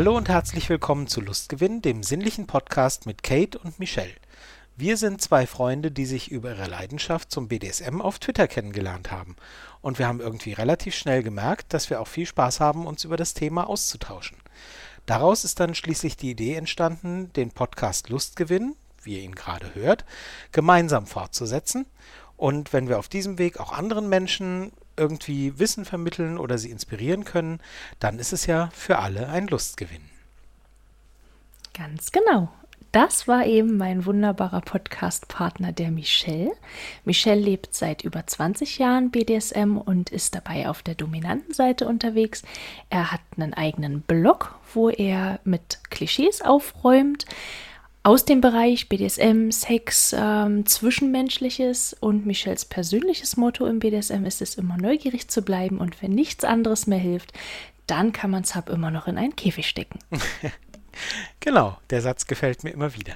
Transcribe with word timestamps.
Hallo 0.00 0.16
und 0.16 0.30
herzlich 0.30 0.66
willkommen 0.70 1.08
zu 1.08 1.20
Lustgewinn, 1.20 1.82
dem 1.82 2.02
sinnlichen 2.02 2.46
Podcast 2.46 3.04
mit 3.04 3.22
Kate 3.22 3.58
und 3.58 3.78
Michelle. 3.78 4.14
Wir 4.74 4.96
sind 4.96 5.20
zwei 5.20 5.46
Freunde, 5.46 5.90
die 5.90 6.06
sich 6.06 6.30
über 6.30 6.56
ihre 6.56 6.68
Leidenschaft 6.68 7.30
zum 7.30 7.48
BDSM 7.48 8.00
auf 8.00 8.18
Twitter 8.18 8.48
kennengelernt 8.48 9.10
haben. 9.10 9.36
Und 9.82 9.98
wir 9.98 10.08
haben 10.08 10.20
irgendwie 10.22 10.54
relativ 10.54 10.94
schnell 10.94 11.22
gemerkt, 11.22 11.74
dass 11.74 11.90
wir 11.90 12.00
auch 12.00 12.08
viel 12.08 12.24
Spaß 12.24 12.60
haben, 12.60 12.86
uns 12.86 13.04
über 13.04 13.18
das 13.18 13.34
Thema 13.34 13.68
auszutauschen. 13.68 14.38
Daraus 15.04 15.44
ist 15.44 15.60
dann 15.60 15.74
schließlich 15.74 16.16
die 16.16 16.30
Idee 16.30 16.54
entstanden, 16.54 17.30
den 17.34 17.50
Podcast 17.50 18.08
Lustgewinn, 18.08 18.76
wie 19.02 19.16
ihr 19.18 19.22
ihn 19.22 19.34
gerade 19.34 19.74
hört, 19.74 20.06
gemeinsam 20.50 21.06
fortzusetzen. 21.06 21.84
Und 22.38 22.72
wenn 22.72 22.88
wir 22.88 22.98
auf 22.98 23.08
diesem 23.08 23.36
Weg 23.36 23.60
auch 23.60 23.70
anderen 23.70 24.08
Menschen 24.08 24.72
irgendwie 25.00 25.58
Wissen 25.58 25.84
vermitteln 25.84 26.38
oder 26.38 26.58
sie 26.58 26.70
inspirieren 26.70 27.24
können, 27.24 27.58
dann 27.98 28.18
ist 28.18 28.32
es 28.32 28.46
ja 28.46 28.68
für 28.72 28.98
alle 28.98 29.28
ein 29.30 29.48
Lustgewinn. 29.48 30.04
Ganz 31.72 32.12
genau. 32.12 32.50
Das 32.92 33.28
war 33.28 33.46
eben 33.46 33.76
mein 33.76 34.04
wunderbarer 34.04 34.62
Podcast-Partner, 34.62 35.70
der 35.70 35.92
Michelle. 35.92 36.50
Michelle 37.04 37.40
lebt 37.40 37.72
seit 37.72 38.02
über 38.02 38.26
20 38.26 38.78
Jahren 38.78 39.12
BDSM 39.12 39.76
und 39.76 40.10
ist 40.10 40.34
dabei 40.34 40.68
auf 40.68 40.82
der 40.82 40.96
dominanten 40.96 41.54
Seite 41.54 41.86
unterwegs. 41.86 42.42
Er 42.90 43.12
hat 43.12 43.20
einen 43.36 43.54
eigenen 43.54 44.00
Blog, 44.02 44.56
wo 44.74 44.90
er 44.90 45.38
mit 45.44 45.78
Klischees 45.90 46.42
aufräumt 46.42 47.26
aus 48.02 48.24
dem 48.24 48.40
Bereich 48.40 48.88
BDSM, 48.88 49.50
Sex, 49.50 50.14
ähm, 50.16 50.64
Zwischenmenschliches 50.64 51.94
und 52.00 52.24
Michelles 52.24 52.64
persönliches 52.64 53.36
Motto 53.36 53.66
im 53.66 53.78
BDSM 53.78 54.24
ist 54.24 54.40
es 54.40 54.54
immer 54.54 54.76
neugierig 54.78 55.28
zu 55.28 55.42
bleiben 55.42 55.78
und 55.78 56.02
wenn 56.02 56.12
nichts 56.12 56.44
anderes 56.44 56.86
mehr 56.86 56.98
hilft, 56.98 57.32
dann 57.86 58.12
kann 58.12 58.30
man 58.30 58.44
Sub 58.44 58.68
immer 58.70 58.90
noch 58.90 59.06
in 59.06 59.18
einen 59.18 59.36
Käfig 59.36 59.68
stecken. 59.68 59.98
Genau, 61.38 61.78
der 61.88 62.02
Satz 62.02 62.26
gefällt 62.26 62.64
mir 62.64 62.70
immer 62.70 62.94
wieder. 62.94 63.14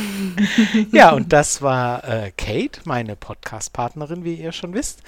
ja, 0.92 1.12
und 1.12 1.32
das 1.32 1.62
war 1.62 2.02
äh, 2.08 2.32
Kate, 2.32 2.80
meine 2.84 3.16
Podcast-Partnerin, 3.16 4.24
wie 4.24 4.34
ihr 4.34 4.52
schon 4.52 4.74
wisst. 4.74 5.02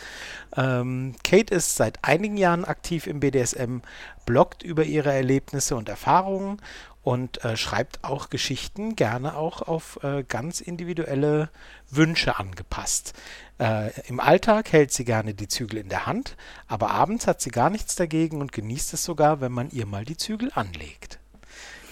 Ähm, 0.56 1.14
Kate 1.24 1.55
ist 1.55 1.74
seit 1.74 1.98
einigen 2.02 2.36
Jahren 2.36 2.64
aktiv 2.64 3.06
im 3.06 3.20
BDSM, 3.20 3.78
bloggt 4.27 4.62
über 4.62 4.84
ihre 4.84 5.12
Erlebnisse 5.12 5.74
und 5.74 5.89
Erfahrungen 5.89 6.61
und 7.03 7.45
äh, 7.45 7.56
schreibt 7.56 8.05
auch 8.05 8.31
Geschichten 8.31 8.95
gerne 8.95 9.36
auch 9.36 9.62
auf 9.62 9.98
äh, 10.03 10.22
ganz 10.22 10.61
individuelle 10.61 11.50
Wünsche 11.91 12.39
angepasst. 12.39 13.14
Äh, 13.58 13.91
Im 14.08 14.20
Alltag 14.20 14.72
hält 14.72 14.92
sie 14.92 15.05
gerne 15.05 15.34
die 15.34 15.48
Zügel 15.48 15.78
in 15.78 15.89
der 15.89 16.06
Hand, 16.06 16.36
aber 16.69 16.91
abends 16.91 17.27
hat 17.27 17.41
sie 17.41 17.50
gar 17.50 17.70
nichts 17.70 17.97
dagegen 17.97 18.41
und 18.41 18.53
genießt 18.53 18.95
es 18.95 19.05
sogar, 19.05 19.41
wenn 19.41 19.53
man 19.53 19.70
ihr 19.70 19.86
mal 19.86 20.05
die 20.05 20.17
Zügel 20.17 20.50
anlegt. 20.55 21.19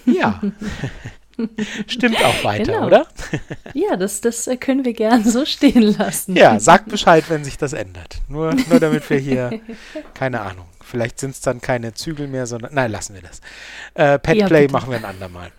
Ja. 0.07 0.41
Stimmt 1.87 2.23
auch 2.23 2.45
weiter, 2.45 2.73
genau. 2.73 2.87
oder? 2.87 3.07
ja, 3.75 3.97
das, 3.97 4.21
das 4.21 4.49
können 4.61 4.85
wir 4.85 4.93
gern 4.93 5.25
so 5.25 5.45
stehen 5.47 5.83
lassen. 5.83 6.37
Ja, 6.37 6.61
sagt 6.61 6.89
Bescheid, 6.89 7.25
wenn 7.29 7.45
sich 7.45 7.57
das 7.57 7.73
ändert. 7.73 8.19
Nur, 8.29 8.55
nur 8.69 8.79
damit 8.79 9.09
wir 9.09 9.19
hier, 9.19 9.61
keine 10.15 10.43
Ahnung, 10.43 10.67
vielleicht 10.91 11.19
sind 11.19 11.31
es 11.31 11.41
dann 11.41 11.61
keine 11.61 11.95
Zügel 11.95 12.29
mehr, 12.29 12.47
sondern, 12.47 12.75
nein, 12.75 12.91
lassen 12.91 13.15
wir 13.15 13.23
das. 13.23 13.41
Äh, 13.95 14.19
Petplay 14.19 14.67
ja, 14.67 14.73
machen 14.73 14.91
wir 14.91 14.99
ein 14.99 15.05
andermal. 15.05 15.53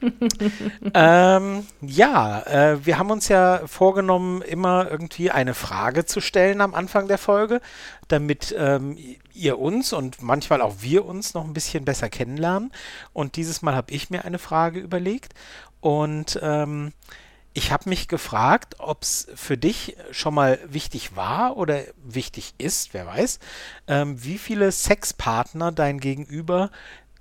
ähm, 0.94 1.66
ja, 1.80 2.42
äh, 2.42 2.84
wir 2.84 2.98
haben 2.98 3.10
uns 3.10 3.28
ja 3.28 3.62
vorgenommen, 3.66 4.42
immer 4.42 4.90
irgendwie 4.90 5.30
eine 5.30 5.54
Frage 5.54 6.04
zu 6.04 6.20
stellen 6.20 6.60
am 6.60 6.74
Anfang 6.74 7.08
der 7.08 7.18
Folge, 7.18 7.60
damit 8.08 8.54
ähm, 8.58 8.98
ihr 9.32 9.58
uns 9.58 9.92
und 9.92 10.22
manchmal 10.22 10.60
auch 10.60 10.76
wir 10.80 11.04
uns 11.06 11.34
noch 11.34 11.44
ein 11.44 11.54
bisschen 11.54 11.84
besser 11.84 12.08
kennenlernen. 12.08 12.72
Und 13.12 13.36
dieses 13.36 13.62
Mal 13.62 13.74
habe 13.74 13.92
ich 13.92 14.10
mir 14.10 14.24
eine 14.24 14.38
Frage 14.38 14.80
überlegt 14.80 15.34
und 15.80 16.38
ähm, 16.42 16.92
ich 17.54 17.70
habe 17.70 17.88
mich 17.88 18.08
gefragt, 18.08 18.76
ob 18.78 19.02
es 19.02 19.28
für 19.36 19.56
dich 19.56 19.96
schon 20.10 20.34
mal 20.34 20.58
wichtig 20.66 21.14
war 21.16 21.56
oder 21.56 21.82
wichtig 22.02 22.54
ist, 22.58 22.92
wer 22.92 23.06
weiß, 23.06 23.38
ähm, 23.86 24.22
wie 24.22 24.38
viele 24.38 24.72
Sexpartner 24.72 25.70
dein 25.70 26.00
Gegenüber 26.00 26.70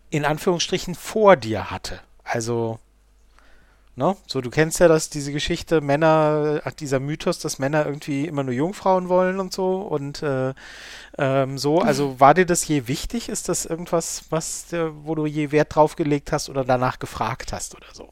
in 0.09 0.25
Anführungsstrichen 0.25 0.95
vor 0.95 1.35
dir 1.35 1.69
hatte. 1.69 2.01
Also, 2.23 2.79
ne? 3.95 4.17
So, 4.25 4.41
du 4.41 4.49
kennst 4.49 4.79
ja 4.79 4.88
das, 4.88 5.11
diese 5.11 5.31
Geschichte, 5.31 5.81
Männer, 5.81 6.61
dieser 6.79 6.99
Mythos, 6.99 7.38
dass 7.38 7.59
Männer 7.59 7.85
irgendwie 7.85 8.25
immer 8.25 8.43
nur 8.43 8.55
Jungfrauen 8.55 9.09
wollen 9.09 9.39
und 9.39 9.53
so 9.53 9.81
und 9.81 10.23
äh, 10.23 10.55
ähm, 11.19 11.59
so. 11.59 11.79
Also, 11.79 12.19
war 12.19 12.33
dir 12.33 12.47
das 12.47 12.67
je 12.67 12.88
wichtig? 12.88 13.29
Ist 13.29 13.49
das 13.49 13.66
irgendwas, 13.66 14.25
was, 14.31 14.73
äh, 14.73 14.89
wo 15.03 15.13
du 15.13 15.27
je 15.27 15.51
Wert 15.51 15.75
drauf 15.75 15.95
gelegt 15.95 16.31
hast 16.31 16.49
oder 16.49 16.66
danach 16.66 16.97
gefragt 16.97 17.53
hast 17.53 17.75
oder 17.75 17.93
so? 17.93 18.09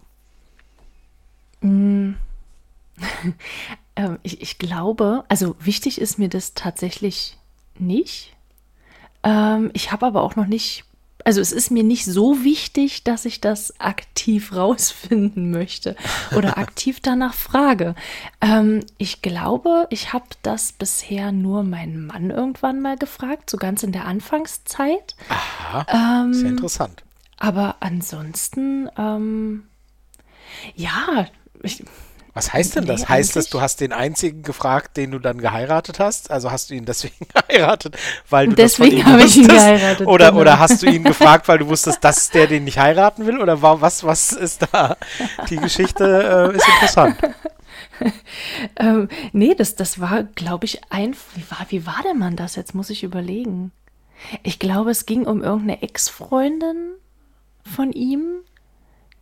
Mm. 1.61 2.13
ähm, 3.95 4.19
ich, 4.23 4.41
ich 4.41 4.57
glaube, 4.57 5.23
also 5.29 5.55
wichtig 5.59 5.99
ist 5.99 6.19
mir 6.19 6.29
das 6.29 6.53
tatsächlich 6.53 7.37
nicht. 7.79 8.35
Ähm, 9.23 9.71
ich 9.73 9.91
habe 9.91 10.05
aber 10.05 10.23
auch 10.23 10.35
noch 10.35 10.47
nicht 10.47 10.85
also 11.25 11.41
es 11.41 11.51
ist 11.51 11.71
mir 11.71 11.83
nicht 11.83 12.05
so 12.05 12.43
wichtig, 12.43 13.03
dass 13.03 13.25
ich 13.25 13.41
das 13.41 13.79
aktiv 13.79 14.53
rausfinden 14.55 15.51
möchte 15.51 15.95
oder 16.35 16.57
aktiv 16.57 16.99
danach 17.01 17.33
frage. 17.33 17.95
Ähm, 18.41 18.81
ich 18.97 19.21
glaube, 19.21 19.87
ich 19.89 20.13
habe 20.13 20.25
das 20.41 20.71
bisher 20.71 21.31
nur 21.31 21.63
meinen 21.63 22.07
Mann 22.07 22.29
irgendwann 22.29 22.81
mal 22.81 22.97
gefragt, 22.97 23.49
so 23.49 23.57
ganz 23.57 23.83
in 23.83 23.91
der 23.91 24.05
Anfangszeit. 24.05 25.15
Aha, 25.29 26.23
ähm, 26.23 26.33
sehr 26.33 26.49
interessant. 26.49 27.03
Aber 27.37 27.77
ansonsten, 27.79 28.89
ähm, 28.97 29.63
ja, 30.75 31.27
ich, 31.63 31.83
was 32.33 32.53
heißt 32.53 32.77
denn 32.77 32.85
das? 32.85 33.01
Nee, 33.01 33.07
heißt 33.07 33.35
das, 33.35 33.49
du 33.49 33.59
hast 33.59 33.81
den 33.81 33.91
einzigen 33.91 34.41
gefragt, 34.41 34.95
den 34.95 35.11
du 35.11 35.19
dann 35.19 35.39
geheiratet 35.39 35.99
hast? 35.99 36.31
Also 36.31 36.49
hast 36.49 36.69
du 36.69 36.75
ihn 36.75 36.85
deswegen 36.85 37.27
geheiratet, 37.33 37.97
weil 38.29 38.47
du 38.47 38.55
deswegen 38.55 38.97
das 38.97 39.05
von 39.05 39.11
ihm 39.11 39.19
wusstest? 39.19 39.35
Ich 39.35 39.41
ihn 39.43 39.47
geheiratet, 39.49 40.07
oder, 40.07 40.29
genau. 40.29 40.41
oder 40.41 40.59
hast 40.59 40.81
du 40.81 40.87
ihn 40.87 41.03
gefragt, 41.03 41.47
weil 41.49 41.57
du 41.57 41.67
wusstest, 41.67 42.03
dass 42.03 42.29
der 42.29 42.47
den 42.47 42.63
nicht 42.63 42.79
heiraten 42.79 43.25
will? 43.25 43.39
Oder 43.39 43.61
war, 43.61 43.81
was, 43.81 44.05
was 44.05 44.31
ist 44.31 44.65
da? 44.71 44.95
Die 45.49 45.57
Geschichte 45.57 46.51
äh, 46.53 46.55
ist 46.55 46.67
interessant. 46.67 47.17
ähm, 48.79 49.09
nee, 49.33 49.53
das, 49.53 49.75
das 49.75 49.99
war, 49.99 50.23
glaube 50.23 50.65
ich, 50.65 50.81
ein. 50.89 51.15
Wie 51.35 51.43
war, 51.51 51.65
wie 51.67 51.85
war 51.85 52.01
der 52.03 52.13
Mann 52.13 52.37
das? 52.37 52.55
Jetzt 52.55 52.73
muss 52.73 52.89
ich 52.89 53.03
überlegen. 53.03 53.71
Ich 54.43 54.57
glaube, 54.57 54.91
es 54.91 55.05
ging 55.05 55.25
um 55.25 55.43
irgendeine 55.43 55.81
Ex-Freundin 55.81 56.93
von 57.65 57.91
ihm 57.91 58.41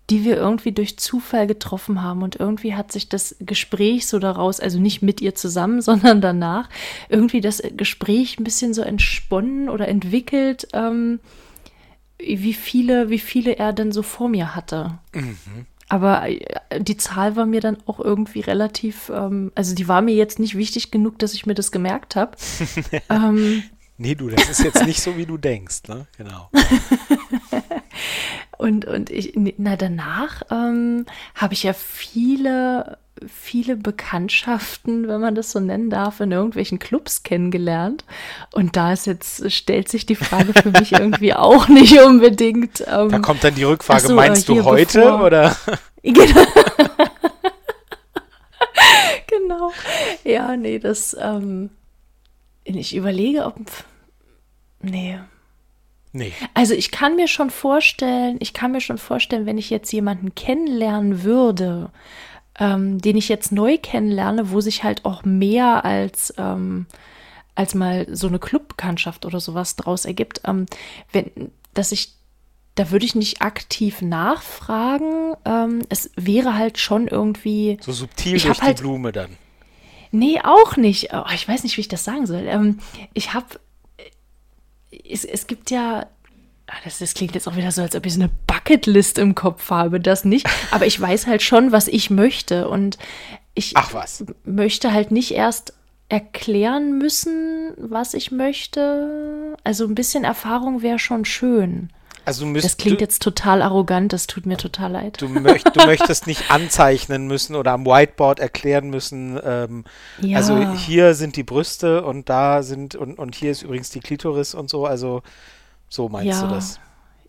die 0.10 0.24
wir 0.24 0.38
irgendwie 0.38 0.72
durch 0.72 0.98
Zufall 0.98 1.48
getroffen 1.48 2.02
haben. 2.02 2.24
Und 2.24 2.36
irgendwie 2.36 2.76
hat 2.76 2.92
sich 2.92 3.10
das 3.10 3.36
Gespräch 3.40 4.08
so 4.08 4.20
daraus, 4.20 4.60
also 4.60 4.80
nicht 4.80 5.02
mit 5.02 5.22
ihr 5.22 5.36
zusammen, 5.36 5.82
sondern 5.90 6.22
danach, 6.22 6.70
irgendwie 7.10 7.42
das 7.42 7.62
Gespräch 7.76 8.40
ein 8.40 8.44
bisschen 8.44 8.74
so 8.74 8.82
entsponnen 8.82 9.70
oder 9.70 9.88
entwickelt, 9.88 10.68
ähm, 10.74 11.20
wie 12.18 12.54
viele, 12.54 13.10
wie 13.10 13.20
viele 13.20 13.58
er 13.58 13.72
denn 13.72 13.92
so 13.92 14.02
vor 14.02 14.28
mir 14.28 14.56
hatte. 14.56 15.00
Mhm. 15.14 15.66
Aber 15.88 16.30
äh, 16.30 16.40
die 16.80 16.98
Zahl 16.98 17.36
war 17.36 17.46
mir 17.46 17.62
dann 17.62 17.78
auch 17.86 18.00
irgendwie 18.00 18.42
relativ, 18.42 19.10
ähm, 19.10 19.52
also 19.56 19.74
die 19.74 19.88
war 19.88 20.02
mir 20.02 20.14
jetzt 20.14 20.38
nicht 20.38 20.56
wichtig 20.56 20.92
genug, 20.92 21.18
dass 21.20 21.34
ich 21.34 21.46
mir 21.46 21.56
das 21.56 21.72
gemerkt 21.72 22.16
habe. 22.16 22.38
ähm, 23.10 23.64
nee, 23.98 24.16
du, 24.16 24.30
das 24.30 24.50
ist 24.50 24.64
jetzt 24.64 24.86
nicht 24.86 25.02
so, 25.02 25.18
wie 25.18 25.26
du 25.26 25.38
denkst, 25.38 25.84
ne? 25.88 26.08
Genau. 26.18 26.50
Und, 28.60 28.84
und 28.84 29.10
ich, 29.10 29.36
na, 29.56 29.78
danach 29.78 30.42
ähm, 30.52 31.06
habe 31.34 31.54
ich 31.54 31.64
ja 31.64 31.72
viele, 31.72 32.98
viele 33.26 33.78
Bekanntschaften, 33.78 35.08
wenn 35.08 35.22
man 35.22 35.34
das 35.34 35.52
so 35.52 35.62
nennen 35.62 35.90
darf, 35.90 36.20
in 36.20 36.34
irgendwelchen 36.34 36.78
Clubs 36.78 37.24
kennengelernt. 37.24 38.04
Und 38.52 38.76
da 38.76 38.92
ist 38.92 39.08
jetzt, 39.08 39.50
stellt 39.50 39.88
sich 39.88 40.06
die 40.06 40.16
Frage 40.18 40.52
für 40.52 40.72
mich 40.72 40.92
irgendwie 40.92 41.34
auch 41.34 41.70
nicht 41.70 42.02
unbedingt. 42.02 42.84
Ähm, 42.86 43.08
da 43.08 43.20
kommt 43.20 43.46
dann 43.46 43.56
die 43.56 43.64
Rückfrage, 43.64 44.08
so, 44.08 44.14
meinst 44.14 44.50
du 44.50 44.66
heute 44.66 45.00
bevor, 45.00 45.24
oder? 45.24 45.56
Genau. 46.04 46.46
genau. 49.28 49.72
Ja, 50.26 50.58
nee, 50.58 50.80
das, 50.80 51.16
ähm, 51.20 51.70
ich 52.66 52.94
überlege, 52.94 53.46
ob, 53.46 53.56
nee, 54.82 55.18
Nee. 56.12 56.34
Also 56.54 56.74
ich 56.74 56.92
kann 56.92 57.16
mir 57.16 57.28
schon 57.28 57.50
vorstellen, 57.50 58.38
ich 58.40 58.54
kann 58.54 58.72
mir 58.72 58.82
schon 58.82 58.98
vorstellen, 58.98 59.46
wenn 59.46 59.58
ich 59.58 59.70
jetzt 59.70 59.92
jemanden 59.92 60.34
kennenlernen 60.34 61.24
würde, 61.24 61.92
ähm, 62.60 63.00
den 63.00 63.16
ich 63.16 63.30
jetzt 63.30 63.52
neu 63.52 63.78
kennenlerne, 63.78 64.52
wo 64.52 64.60
sich 64.60 64.84
halt 64.84 65.06
auch 65.06 65.24
mehr 65.24 65.86
als, 65.86 66.34
ähm, 66.38 66.88
als 67.56 67.76
mal 67.76 68.08
so 68.12 68.28
eine 68.28 68.40
Clubbekanntschaft 68.40 69.26
oder 69.26 69.40
sowas 69.40 69.76
draus 69.76 70.06
ergibt, 70.06 70.42
ähm, 70.46 70.66
wenn, 71.12 71.52
dass 71.74 71.92
ich, 71.92 72.14
da 72.76 72.92
würde 72.92 73.06
ich 73.06 73.16
nicht 73.16 73.42
aktiv 73.42 74.02
nachfragen. 74.02 75.36
Ähm, 75.46 75.82
es 75.90 76.12
wäre 76.16 76.56
halt 76.56 76.80
schon 76.80 77.08
irgendwie. 77.08 77.78
So 77.82 77.92
subtil 77.92 78.40
durch 78.40 78.58
die 78.58 78.62
halt, 78.62 78.80
Blume 78.80 79.12
dann. 79.12 79.38
Nee, 80.12 80.42
auch 80.44 80.76
nicht. 80.76 81.14
Oh, 81.14 81.26
ich 81.34 81.48
weiß 81.48 81.64
nicht, 81.64 81.78
wie 81.78 81.82
ich 81.82 81.88
das 81.88 82.04
sagen 82.04 82.26
soll. 82.26 82.46
Ähm, 82.48 82.80
ich 83.14 83.34
habe 83.34 83.60
es, 84.92 85.24
es 85.26 85.48
gibt 85.48 85.72
ja 85.72 86.08
Ah, 86.72 86.78
das, 86.84 87.00
das, 87.00 87.16
klingt 87.16 87.34
jetzt 87.34 87.48
auch 87.48 87.56
wieder 87.56 87.72
so, 87.72 87.82
als 87.82 87.96
ob 87.96 88.06
ich 88.06 88.14
so 88.14 88.20
eine 88.20 88.30
Bucketlist 88.46 89.18
im 89.18 89.34
Kopf 89.34 89.72
habe. 89.72 90.00
Das 90.00 90.24
nicht. 90.24 90.48
Aber 90.72 90.86
ich 90.86 91.02
weiß 91.02 91.26
halt 91.26 91.42
schon, 91.42 91.72
was 91.72 91.88
ich 91.88 92.12
möchte. 92.12 92.70
Und 92.70 93.00
ich 93.56 93.74
möchte 94.44 94.94
halt 94.94 95.10
nicht 95.10 95.32
erst 95.32 95.74
erklären 96.10 96.98
müssen, 96.98 97.74
was 97.78 98.14
ich 98.14 98.32
möchte. 98.32 99.58
Also 99.64 99.86
ein 99.86 99.96
bisschen 99.96 100.24
Erfahrung 100.24 100.84
wäre 100.84 101.00
schon 101.00 101.26
schön. 101.26 101.90
Also 102.30 102.54
das 102.54 102.78
klingt 102.78 103.02
jetzt 103.02 103.24
total 103.24 103.64
arrogant, 103.64 104.14
das 104.14 104.28
tut 104.28 104.46
mir 104.46 104.58
total 104.58 104.92
leid. 104.92 105.20
Du, 105.20 105.28
möcht, 105.28 105.76
du 105.76 105.84
möchtest 105.88 106.28
nicht 106.28 106.52
anzeichnen 106.52 107.26
müssen 107.26 107.56
oder 107.56 107.72
am 107.72 107.88
Whiteboard 107.88 108.40
erklären 108.40 108.92
müssen, 108.92 109.40
ähm, 109.44 109.84
ja. 110.22 110.38
also 110.38 110.74
hier 110.74 111.16
sind 111.16 111.38
die 111.38 111.44
Brüste 111.44 112.04
und 112.04 112.30
da 112.30 112.62
sind, 112.62 112.94
und, 112.94 113.18
und 113.18 113.34
hier 113.34 113.50
ist 113.50 113.64
übrigens 113.64 113.90
die 113.90 114.00
Klitoris 114.00 114.54
und 114.54 114.70
so, 114.70 114.86
also 114.86 115.24
so 115.90 116.08
meinst 116.08 116.40
ja. 116.40 116.48
du 116.48 116.54
das? 116.54 116.80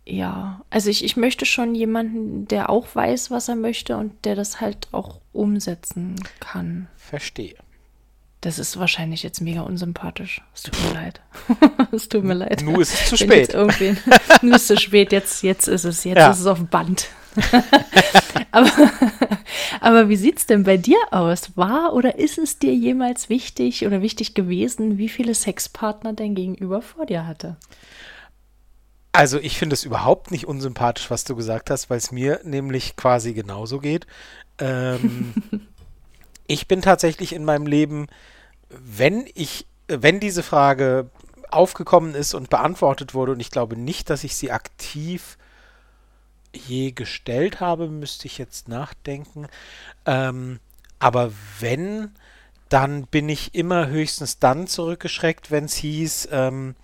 Ja, 0.05 0.61
also 0.69 0.91
ich, 0.91 1.03
ich 1.03 1.17
möchte 1.17 1.47
schon 1.47 1.75
jemanden, 1.75 2.47
der 2.47 2.69
auch 2.69 2.95
weiß, 2.95 3.31
was 3.31 3.49
er 3.49 3.57
möchte 3.57 3.97
und 3.97 4.27
der 4.27 4.35
das 4.35 4.61
halt 4.61 4.89
auch 4.93 5.21
umsetzen 5.33 6.17
kann. 6.41 6.89
Verstehe. 6.99 7.55
Das 8.41 8.59
ist 8.59 8.79
wahrscheinlich 8.79 9.23
jetzt 9.23 9.41
mega 9.41 9.61
unsympathisch. 9.61 10.41
Es 10.55 10.63
tut 10.63 10.75
mir 10.83 10.95
leid. 10.95 11.21
es 11.93 12.09
tut 12.09 12.25
mir 12.25 12.35
leid. 12.35 12.63
Nu 12.65 12.81
ist 12.81 12.95
es 12.95 13.09
zu 13.11 13.17
spät. 13.19 13.55
nu 14.43 14.55
ist 14.55 14.63
es 14.63 14.67
zu 14.67 14.79
spät, 14.79 15.13
jetzt, 15.13 15.43
jetzt 15.43 15.69
ist 15.69 15.85
es, 15.85 16.05
jetzt 16.05 16.19
ja. 16.19 16.31
ist 16.31 16.41
es 16.41 16.47
auf 16.47 16.59
dem 16.59 16.69
Band. 16.69 17.09
aber, 18.51 18.71
aber 19.81 20.09
wie 20.09 20.17
sieht 20.17 20.39
es 20.39 20.47
denn 20.47 20.65
bei 20.65 20.79
dir 20.79 20.99
aus? 21.11 21.57
War 21.57 21.93
oder 21.93 22.19
ist 22.19 22.39
es 22.39 22.59
dir 22.59 22.75
jemals 22.75 23.29
wichtig 23.29 23.87
oder 23.87 24.01
wichtig 24.01 24.35
gewesen, 24.35 24.97
wie 24.97 25.09
viele 25.09 25.35
Sexpartner 25.35 26.15
dein 26.15 26.35
Gegenüber 26.35 26.81
vor 26.81 27.07
dir 27.07 27.27
hatte? 27.27 27.57
Also 29.13 29.39
ich 29.39 29.59
finde 29.59 29.75
es 29.75 29.85
überhaupt 29.85 30.31
nicht 30.31 30.47
unsympathisch, 30.47 31.11
was 31.11 31.25
du 31.25 31.37
gesagt 31.37 31.71
hast, 31.71 31.91
weil 31.91 31.99
es 31.99 32.11
mir 32.11 32.41
nämlich 32.45 32.97
quasi 32.97 33.35
genauso 33.35 33.81
geht. 33.81 34.07
Ähm, 34.59 35.35
ich 36.51 36.67
bin 36.67 36.83
tatsächlich 36.83 37.33
in 37.33 37.45
meinem 37.45 37.67
Leben, 37.67 38.09
wenn 38.71 39.25
ich, 39.35 39.67
wenn 39.87 40.19
diese 40.19 40.43
Frage 40.43 41.09
aufgekommen 41.49 42.17
ist 42.17 42.35
und 42.35 42.51
beantwortet 42.51 43.15
wurde, 43.15 43.33
und 43.33 43.41
ich 43.41 43.53
glaube 43.53 43.77
nicht, 43.77 44.11
dass 44.11 44.25
ich 44.25 44.35
sie 44.35 44.51
aktiv 44.51 45.39
je 46.53 46.91
gestellt 46.91 47.61
habe, 47.61 47.87
müsste 47.87 48.27
ich 48.27 48.37
jetzt 48.37 48.67
nachdenken. 48.67 49.47
Ähm, 50.07 50.59
aber 50.99 51.31
wenn, 51.61 52.17
dann 52.69 53.07
bin 53.07 53.29
ich 53.29 53.55
immer 53.55 53.87
höchstens 53.87 54.41
dann 54.41 54.67
zurückgeschreckt, 54.67 55.53
wenn 55.53 55.67
es 55.67 55.75
hieß, 55.75 56.31
ähm, 56.33 56.75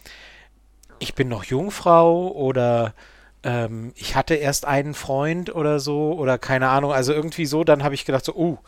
ich 1.00 1.16
bin 1.16 1.26
noch 1.26 1.42
Jungfrau 1.42 2.28
oder 2.28 2.94
ähm, 3.42 3.92
ich 3.96 4.14
hatte 4.14 4.36
erst 4.36 4.64
einen 4.64 4.94
Freund 4.94 5.52
oder 5.52 5.80
so 5.80 6.12
oder 6.12 6.38
keine 6.38 6.68
Ahnung, 6.68 6.92
also 6.92 7.12
irgendwie 7.12 7.46
so, 7.46 7.64
dann 7.64 7.82
habe 7.82 7.96
ich 7.96 8.04
gedacht 8.04 8.24
so, 8.24 8.36
uh, 8.36 8.58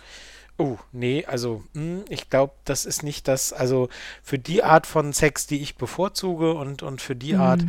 Oh, 0.60 0.76
nee, 0.90 1.24
also 1.24 1.62
mh, 1.74 1.82
hm, 1.82 2.04
ich 2.08 2.30
glaube, 2.30 2.52
das 2.64 2.84
ist 2.84 3.04
nicht 3.04 3.28
das, 3.28 3.52
also 3.52 3.88
für 4.24 4.40
die 4.40 4.64
Art 4.64 4.88
von 4.88 5.12
Sex, 5.12 5.46
die 5.46 5.62
ich 5.62 5.76
bevorzuge 5.76 6.54
und, 6.54 6.82
und 6.82 7.00
für 7.00 7.14
die 7.14 7.34
mhm. 7.34 7.40
Art 7.40 7.60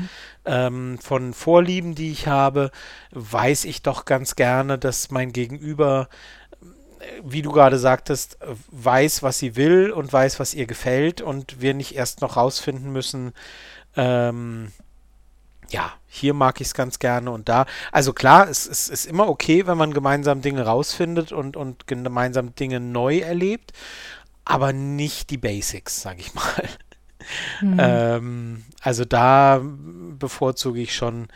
ähm, 0.46 0.98
von 0.98 1.36
Vorlieben, 1.36 1.94
die 1.94 2.12
ich 2.12 2.26
habe, 2.26 2.72
weiß 3.12 3.66
ich 3.66 3.84
doch 3.84 4.06
ganz 4.06 4.36
gerne, 4.36 4.80
dass 4.80 5.12
mein 5.12 5.32
Gegenüber, 5.34 6.10
äh, 7.00 7.22
wie 7.24 7.44
du 7.44 7.52
gerade 7.52 7.78
sagtest, 7.78 8.40
weiß, 8.72 9.22
was 9.22 9.38
sie 9.38 9.56
will 9.56 9.92
und 9.92 10.12
weiß, 10.12 10.40
was 10.40 10.56
ihr 10.56 10.66
gefällt 10.66 11.22
und 11.22 11.62
wir 11.62 11.76
nicht 11.76 11.94
erst 11.94 12.22
noch 12.22 12.38
rausfinden 12.38 12.92
müssen, 12.92 13.34
ähm, 13.98 14.72
ja, 15.70 15.94
hier 16.10 16.34
mag 16.34 16.60
ich 16.60 16.68
es 16.68 16.74
ganz 16.74 17.00
gerne 17.00 17.32
und 17.32 17.48
da. 17.48 17.66
Also 17.92 18.14
klar, 18.14 18.50
es, 18.50 18.66
es, 18.68 18.90
ist 18.90 19.06
immer 19.06 19.30
okay, 19.30 19.68
wenn 19.68 19.78
man 19.78 19.94
gemeinsam 19.94 20.42
Dinge 20.42 20.66
rausfindet 20.66 21.32
und, 21.32 21.56
und 21.56 21.86
gemeinsam 21.88 22.56
Dinge 22.56 22.80
neu 22.80 23.20
erlebt, 23.20 23.72
aber 24.44 24.74
nicht 24.74 25.30
die 25.30 25.38
Basics, 25.38 26.02
sag 26.02 26.20
ich 26.20 26.34
mal. 26.34 26.70
Mhm. 27.62 27.78
Ähm, 27.80 28.64
also 28.82 29.06
da 29.06 29.62
bevorzuge 29.64 30.82
ich 30.82 30.96
schon 30.96 31.28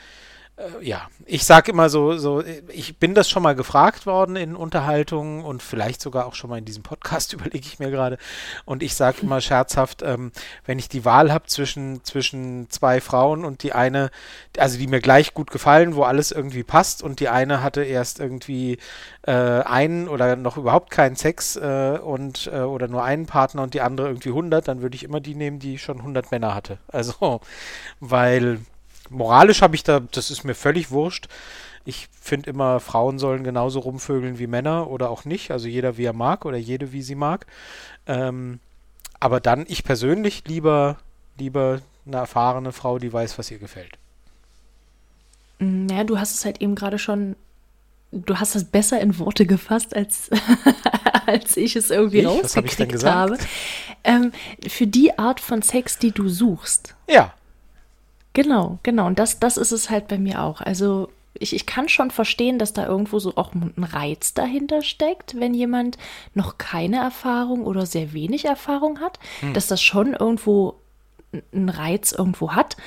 äh, 0.57 0.85
ja, 0.85 1.07
ich 1.25 1.45
sage 1.45 1.71
immer 1.71 1.89
so, 1.89 2.17
so, 2.17 2.44
ich 2.67 2.97
bin 2.97 3.15
das 3.15 3.29
schon 3.29 3.41
mal 3.41 3.55
gefragt 3.55 4.05
worden 4.05 4.35
in 4.35 4.55
Unterhaltungen 4.55 5.44
und 5.44 5.63
vielleicht 5.63 6.01
sogar 6.01 6.25
auch 6.25 6.35
schon 6.35 6.50
mal 6.50 6.57
in 6.57 6.65
diesem 6.65 6.83
Podcast, 6.83 7.33
überlege 7.33 7.65
ich 7.65 7.79
mir 7.79 7.89
gerade. 7.89 8.17
Und 8.65 8.83
ich 8.83 8.95
sage 8.95 9.17
immer 9.21 9.41
scherzhaft, 9.41 10.03
ähm, 10.03 10.31
wenn 10.65 10.79
ich 10.79 10.89
die 10.89 11.05
Wahl 11.05 11.31
habe 11.31 11.47
zwischen, 11.47 12.03
zwischen 12.03 12.69
zwei 12.69 13.01
Frauen 13.01 13.45
und 13.45 13.63
die 13.63 13.73
eine, 13.73 14.11
also 14.57 14.77
die 14.77 14.88
mir 14.88 15.01
gleich 15.01 15.33
gut 15.33 15.50
gefallen, 15.50 15.95
wo 15.95 16.03
alles 16.03 16.31
irgendwie 16.31 16.63
passt 16.63 17.01
und 17.01 17.19
die 17.19 17.29
eine 17.29 17.63
hatte 17.63 17.83
erst 17.83 18.19
irgendwie 18.19 18.77
äh, 19.23 19.31
einen 19.31 20.07
oder 20.07 20.35
noch 20.35 20.57
überhaupt 20.57 20.91
keinen 20.91 21.15
Sex 21.15 21.55
äh, 21.55 21.97
und 22.01 22.50
äh, 22.53 22.59
oder 22.59 22.88
nur 22.88 23.03
einen 23.03 23.25
Partner 23.25 23.63
und 23.63 23.73
die 23.73 23.81
andere 23.81 24.07
irgendwie 24.07 24.29
100, 24.29 24.67
dann 24.67 24.81
würde 24.81 24.95
ich 24.95 25.03
immer 25.03 25.19
die 25.19 25.35
nehmen, 25.35 25.59
die 25.59 25.79
schon 25.79 25.97
100 26.00 26.31
Männer 26.31 26.53
hatte. 26.53 26.77
Also, 26.88 27.41
weil 28.00 28.59
moralisch 29.13 29.62
habe 29.62 29.75
ich 29.75 29.83
da, 29.83 30.00
das 30.00 30.31
ist 30.31 30.44
mir 30.44 30.56
völlig 30.56 30.92
wurscht. 30.92 31.27
Ich 31.86 32.07
finde 32.19 32.50
immer, 32.50 32.80
Frauen 32.80 33.19
sollen 33.19 33.44
genauso 33.44 33.80
rumvögeln 33.80 34.39
wie 34.39 34.48
Männer 34.48 34.89
oder 34.89 35.10
auch 35.10 35.25
nicht. 35.25 35.51
Also 35.51 35.68
jeder 35.68 35.98
wie 35.98 36.06
er 36.06 36.13
mag 36.13 36.45
oder 36.45 36.57
jede 36.57 36.94
wie 36.94 37.01
sie 37.01 37.15
mag. 37.15 37.45
Ähm, 38.07 38.60
aber 39.19 39.39
dann, 39.39 39.65
ich 39.68 39.83
persönlich, 39.83 40.44
lieber, 40.48 40.98
lieber 41.38 41.81
eine 42.06 42.18
erfahrene 42.18 42.71
Frau, 42.71 43.00
die 43.00 43.12
weiß, 43.12 43.38
was 43.38 43.51
ihr 43.51 43.60
gefällt. 43.60 43.98
Naja, 45.60 46.04
mm, 46.04 46.07
du 46.07 46.19
hast 46.19 46.36
es 46.36 46.45
halt 46.45 46.62
eben 46.62 46.75
gerade 46.75 47.00
schon, 47.00 47.36
du 48.12 48.39
hast 48.39 48.56
es 48.56 48.65
besser 48.65 49.00
in 49.00 49.18
Worte 49.19 49.45
gefasst, 49.45 49.96
als, 49.96 50.29
als 51.25 51.58
ich 51.58 51.75
es 51.75 51.89
irgendwie 51.89 52.20
ich? 52.20 52.27
rausgekriegt 52.27 53.03
habe. 53.05 53.38
Ähm, 54.03 54.32
für 54.67 54.88
die 54.88 55.17
Art 55.17 55.39
von 55.39 55.62
Sex, 55.62 55.98
die 55.98 56.12
du 56.12 56.27
suchst. 56.27 56.96
Ja. 57.10 57.34
Genau, 58.33 58.79
genau. 58.83 59.07
Und 59.07 59.19
das, 59.19 59.39
das 59.39 59.57
ist 59.57 59.71
es 59.71 59.89
halt 59.89 60.07
bei 60.07 60.17
mir 60.17 60.41
auch. 60.41 60.61
Also 60.61 61.09
ich, 61.33 61.55
ich 61.55 61.65
kann 61.65 61.89
schon 61.89 62.11
verstehen, 62.11 62.59
dass 62.59 62.73
da 62.73 62.87
irgendwo 62.87 63.19
so 63.19 63.35
auch 63.37 63.53
ein 63.53 63.83
Reiz 63.83 64.33
dahinter 64.33 64.81
steckt, 64.81 65.39
wenn 65.39 65.53
jemand 65.53 65.97
noch 66.33 66.57
keine 66.57 66.97
Erfahrung 66.97 67.65
oder 67.65 67.85
sehr 67.85 68.13
wenig 68.13 68.45
Erfahrung 68.45 68.99
hat, 68.99 69.19
hm. 69.39 69.53
dass 69.53 69.67
das 69.67 69.81
schon 69.81 70.13
irgendwo 70.13 70.75
einen 71.51 71.69
Reiz 71.69 72.11
irgendwo 72.11 72.53
hat, 72.53 72.77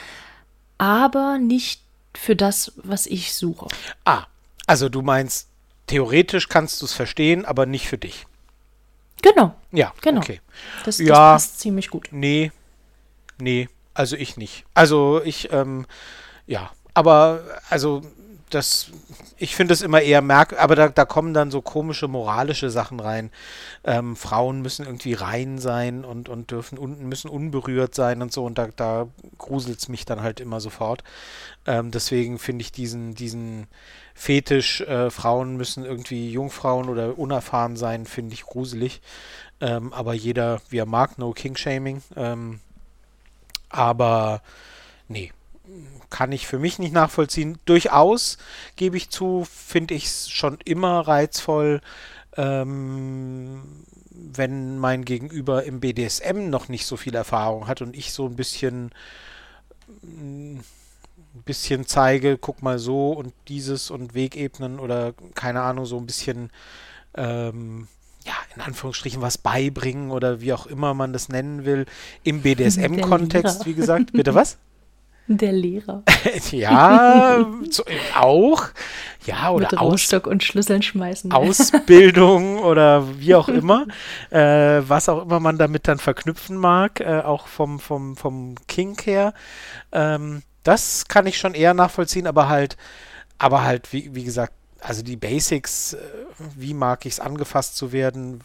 aber 0.78 1.38
nicht 1.38 1.82
für 2.14 2.36
das, 2.36 2.72
was 2.76 3.06
ich 3.06 3.34
suche. 3.34 3.66
Ah, 4.04 4.24
also 4.66 4.88
du 4.88 5.02
meinst, 5.02 5.48
theoretisch 5.86 6.48
kannst 6.48 6.80
du 6.80 6.86
es 6.86 6.92
verstehen, 6.92 7.44
aber 7.44 7.66
nicht 7.66 7.88
für 7.88 7.98
dich. 7.98 8.26
Genau. 9.22 9.54
Ja, 9.72 9.92
genau. 10.02 10.20
Okay. 10.20 10.40
Das, 10.84 10.98
das 10.98 11.06
ja, 11.06 11.14
passt 11.14 11.60
ziemlich 11.60 11.90
gut. 11.90 12.08
Nee, 12.10 12.52
nee, 13.38 13.68
also 13.96 14.16
ich 14.16 14.36
nicht. 14.36 14.64
Also 14.74 15.22
ich, 15.24 15.52
ähm, 15.52 15.86
ja, 16.46 16.70
aber 16.94 17.40
also 17.70 18.02
das, 18.50 18.92
ich 19.38 19.56
finde 19.56 19.74
es 19.74 19.82
immer 19.82 20.00
eher 20.00 20.22
merk, 20.22 20.60
aber 20.60 20.76
da, 20.76 20.88
da 20.88 21.04
kommen 21.04 21.34
dann 21.34 21.50
so 21.50 21.60
komische 21.62 22.06
moralische 22.06 22.70
Sachen 22.70 23.00
rein. 23.00 23.30
Ähm, 23.84 24.14
Frauen 24.14 24.62
müssen 24.62 24.86
irgendwie 24.86 25.14
rein 25.14 25.58
sein 25.58 26.04
und, 26.04 26.28
und 26.28 26.52
dürfen 26.52 26.78
unten 26.78 27.08
müssen 27.08 27.28
unberührt 27.28 27.94
sein 27.94 28.22
und 28.22 28.32
so 28.32 28.44
und 28.44 28.58
da, 28.58 28.68
da 28.76 29.08
gruselt 29.38 29.78
es 29.78 29.88
mich 29.88 30.04
dann 30.04 30.22
halt 30.22 30.38
immer 30.38 30.60
sofort. 30.60 31.02
Ähm, 31.66 31.90
deswegen 31.90 32.38
finde 32.38 32.62
ich 32.62 32.70
diesen, 32.70 33.14
diesen 33.14 33.66
Fetisch, 34.14 34.80
äh, 34.82 35.10
Frauen 35.10 35.56
müssen 35.56 35.84
irgendwie 35.84 36.30
Jungfrauen 36.30 36.88
oder 36.88 37.18
unerfahren 37.18 37.76
sein, 37.76 38.06
finde 38.06 38.34
ich 38.34 38.44
gruselig. 38.44 39.00
Ähm, 39.60 39.92
aber 39.92 40.14
jeder, 40.14 40.60
wie 40.68 40.78
er 40.78 40.86
mag, 40.86 41.18
no 41.18 41.32
King-Shaming. 41.32 42.02
Ähm, 42.14 42.60
aber 43.68 44.42
nee, 45.08 45.32
kann 46.10 46.32
ich 46.32 46.46
für 46.46 46.58
mich 46.58 46.78
nicht 46.78 46.92
nachvollziehen. 46.92 47.58
Durchaus, 47.64 48.38
gebe 48.76 48.96
ich 48.96 49.10
zu, 49.10 49.46
finde 49.50 49.94
ich 49.94 50.06
es 50.06 50.30
schon 50.30 50.58
immer 50.64 51.00
reizvoll, 51.00 51.80
ähm, 52.36 53.62
wenn 54.10 54.78
mein 54.78 55.04
Gegenüber 55.04 55.64
im 55.64 55.80
BDSM 55.80 56.48
noch 56.48 56.68
nicht 56.68 56.86
so 56.86 56.96
viel 56.96 57.14
Erfahrung 57.14 57.66
hat 57.66 57.82
und 57.82 57.96
ich 57.96 58.12
so 58.12 58.26
ein 58.26 58.36
bisschen 58.36 58.92
ein 60.02 60.62
bisschen 61.44 61.86
zeige, 61.86 62.38
guck 62.38 62.62
mal 62.62 62.78
so 62.78 63.12
und 63.12 63.32
dieses 63.48 63.90
und 63.90 64.14
Wegebenen 64.14 64.78
oder 64.78 65.14
keine 65.34 65.62
Ahnung, 65.62 65.86
so 65.86 65.98
ein 65.98 66.06
bisschen 66.06 66.50
ähm, 67.14 67.88
ja, 68.26 68.34
in 68.54 68.62
Anführungsstrichen 68.62 69.22
was 69.22 69.38
beibringen 69.38 70.10
oder 70.10 70.40
wie 70.40 70.52
auch 70.52 70.66
immer 70.66 70.94
man 70.94 71.12
das 71.12 71.28
nennen 71.28 71.64
will, 71.64 71.86
im 72.24 72.42
BDSM-Kontext, 72.42 73.66
wie 73.66 73.74
gesagt. 73.74 74.12
Bitte 74.12 74.34
was? 74.34 74.58
Der 75.28 75.50
Lehrer. 75.52 76.04
ja, 76.52 77.44
so, 77.68 77.82
auch. 78.16 78.64
Ja, 79.24 79.50
oder 79.50 79.68
Mit 79.72 79.80
Rostock 79.80 80.28
und 80.28 80.44
Schlüsseln 80.44 80.82
schmeißen. 80.82 81.32
Ausbildung 81.32 82.58
oder 82.58 83.18
wie 83.18 83.34
auch 83.34 83.48
immer. 83.48 83.86
Äh, 84.30 84.82
was 84.86 85.08
auch 85.08 85.22
immer 85.22 85.40
man 85.40 85.58
damit 85.58 85.88
dann 85.88 85.98
verknüpfen 85.98 86.56
mag, 86.56 87.00
äh, 87.00 87.22
auch 87.22 87.48
vom, 87.48 87.80
vom, 87.80 88.16
vom 88.16 88.54
Kink 88.68 89.04
her. 89.06 89.34
Ähm, 89.90 90.42
Das 90.62 91.06
kann 91.08 91.26
ich 91.26 91.38
schon 91.38 91.54
eher 91.54 91.74
nachvollziehen, 91.74 92.28
aber 92.28 92.48
halt, 92.48 92.76
aber 93.38 93.64
halt, 93.64 93.92
wie, 93.92 94.14
wie 94.14 94.24
gesagt, 94.24 94.52
also 94.80 95.02
die 95.02 95.16
Basics, 95.16 95.94
äh, 95.94 95.98
wie 96.54 96.74
mag 96.74 97.06
ich 97.06 97.14
es 97.14 97.20
angefasst 97.20 97.76
zu 97.76 97.92
werden, 97.92 98.42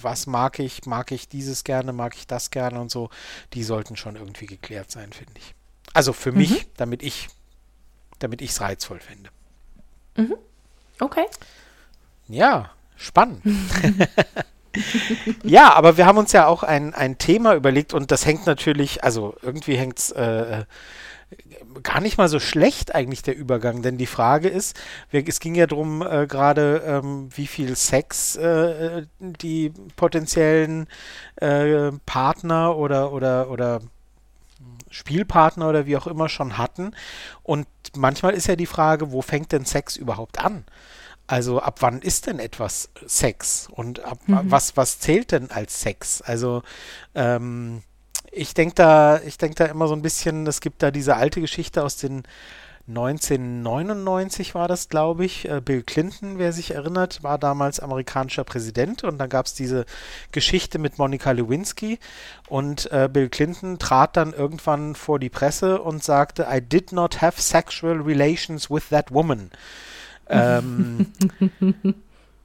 was 0.00 0.26
mag 0.26 0.58
ich, 0.58 0.86
mag 0.86 1.12
ich 1.12 1.28
dieses 1.28 1.64
gerne, 1.64 1.92
mag 1.92 2.14
ich 2.16 2.26
das 2.26 2.50
gerne 2.50 2.80
und 2.80 2.90
so, 2.90 3.10
die 3.52 3.64
sollten 3.64 3.96
schon 3.96 4.16
irgendwie 4.16 4.46
geklärt 4.46 4.90
sein, 4.90 5.12
finde 5.12 5.34
ich. 5.36 5.54
Also 5.92 6.12
für 6.12 6.32
mhm. 6.32 6.38
mich, 6.38 6.66
damit 6.76 7.02
ich, 7.02 7.28
damit 8.18 8.42
ich 8.42 8.50
es 8.50 8.60
reizvoll 8.60 9.00
finde. 9.00 9.30
Mhm. 10.16 10.36
Okay. 11.00 11.26
Ja, 12.28 12.70
spannend. 12.96 13.42
ja, 15.42 15.72
aber 15.74 15.96
wir 15.96 16.06
haben 16.06 16.18
uns 16.18 16.32
ja 16.32 16.46
auch 16.46 16.62
ein, 16.62 16.94
ein 16.94 17.18
Thema 17.18 17.54
überlegt 17.54 17.94
und 17.94 18.10
das 18.10 18.26
hängt 18.26 18.46
natürlich, 18.46 19.04
also 19.04 19.36
irgendwie 19.42 19.76
hängt 19.76 19.98
es 19.98 20.10
äh, 20.12 20.64
gar 21.82 22.00
nicht 22.00 22.18
mal 22.18 22.28
so 22.28 22.38
schlecht 22.38 22.94
eigentlich 22.94 23.22
der 23.22 23.36
Übergang, 23.36 23.82
denn 23.82 23.98
die 23.98 24.06
Frage 24.06 24.48
ist, 24.48 24.76
es 25.10 25.40
ging 25.40 25.54
ja 25.54 25.66
darum 25.66 26.02
äh, 26.02 26.26
gerade, 26.26 26.82
ähm, 26.86 27.28
wie 27.34 27.46
viel 27.46 27.76
Sex 27.76 28.36
äh, 28.36 29.06
die 29.18 29.72
potenziellen 29.96 30.88
äh, 31.36 31.92
Partner 32.06 32.76
oder 32.76 33.12
oder 33.12 33.50
oder 33.50 33.80
Spielpartner 34.90 35.68
oder 35.68 35.86
wie 35.86 35.96
auch 35.96 36.06
immer 36.06 36.28
schon 36.28 36.56
hatten. 36.56 36.94
Und 37.42 37.66
manchmal 37.96 38.34
ist 38.34 38.46
ja 38.46 38.56
die 38.56 38.66
Frage, 38.66 39.12
wo 39.12 39.22
fängt 39.22 39.52
denn 39.52 39.64
Sex 39.64 39.96
überhaupt 39.96 40.38
an? 40.38 40.64
Also 41.26 41.60
ab 41.60 41.78
wann 41.80 42.02
ist 42.02 42.26
denn 42.26 42.38
etwas 42.38 42.90
Sex 43.06 43.68
und 43.70 44.04
ab, 44.04 44.18
mhm. 44.26 44.50
was 44.50 44.76
was 44.76 45.00
zählt 45.00 45.32
denn 45.32 45.50
als 45.50 45.80
Sex? 45.80 46.20
Also 46.20 46.62
ähm, 47.14 47.82
ich 48.34 48.54
denke 48.54 48.74
da, 48.74 49.20
ich 49.20 49.38
denke 49.38 49.56
da 49.56 49.64
immer 49.66 49.88
so 49.88 49.94
ein 49.94 50.02
bisschen, 50.02 50.46
es 50.46 50.60
gibt 50.60 50.82
da 50.82 50.90
diese 50.90 51.16
alte 51.16 51.40
Geschichte 51.40 51.82
aus 51.82 51.96
den 51.96 52.24
1999 52.86 54.54
war 54.54 54.68
das, 54.68 54.90
glaube 54.90 55.24
ich. 55.24 55.48
Äh, 55.48 55.62
Bill 55.64 55.82
Clinton, 55.82 56.38
wer 56.38 56.52
sich 56.52 56.72
erinnert, 56.72 57.22
war 57.22 57.38
damals 57.38 57.80
amerikanischer 57.80 58.44
Präsident 58.44 59.04
und 59.04 59.16
dann 59.16 59.30
gab 59.30 59.46
es 59.46 59.54
diese 59.54 59.86
Geschichte 60.32 60.78
mit 60.78 60.98
Monika 60.98 61.30
Lewinsky 61.30 61.98
und 62.48 62.92
äh, 62.92 63.08
Bill 63.10 63.30
Clinton 63.30 63.78
trat 63.78 64.18
dann 64.18 64.34
irgendwann 64.34 64.94
vor 64.96 65.18
die 65.18 65.30
Presse 65.30 65.80
und 65.80 66.04
sagte, 66.04 66.46
I 66.50 66.60
did 66.60 66.92
not 66.92 67.22
have 67.22 67.40
sexual 67.40 68.02
relations 68.02 68.70
with 68.70 68.90
that 68.90 69.10
woman. 69.10 69.50
ähm, 70.28 71.12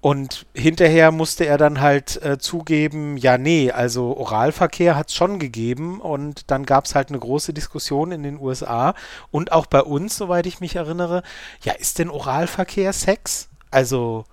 Und 0.02 0.46
hinterher 0.54 1.12
musste 1.12 1.46
er 1.46 1.58
dann 1.58 1.82
halt 1.82 2.22
äh, 2.24 2.38
zugeben, 2.38 3.18
ja, 3.18 3.38
nee, 3.38 3.70
also 3.72 4.16
Oralverkehr 4.16 4.96
hat 4.96 5.10
es 5.10 5.16
schon 5.16 5.40
gegeben 5.40 6.00
und 6.00 6.50
dann 6.50 6.66
gab 6.66 6.86
es 6.86 6.96
halt 6.96 7.10
eine 7.10 7.20
große 7.20 7.54
Diskussion 7.54 8.14
in 8.14 8.24
den 8.24 8.40
USA 8.40 8.94
und 9.30 9.52
auch 9.52 9.66
bei 9.66 9.82
uns, 9.82 10.16
soweit 10.16 10.46
ich 10.46 10.62
mich 10.62 10.78
erinnere, 10.78 11.22
ja, 11.64 11.74
ist 11.74 12.00
denn 12.00 12.10
Oralverkehr 12.10 12.94
Sex? 12.94 13.50
Also 13.72 14.24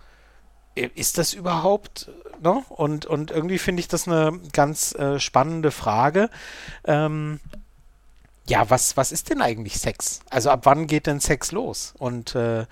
ist 0.76 1.18
das 1.18 1.32
überhaupt, 1.32 2.10
ne? 2.40 2.62
Und, 2.68 3.06
und 3.06 3.32
irgendwie 3.32 3.58
finde 3.58 3.80
ich 3.80 3.88
das 3.88 4.06
eine 4.06 4.38
ganz 4.52 4.94
äh, 4.94 5.18
spannende 5.18 5.72
Frage. 5.72 6.30
Ähm, 6.84 7.40
ja, 8.48 8.70
was, 8.70 8.96
was 8.96 9.10
ist 9.10 9.30
denn 9.30 9.42
eigentlich 9.42 9.78
Sex? 9.78 10.20
Also 10.30 10.50
ab 10.50 10.60
wann 10.64 10.86
geht 10.86 11.06
denn 11.06 11.18
Sex 11.18 11.50
los? 11.50 11.94
Und 11.98 12.36
äh, 12.36 12.66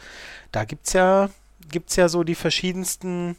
da 0.52 0.64
gibt 0.64 0.86
es 0.86 0.92
ja 0.92 1.30
gibt 1.70 1.90
es 1.90 1.96
ja 1.96 2.08
so 2.08 2.24
die 2.24 2.34
verschiedensten, 2.34 3.36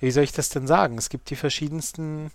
wie 0.00 0.10
soll 0.10 0.24
ich 0.24 0.32
das 0.32 0.48
denn 0.48 0.66
sagen? 0.66 0.98
Es 0.98 1.08
gibt 1.08 1.30
die 1.30 1.36
verschiedensten 1.36 2.30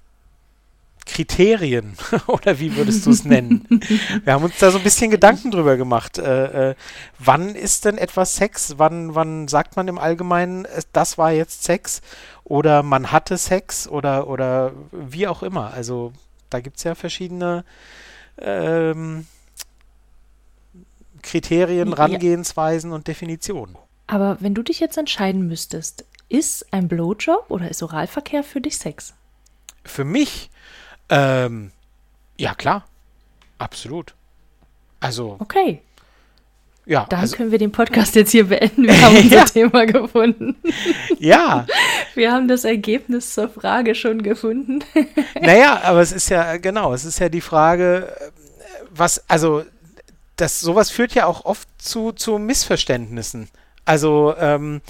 Kriterien, 1.08 1.98
oder 2.28 2.60
wie 2.60 2.76
würdest 2.76 3.06
du 3.06 3.12
es 3.12 3.24
nennen? 3.24 3.66
Wir 4.24 4.34
haben 4.34 4.44
uns 4.44 4.58
da 4.60 4.72
so 4.72 4.78
ein 4.78 4.84
bisschen 4.84 5.10
Gedanken 5.10 5.52
drüber 5.52 5.78
gemacht. 5.78 6.18
Äh, 6.18 6.72
äh, 6.72 6.76
wann 7.18 7.56
ist 7.56 7.86
denn 7.86 7.98
etwas 7.98 8.36
Sex? 8.36 8.76
Wann, 8.78 9.16
wann 9.16 9.48
sagt 9.48 9.76
man 9.78 9.88
im 9.88 9.98
Allgemeinen, 9.98 10.68
das 10.94 11.18
war 11.18 11.32
jetzt 11.32 11.64
Sex? 11.64 12.02
Oder 12.44 12.84
man 12.84 13.12
hatte 13.12 13.38
Sex? 13.38 13.88
Oder, 13.88 14.28
oder 14.28 14.74
wie 14.92 15.28
auch 15.28 15.44
immer. 15.44 15.74
Also 15.74 16.14
da 16.50 16.60
gibt 16.60 16.78
es 16.78 16.84
ja 16.84 16.94
verschiedene 16.94 17.64
ähm, 18.40 19.26
Kriterien, 21.22 21.94
Rangehensweisen 21.94 22.92
und 22.92 23.08
Definitionen. 23.08 23.78
Aber 24.08 24.38
wenn 24.40 24.54
du 24.54 24.64
dich 24.64 24.80
jetzt 24.80 24.98
entscheiden 24.98 25.48
müsstest, 25.48 26.06
ist 26.30 26.74
ein 26.74 26.88
Blowjob 26.88 27.46
oder 27.50 27.70
ist 27.70 27.84
Oralverkehr 27.84 28.44
für 28.44 28.62
dich 28.62 28.78
Sex? 28.78 29.14
Für 29.84 30.04
mich? 30.04 30.50
Ähm, 31.10 31.72
ja, 32.38 32.56
klar. 32.56 32.86
Absolut. 33.58 34.14
Also. 35.00 35.38
Okay. 35.40 35.82
Ja. 36.86 37.06
Dann 37.10 37.20
also, 37.20 37.36
können 37.36 37.52
wir 37.52 37.60
den 37.60 37.74
Podcast 37.74 38.16
jetzt 38.16 38.32
hier 38.32 38.48
beenden. 38.48 38.84
Wir 38.84 39.02
haben 39.02 39.18
unser 39.24 39.36
ja. 39.36 39.46
Thema 39.46 39.86
gefunden. 39.86 40.56
Ja. 41.20 41.66
Wir 42.16 42.32
haben 42.32 42.48
das 42.48 42.64
Ergebnis 42.64 43.34
zur 43.34 43.50
Frage 43.50 43.94
schon 43.94 44.24
gefunden. 44.24 44.84
Naja, 45.40 45.82
aber 45.84 46.02
es 46.02 46.12
ist 46.12 46.30
ja, 46.30 46.58
genau, 46.58 46.94
es 46.94 47.06
ist 47.06 47.20
ja 47.20 47.30
die 47.30 47.42
Frage, 47.42 48.12
was, 48.90 49.24
also, 49.30 49.64
das, 50.36 50.60
sowas 50.60 50.90
führt 50.90 51.14
ja 51.14 51.26
auch 51.26 51.46
oft 51.46 51.68
zu, 51.78 52.12
zu 52.12 52.38
Missverständnissen. 52.38 53.50
Also, 53.88 54.36
ähm, 54.38 54.82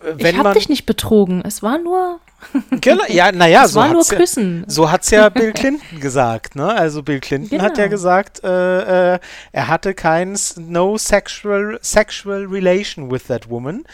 wenn 0.00 0.34
ich 0.34 0.38
habe 0.38 0.54
dich 0.54 0.70
nicht 0.70 0.86
betrogen. 0.86 1.42
Es 1.44 1.62
war 1.62 1.78
nur. 1.78 2.18
Genau, 2.80 3.04
ja, 3.06 3.30
naja, 3.30 3.68
so 3.68 3.78
war 3.78 3.92
nur 3.92 4.04
Küssen. 4.04 4.62
Ja, 4.62 4.70
so 4.70 4.90
hat 4.90 5.02
es 5.04 5.10
ja 5.10 5.28
Bill 5.28 5.52
Clinton 5.52 6.00
gesagt. 6.00 6.56
Ne? 6.56 6.66
Also 6.66 7.04
Bill 7.04 7.20
Clinton 7.20 7.50
genau. 7.50 7.62
hat 7.62 7.78
ja 7.78 7.84
genau. 7.84 7.92
gesagt, 7.92 8.42
äh, 8.42 9.14
äh, 9.14 9.18
er 9.52 9.68
hatte 9.68 9.94
kein 9.94 10.36
no 10.56 10.98
sexual 10.98 11.78
sexual 11.82 12.46
relation 12.46 13.12
with 13.12 13.26
that 13.28 13.48
woman. 13.48 13.84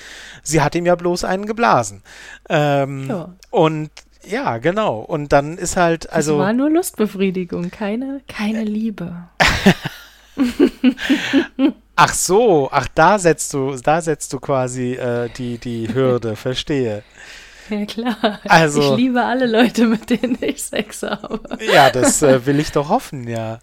Sie 0.42 0.62
hat 0.62 0.74
ihm 0.74 0.86
ja 0.86 0.94
bloß 0.94 1.24
einen 1.24 1.44
geblasen. 1.44 2.02
Ähm, 2.48 3.06
ja. 3.10 3.34
Und 3.50 3.90
ja, 4.26 4.56
genau. 4.56 5.00
Und 5.00 5.32
dann 5.34 5.58
ist 5.58 5.76
halt 5.76 6.10
also. 6.10 6.34
Es 6.34 6.38
war 6.38 6.54
nur 6.54 6.70
Lustbefriedigung, 6.70 7.70
keine 7.70 8.22
keine 8.28 8.64
Liebe. 8.64 9.28
Ach 12.00 12.14
so, 12.14 12.68
ach 12.70 12.86
da 12.94 13.18
setzt 13.18 13.52
du, 13.52 13.74
da 13.74 14.00
setzt 14.00 14.32
du 14.32 14.38
quasi 14.38 14.92
äh, 14.92 15.28
die, 15.30 15.58
die 15.58 15.92
Hürde, 15.92 16.36
verstehe. 16.36 17.02
Ja 17.70 17.86
klar. 17.86 18.38
Also, 18.44 18.92
ich 18.92 18.98
liebe 18.98 19.20
alle 19.20 19.46
Leute, 19.46 19.86
mit 19.86 20.08
denen 20.08 20.38
ich 20.40 20.62
Sex 20.62 21.02
habe. 21.02 21.40
Ja, 21.60 21.90
das 21.90 22.22
äh, 22.22 22.46
will 22.46 22.60
ich 22.60 22.70
doch 22.70 22.88
hoffen, 22.88 23.26
ja. 23.26 23.58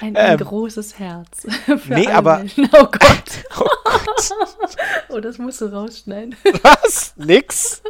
Ein, 0.00 0.16
ein 0.16 0.38
ähm, 0.38 0.46
großes 0.46 1.00
Herz. 1.00 1.44
nee, 1.88 2.06
aber. 2.06 2.38
Menschen. 2.38 2.68
Oh 2.72 2.84
Gott. 2.84 3.00
oh 3.58 3.66
Gott. 3.82 4.32
oh, 5.08 5.18
das 5.18 5.38
musst 5.38 5.60
du 5.60 5.66
rausschneiden. 5.66 6.36
Was? 6.62 7.14
Nix? 7.16 7.82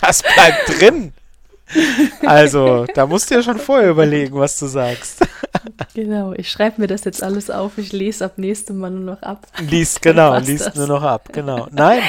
Das 0.00 0.22
bleibt 0.22 0.80
drin. 0.80 1.12
Also, 2.26 2.86
da 2.94 3.06
musst 3.06 3.30
du 3.30 3.34
ja 3.34 3.42
schon 3.42 3.58
vorher 3.58 3.90
überlegen, 3.90 4.34
was 4.34 4.58
du 4.58 4.66
sagst. 4.66 5.26
Genau, 5.94 6.32
ich 6.32 6.50
schreibe 6.50 6.80
mir 6.80 6.86
das 6.86 7.04
jetzt 7.04 7.22
alles 7.22 7.50
auf, 7.50 7.78
ich 7.78 7.92
lese 7.92 8.24
ab 8.24 8.38
nächstem 8.38 8.78
Mal 8.78 8.90
nur 8.90 9.14
noch 9.14 9.22
ab. 9.22 9.46
Liest, 9.58 10.02
genau, 10.02 10.38
liest 10.38 10.68
das. 10.68 10.74
nur 10.74 10.86
noch 10.86 11.02
ab, 11.02 11.30
genau. 11.32 11.68
Nein, 11.70 12.02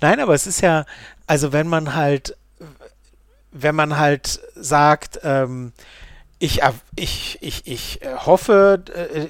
nein, 0.00 0.20
aber 0.20 0.34
es 0.34 0.46
ist 0.46 0.60
ja, 0.60 0.84
also 1.26 1.52
wenn 1.52 1.68
man 1.68 1.94
halt, 1.94 2.36
wenn 3.52 3.74
man 3.74 3.98
halt 3.98 4.40
sagt, 4.54 5.20
ähm, 5.22 5.72
ich, 6.38 6.60
ich, 6.96 7.38
ich, 7.40 7.66
ich 7.66 8.00
hoffe 8.26 8.82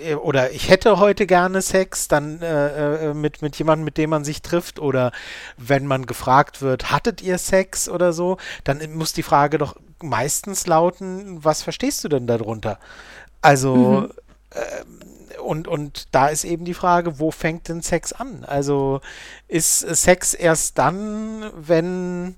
äh, 0.05 0.15
oder 0.15 0.51
ich 0.51 0.69
hätte 0.69 0.99
heute 0.99 1.27
gerne 1.27 1.63
Sex, 1.63 2.09
dann 2.09 2.43
äh, 2.43 3.11
äh, 3.11 3.15
mit, 3.15 3.43
mit 3.43 3.57
jemandem, 3.57 3.85
mit 3.85 3.97
dem 3.97 4.11
man 4.11 4.25
sich 4.25 4.43
trifft 4.43 4.81
oder 4.81 5.13
wenn 5.57 5.87
man 5.87 6.07
gefragt 6.07 6.63
wird, 6.63 6.91
hattet 6.91 7.23
ihr 7.23 7.39
Sex 7.39 7.89
oder 7.89 8.13
so, 8.13 8.39
dann 8.65 8.81
muss 8.95 9.13
die 9.13 9.23
Frage 9.23 9.59
doch 9.59 9.77
meistens 10.03 10.67
lauten, 10.67 11.45
was 11.45 11.63
verstehst 11.63 12.03
du 12.03 12.09
denn 12.09 12.27
darunter? 12.27 12.79
Also, 13.41 13.77
mhm. 13.77 14.11
äh, 14.51 15.39
und, 15.39 15.69
und 15.69 16.09
da 16.11 16.27
ist 16.27 16.43
eben 16.43 16.65
die 16.65 16.75
Frage, 16.75 17.21
wo 17.21 17.31
fängt 17.31 17.69
denn 17.69 17.83
Sex 17.83 18.13
an? 18.13 18.45
Also, 18.45 19.01
ist 19.47 19.79
Sex 19.79 20.35
erst 20.35 20.77
dann, 20.79 21.53
wenn 21.55 22.35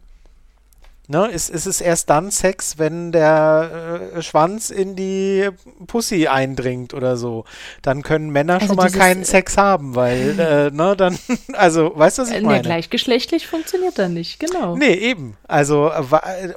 Ne, 1.10 1.26
ist, 1.28 1.48
ist 1.48 1.64
es 1.64 1.80
erst 1.80 2.10
dann 2.10 2.30
Sex, 2.30 2.76
wenn 2.76 3.12
der 3.12 4.10
äh, 4.14 4.20
Schwanz 4.20 4.68
in 4.68 4.94
die 4.94 5.48
Pussy 5.86 6.26
eindringt 6.26 6.92
oder 6.92 7.16
so. 7.16 7.46
Dann 7.80 8.02
können 8.02 8.28
Männer 8.28 8.56
also 8.56 8.66
schon 8.66 8.76
mal 8.76 8.90
keinen 8.90 9.24
Sex 9.24 9.56
haben, 9.56 9.94
weil, 9.94 10.38
äh, 10.38 10.70
ne, 10.70 10.94
dann, 10.98 11.18
also, 11.54 11.92
weißt 11.94 12.18
du, 12.18 12.22
was 12.22 12.30
ich 12.30 12.36
äh, 12.36 12.40
meine? 12.42 12.58
Nee, 12.58 12.62
gleichgeschlechtlich 12.62 13.46
funktioniert 13.46 13.98
dann 13.98 14.12
nicht, 14.12 14.38
genau. 14.38 14.76
Nee, 14.76 14.92
eben. 14.92 15.38
Also, 15.46 15.90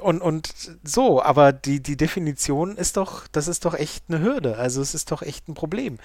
und, 0.02 0.20
und 0.20 0.50
so, 0.84 1.22
aber 1.22 1.54
die, 1.54 1.82
die 1.82 1.96
Definition 1.96 2.76
ist 2.76 2.98
doch, 2.98 3.26
das 3.28 3.48
ist 3.48 3.64
doch 3.64 3.72
echt 3.72 4.04
eine 4.08 4.20
Hürde. 4.20 4.58
Also, 4.58 4.82
es 4.82 4.94
ist 4.94 5.10
doch 5.10 5.22
echt 5.22 5.48
ein 5.48 5.54
Problem. 5.54 5.96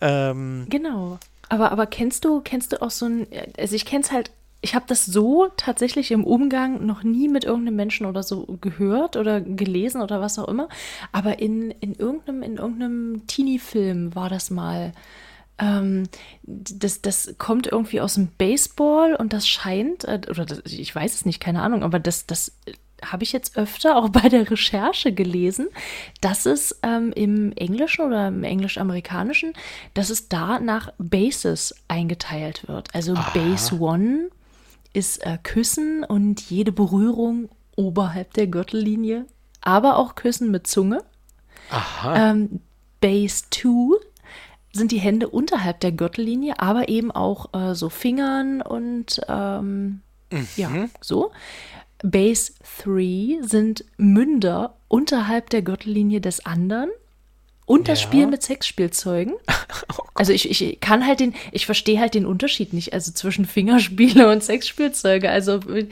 Ähm, 0.00 0.66
genau. 0.68 1.20
Aber, 1.48 1.70
aber 1.70 1.86
kennst 1.86 2.24
du, 2.24 2.40
kennst 2.40 2.72
du 2.72 2.82
auch 2.82 2.90
so 2.90 3.06
ein, 3.06 3.28
also 3.56 3.76
ich 3.76 3.84
kenn's 3.84 4.10
halt 4.10 4.32
ich 4.64 4.74
habe 4.74 4.86
das 4.88 5.04
so 5.04 5.48
tatsächlich 5.58 6.10
im 6.10 6.24
Umgang 6.24 6.86
noch 6.86 7.02
nie 7.02 7.28
mit 7.28 7.44
irgendeinem 7.44 7.76
Menschen 7.76 8.06
oder 8.06 8.22
so 8.22 8.46
gehört 8.62 9.16
oder 9.16 9.42
gelesen 9.42 10.00
oder 10.00 10.22
was 10.22 10.38
auch 10.38 10.48
immer. 10.48 10.70
Aber 11.12 11.38
in, 11.38 11.70
in 11.70 11.94
irgendeinem, 11.94 12.42
in 12.42 12.56
irgendeinem 12.56 13.26
Teenie-Film 13.26 14.14
war 14.14 14.30
das 14.30 14.50
mal. 14.50 14.92
ähm, 15.58 16.04
das, 16.42 17.02
das 17.02 17.34
kommt 17.36 17.66
irgendwie 17.66 18.00
aus 18.00 18.14
dem 18.14 18.28
Baseball 18.38 19.14
und 19.14 19.34
das 19.34 19.46
scheint, 19.46 20.04
äh, 20.04 20.20
oder 20.30 20.46
das, 20.46 20.62
ich 20.64 20.94
weiß 20.94 21.14
es 21.14 21.26
nicht, 21.26 21.40
keine 21.40 21.60
Ahnung, 21.60 21.82
aber 21.82 22.00
das, 22.00 22.26
das 22.26 22.52
habe 23.04 23.22
ich 23.22 23.32
jetzt 23.32 23.58
öfter 23.58 23.96
auch 23.96 24.08
bei 24.08 24.30
der 24.30 24.50
Recherche 24.50 25.12
gelesen, 25.12 25.68
dass 26.22 26.46
es 26.46 26.80
ähm, 26.82 27.12
im 27.14 27.52
Englischen 27.52 28.06
oder 28.06 28.28
im 28.28 28.44
Englisch-Amerikanischen, 28.44 29.52
dass 29.92 30.08
es 30.08 30.30
da 30.30 30.58
nach 30.58 30.90
Bases 30.96 31.74
eingeteilt 31.86 32.66
wird. 32.66 32.94
Also 32.94 33.12
Aha. 33.12 33.30
Base 33.34 33.78
One 33.78 34.30
ist 34.94 35.26
äh, 35.26 35.38
Küssen 35.42 36.04
und 36.04 36.40
jede 36.40 36.72
Berührung 36.72 37.50
oberhalb 37.76 38.32
der 38.34 38.46
Gürtellinie, 38.46 39.26
aber 39.60 39.98
auch 39.98 40.14
Küssen 40.14 40.50
mit 40.50 40.66
Zunge. 40.66 41.04
Aha. 41.70 42.30
Ähm, 42.30 42.60
Base 43.00 43.44
2 43.50 44.00
sind 44.72 44.92
die 44.92 44.98
Hände 44.98 45.28
unterhalb 45.28 45.80
der 45.80 45.92
Gürtellinie, 45.92 46.58
aber 46.58 46.88
eben 46.88 47.10
auch 47.10 47.52
äh, 47.52 47.74
so 47.74 47.88
Fingern 47.88 48.62
und 48.62 49.20
ähm, 49.28 50.00
mhm. 50.32 50.48
ja, 50.56 50.70
so. 51.00 51.30
Base 52.02 52.52
3 52.84 53.46
sind 53.46 53.84
Münder 53.96 54.76
unterhalb 54.88 55.50
der 55.50 55.62
Gürtellinie 55.62 56.20
des 56.20 56.44
anderen 56.46 56.90
und 57.66 57.88
das 57.88 58.00
ja. 58.02 58.08
Spiel 58.08 58.26
mit 58.26 58.42
Sexspielzeugen. 58.42 59.34
Oh 59.98 60.04
also 60.14 60.32
ich, 60.32 60.50
ich 60.50 60.80
kann 60.80 61.06
halt 61.06 61.20
den, 61.20 61.34
ich 61.50 61.66
verstehe 61.66 61.98
halt 61.98 62.14
den 62.14 62.26
Unterschied 62.26 62.72
nicht, 62.72 62.92
also 62.92 63.10
zwischen 63.10 63.44
Fingerspiele 63.44 64.30
und 64.30 64.42
Sexspielzeuge. 64.44 65.28
Also 65.28 65.54
äh, 65.68 65.88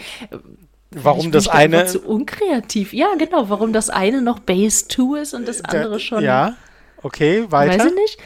warum 0.90 1.32
das 1.32 1.48
eine 1.48 1.86
zu 1.86 2.00
unkreativ. 2.00 2.92
Ja, 2.92 3.14
genau, 3.18 3.48
warum 3.48 3.72
das 3.72 3.90
eine 3.90 4.22
noch 4.22 4.38
Base 4.38 4.86
2 4.86 5.20
ist 5.20 5.34
und 5.34 5.48
das 5.48 5.64
andere 5.64 5.98
schon. 5.98 6.22
Ja, 6.22 6.56
okay, 7.02 7.50
weiter. 7.50 7.84
Weiß 7.84 7.90
ich 7.90 7.94
nicht. 7.94 8.18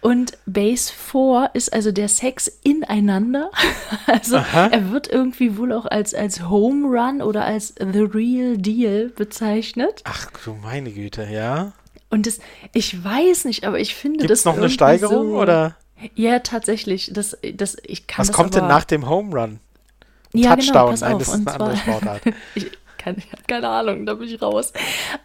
Und 0.00 0.38
Base 0.46 0.92
4 0.92 1.50
ist 1.54 1.72
also 1.72 1.90
der 1.90 2.08
Sex 2.08 2.46
ineinander. 2.62 3.50
Also 4.06 4.36
Aha. 4.36 4.68
er 4.68 4.92
wird 4.92 5.08
irgendwie 5.08 5.58
wohl 5.58 5.72
auch 5.72 5.84
als, 5.84 6.14
als 6.14 6.48
Home 6.48 6.86
Run 6.86 7.22
oder 7.22 7.44
als 7.44 7.74
The 7.78 8.02
Real 8.02 8.56
Deal 8.56 9.08
bezeichnet. 9.08 10.02
Ach 10.04 10.30
du 10.44 10.54
meine 10.54 10.92
Güte, 10.92 11.26
ja. 11.28 11.72
Und 12.16 12.26
das, 12.26 12.38
ich 12.72 13.04
weiß 13.04 13.44
nicht, 13.44 13.64
aber 13.64 13.78
ich 13.78 13.94
finde 13.94 14.20
Gibt's 14.20 14.42
das. 14.42 14.44
noch 14.46 14.56
eine 14.56 14.70
Steigerung 14.70 15.32
so, 15.32 15.38
oder? 15.38 15.76
Ja, 16.14 16.38
tatsächlich. 16.38 17.10
Das, 17.12 17.36
das, 17.54 17.76
ich 17.84 18.06
kann 18.06 18.26
Was 18.26 18.32
kommt 18.32 18.56
aber, 18.56 18.60
denn 18.60 18.68
nach 18.68 18.84
dem 18.84 19.06
Home 19.06 19.38
Run? 19.38 19.60
Ja, 20.32 20.54
genau, 20.54 20.88
Touchdown. 20.88 20.94
genau, 20.94 21.08
Nein, 21.08 21.18
das 21.18 21.28
ist 21.28 21.34
eine 21.34 21.50
andere 21.52 21.76
Sportart. 21.76 22.22
ich, 22.54 22.70
keine, 22.96 23.18
keine 23.46 23.68
Ahnung, 23.68 24.06
da 24.06 24.14
bin 24.14 24.28
ich 24.28 24.40
raus. 24.40 24.72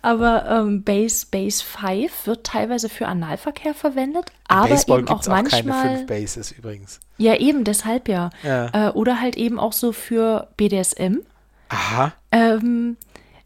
Aber 0.01 0.45
ähm, 0.49 0.83
Base, 0.83 1.25
Base 1.31 1.63
5 1.63 2.27
wird 2.27 2.45
teilweise 2.45 2.89
für 2.89 3.07
Analverkehr 3.07 3.73
verwendet, 3.73 4.25
Im 4.49 4.57
aber 4.57 4.67
Baseball 4.67 4.99
eben 4.99 5.07
auch 5.07 5.25
manchmal. 5.27 5.61
Auch 5.61 5.81
keine 5.83 5.97
fünf 5.97 6.07
Bases 6.07 6.51
übrigens. 6.51 6.99
Ja, 7.17 7.35
eben, 7.35 7.63
deshalb 7.63 8.09
ja. 8.09 8.31
ja. 8.43 8.89
Äh, 8.89 8.91
oder 8.91 9.21
halt 9.21 9.37
eben 9.37 9.59
auch 9.59 9.71
so 9.71 9.93
für 9.93 10.49
BDSM. 10.57 11.19
Aha. 11.69 12.11
Ähm, 12.33 12.97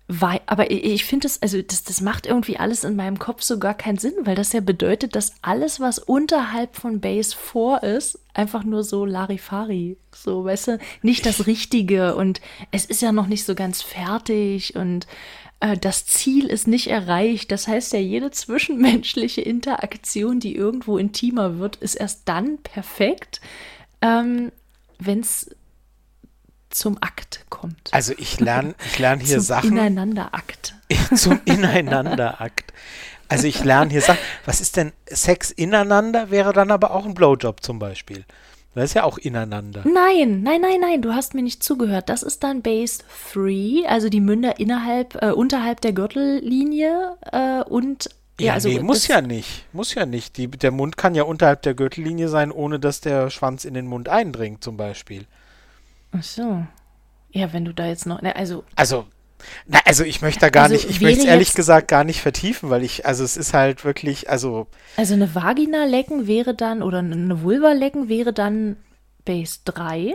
weil, 0.07 0.39
aber 0.45 0.69
ich 0.69 1.03
finde 1.03 1.23
das, 1.23 1.41
also 1.41 1.59
das, 1.61 1.83
das 1.83 1.99
macht 1.99 2.27
irgendwie 2.27 2.57
alles 2.57 2.83
in 2.83 2.95
meinem 2.95 3.17
Kopf 3.17 3.41
so 3.41 3.57
gar 3.57 3.73
keinen 3.73 3.97
Sinn, 3.97 4.13
weil 4.21 4.35
das 4.35 4.53
ja 4.53 4.59
bedeutet, 4.59 5.15
dass 5.15 5.33
alles, 5.41 5.79
was 5.79 5.97
unterhalb 5.97 6.75
von 6.75 6.99
Base 6.99 7.35
4 7.35 7.81
ist, 7.81 8.19
einfach 8.35 8.63
nur 8.63 8.83
so 8.83 9.05
Larifari, 9.05 9.97
so, 10.13 10.45
weißt 10.45 10.67
du, 10.67 10.79
nicht 11.01 11.25
das 11.25 11.47
Richtige 11.47 12.15
und 12.15 12.39
es 12.71 12.85
ist 12.85 13.01
ja 13.01 13.11
noch 13.11 13.25
nicht 13.25 13.45
so 13.45 13.55
ganz 13.55 13.81
fertig 13.81 14.75
und 14.75 15.07
äh, 15.59 15.75
das 15.75 16.05
Ziel 16.05 16.45
ist 16.47 16.67
nicht 16.67 16.87
erreicht. 16.87 17.51
Das 17.51 17.67
heißt 17.67 17.93
ja, 17.93 17.99
jede 17.99 18.29
zwischenmenschliche 18.29 19.41
Interaktion, 19.41 20.39
die 20.39 20.55
irgendwo 20.55 20.99
intimer 20.99 21.57
wird, 21.57 21.77
ist 21.77 21.95
erst 21.95 22.27
dann 22.27 22.59
perfekt, 22.59 23.41
ähm, 24.01 24.51
wenn 24.99 25.21
es 25.21 25.49
zum 26.75 26.97
Akt 27.01 27.45
kommt. 27.49 27.89
Also 27.91 28.13
ich 28.17 28.39
lerne 28.39 28.75
ich 28.85 28.99
lern 28.99 29.19
hier 29.19 29.37
zum 29.37 29.45
Sachen. 29.45 29.71
Ineinanderakt. 29.71 30.75
zum 31.15 31.39
Ineinanderakt. 31.45 32.73
Also 33.27 33.47
ich 33.47 33.63
lerne 33.63 33.91
hier 33.91 34.01
Sachen. 34.01 34.19
Was 34.45 34.61
ist 34.61 34.77
denn 34.77 34.91
Sex 35.07 35.51
ineinander? 35.51 36.29
Wäre 36.29 36.53
dann 36.53 36.71
aber 36.71 36.91
auch 36.91 37.05
ein 37.05 37.13
Blowjob 37.13 37.63
zum 37.63 37.79
Beispiel. 37.79 38.25
Das 38.75 38.85
ist 38.85 38.93
ja 38.93 39.03
auch 39.05 39.17
ineinander. 39.17 39.83
Nein, 39.85 40.43
nein, 40.43 40.59
nein, 40.59 40.81
nein, 40.81 41.01
du 41.01 41.13
hast 41.13 41.33
mir 41.33 41.41
nicht 41.41 41.63
zugehört. 41.63 42.09
Das 42.09 42.23
ist 42.23 42.43
dann 42.43 42.61
Base 42.61 43.03
3, 43.33 43.87
also 43.87 44.09
die 44.09 44.19
Münder 44.19 44.59
innerhalb, 44.59 45.15
äh, 45.23 45.31
unterhalb 45.31 45.79
der 45.79 45.93
Gürtellinie 45.93 47.15
äh, 47.31 47.63
und 47.63 48.09
ja, 48.37 48.47
ja, 48.47 48.53
also 48.55 48.67
nee, 48.67 48.79
muss 48.79 49.07
ja 49.07 49.21
nicht. 49.21 49.63
Muss 49.71 49.93
ja 49.93 50.05
nicht. 50.05 50.35
Die, 50.35 50.49
der 50.49 50.71
Mund 50.71 50.97
kann 50.97 51.15
ja 51.15 51.23
unterhalb 51.23 51.61
der 51.61 51.73
Gürtellinie 51.73 52.27
sein, 52.27 52.51
ohne 52.51 52.81
dass 52.81 52.99
der 52.99 53.29
Schwanz 53.29 53.63
in 53.63 53.73
den 53.73 53.87
Mund 53.87 54.09
eindringt, 54.09 54.61
zum 54.61 54.75
Beispiel. 54.75 55.25
Ach 56.17 56.23
so. 56.23 56.65
Ja, 57.31 57.51
wenn 57.51 57.65
du 57.65 57.73
da 57.73 57.87
jetzt 57.87 58.05
noch, 58.05 58.21
ne, 58.21 58.35
also. 58.35 58.63
Also, 58.75 59.05
na, 59.67 59.79
also 59.85 60.03
ich 60.03 60.21
möchte 60.21 60.39
da 60.39 60.49
gar 60.49 60.63
also 60.63 60.75
nicht, 60.75 60.89
ich 60.89 61.01
möchte 61.01 61.21
es 61.21 61.25
ehrlich 61.25 61.53
gesagt 61.53 61.87
gar 61.87 62.03
nicht 62.03 62.21
vertiefen, 62.21 62.69
weil 62.69 62.83
ich, 62.83 63.05
also 63.05 63.23
es 63.23 63.35
ist 63.35 63.53
halt 63.53 63.83
wirklich, 63.83 64.29
also. 64.29 64.67
Also 64.95 65.13
eine 65.13 65.35
Vagina 65.35 65.85
lecken 65.85 66.27
wäre 66.27 66.55
dann, 66.55 66.81
oder 66.81 66.99
eine 66.99 67.43
Vulva 67.43 67.73
lecken 67.73 68.07
wäre 68.07 68.33
dann 68.33 68.77
Base 69.25 69.59
3. 69.65 70.13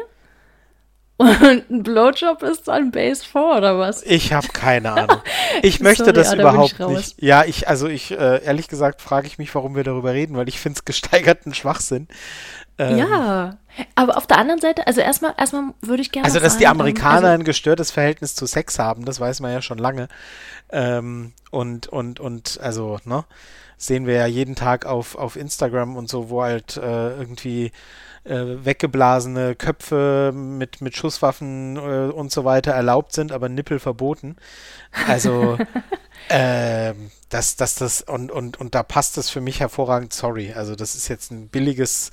Und 1.21 1.71
ein 1.71 1.83
Blowjob 1.83 2.43
ist 2.43 2.67
dann 2.67 2.93
Base 2.93 3.23
4 3.23 3.43
oder 3.59 3.79
was? 3.79 4.03
Ich 4.05 4.33
habe 4.33 4.49
keine 4.49 4.93
Ahnung. 4.95 5.21
Ich 5.61 5.79
möchte 5.81 6.05
Sorry, 6.05 6.15
das 6.15 6.33
überhaupt 6.33 6.81
nicht. 6.81 7.21
Ja, 7.21 7.45
ich, 7.45 7.69
also 7.69 7.89
ich, 7.89 8.13
äh, 8.13 8.43
ehrlich 8.43 8.69
gesagt, 8.69 9.03
frage 9.03 9.27
ich 9.27 9.37
mich, 9.37 9.55
warum 9.55 9.77
wir 9.77 9.85
darüber 9.85 10.15
reden, 10.15 10.39
weil 10.39 10.49
ich 10.49 10.59
finde 10.59 10.79
es 10.79 10.87
gesteigerten 10.87 11.53
Schwachsinn. 11.53 12.09
Ähm, 12.79 12.97
ja, 12.97 13.59
aber 13.97 14.17
auf 14.17 14.27
der 14.27 14.39
anderen 14.39 14.63
Seite, 14.63 14.87
also 14.87 15.03
erstmal, 15.03 15.35
erstmal 15.37 15.75
würde 15.83 16.01
ich 16.01 16.11
gerne. 16.11 16.25
Also, 16.25 16.41
dass 16.41 16.55
sagen, 16.55 16.61
die 16.61 16.67
Amerikaner 16.69 17.17
also, 17.17 17.27
ein 17.27 17.45
gestörtes 17.45 17.91
Verhältnis 17.91 18.35
zu 18.35 18.47
Sex 18.47 18.79
haben, 18.79 19.05
das 19.05 19.21
weiß 19.21 19.41
man 19.41 19.53
ja 19.53 19.61
schon 19.61 19.77
lange. 19.77 20.09
Ähm, 20.71 21.35
und, 21.51 21.87
und, 21.89 22.19
und, 22.19 22.59
also, 22.63 22.99
ne, 23.05 23.25
sehen 23.77 24.07
wir 24.07 24.15
ja 24.15 24.27
jeden 24.27 24.57
Tag 24.57 24.87
auf, 24.87 25.17
auf 25.17 25.37
Instagram 25.37 25.97
und 25.97 26.09
so, 26.09 26.31
wo 26.31 26.43
halt 26.43 26.79
äh, 26.79 27.11
irgendwie 27.11 27.73
weggeblasene 28.25 29.55
Köpfe 29.55 30.33
mit, 30.35 30.81
mit 30.81 30.97
Schusswaffen 30.97 31.77
äh, 31.77 32.13
und 32.13 32.31
so 32.31 32.45
weiter 32.45 32.73
erlaubt 32.73 33.13
sind, 33.13 33.33
aber 33.33 33.49
Nippel 33.49 33.79
verboten. 33.79 34.37
Also, 35.09 35.59
ähm, 36.29 37.11
dass 37.31 37.57
das, 37.57 37.77
das, 37.77 38.03
und, 38.03 38.31
und, 38.31 38.61
und 38.61 38.75
da 38.75 38.83
passt 38.83 39.17
das 39.17 39.31
für 39.31 39.41
mich 39.41 39.61
hervorragend, 39.61 40.13
sorry. 40.13 40.53
Also, 40.53 40.75
das 40.75 40.95
ist 40.95 41.09
jetzt 41.09 41.31
ein 41.31 41.49
billiges 41.49 42.11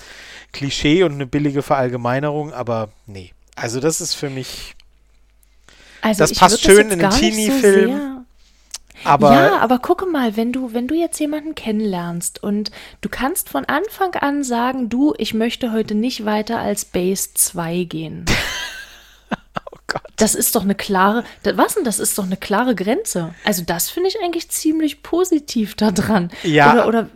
Klischee 0.53 1.03
und 1.03 1.13
eine 1.13 1.27
billige 1.27 1.61
Verallgemeinerung, 1.61 2.53
aber 2.53 2.89
nee. 3.05 3.33
Also, 3.55 3.79
das 3.79 3.99
ist 4.01 4.13
für 4.13 4.29
mich. 4.29 4.75
Also 6.01 6.19
das 6.19 6.33
passt 6.33 6.61
schön 6.61 6.91
in 6.91 6.99
den 6.99 7.09
Teenie-Film. 7.09 7.91
So 7.91 8.16
aber 9.03 9.33
ja, 9.33 9.57
aber 9.59 9.79
gucke 9.79 10.05
mal, 10.05 10.35
wenn 10.37 10.51
du, 10.51 10.73
wenn 10.73 10.87
du 10.87 10.95
jetzt 10.95 11.19
jemanden 11.19 11.55
kennenlernst 11.55 12.41
und 12.41 12.71
du 13.01 13.09
kannst 13.09 13.49
von 13.49 13.65
Anfang 13.65 14.15
an 14.15 14.43
sagen, 14.43 14.89
du, 14.89 15.13
ich 15.17 15.33
möchte 15.33 15.71
heute 15.71 15.95
nicht 15.95 16.25
weiter 16.25 16.59
als 16.59 16.85
Base 16.85 17.33
2 17.33 17.83
gehen. 17.83 18.25
oh 19.71 19.77
Gott. 19.87 20.01
Das 20.15 20.35
ist 20.35 20.55
doch 20.55 20.63
eine 20.63 20.75
klare, 20.75 21.23
was 21.43 21.75
denn, 21.75 21.83
das 21.83 21.99
ist 21.99 22.17
doch 22.17 22.25
eine 22.25 22.37
klare 22.37 22.75
Grenze. 22.75 23.33
Also 23.45 23.63
das 23.65 23.89
finde 23.89 24.09
ich 24.09 24.17
eigentlich 24.23 24.49
ziemlich 24.49 25.03
positiv 25.03 25.75
daran. 25.75 26.31
Ja. 26.43 26.73
Oder, 26.73 26.87
oder 26.87 27.09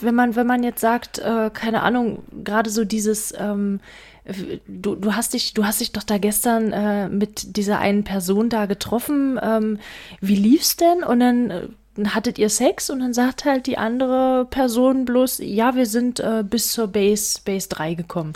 wenn 0.00 0.14
man, 0.14 0.36
wenn 0.36 0.46
man 0.46 0.62
jetzt 0.62 0.80
sagt, 0.80 1.18
äh, 1.18 1.50
keine 1.52 1.82
Ahnung, 1.82 2.22
gerade 2.44 2.70
so 2.70 2.84
dieses, 2.84 3.32
ähm, 3.38 3.80
du, 4.66 4.94
du 4.94 5.14
hast 5.14 5.34
dich, 5.34 5.54
du 5.54 5.64
hast 5.64 5.80
dich 5.80 5.92
doch 5.92 6.02
da 6.02 6.18
gestern 6.18 6.72
äh, 6.72 7.08
mit 7.08 7.56
dieser 7.56 7.78
einen 7.78 8.04
Person 8.04 8.48
da 8.48 8.66
getroffen. 8.66 9.38
Ähm, 9.42 9.78
wie 10.20 10.36
lief's 10.36 10.76
denn? 10.76 11.02
Und 11.02 11.20
dann 11.20 11.50
äh, 11.50 11.68
hattet 12.06 12.38
ihr 12.38 12.50
Sex 12.50 12.90
und 12.90 13.00
dann 13.00 13.14
sagt 13.14 13.44
halt 13.44 13.66
die 13.66 13.78
andere 13.78 14.46
Person 14.50 15.04
bloß, 15.04 15.38
ja, 15.42 15.74
wir 15.74 15.86
sind 15.86 16.20
äh, 16.20 16.44
bis 16.48 16.72
zur 16.72 16.88
Base, 16.88 17.40
Base 17.44 17.68
3 17.68 17.94
gekommen. 17.94 18.34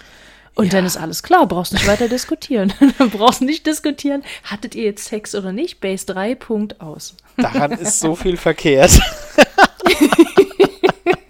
Und 0.55 0.67
ja. 0.67 0.73
dann 0.73 0.85
ist 0.85 0.99
alles 0.99 1.23
klar, 1.23 1.47
brauchst 1.47 1.73
nicht 1.73 1.87
weiter 1.87 2.09
diskutieren. 2.09 2.73
brauchst 3.13 3.41
nicht 3.41 3.67
diskutieren, 3.67 4.23
hattet 4.45 4.75
ihr 4.75 4.85
jetzt 4.85 5.07
Sex 5.07 5.35
oder 5.35 5.53
nicht? 5.53 5.81
Base 5.81 6.05
3, 6.07 6.35
Punkt 6.35 6.81
aus. 6.81 7.15
Daran 7.37 7.73
ist 7.73 8.01
so 8.01 8.15
viel 8.15 8.37
verkehrt. 8.37 9.01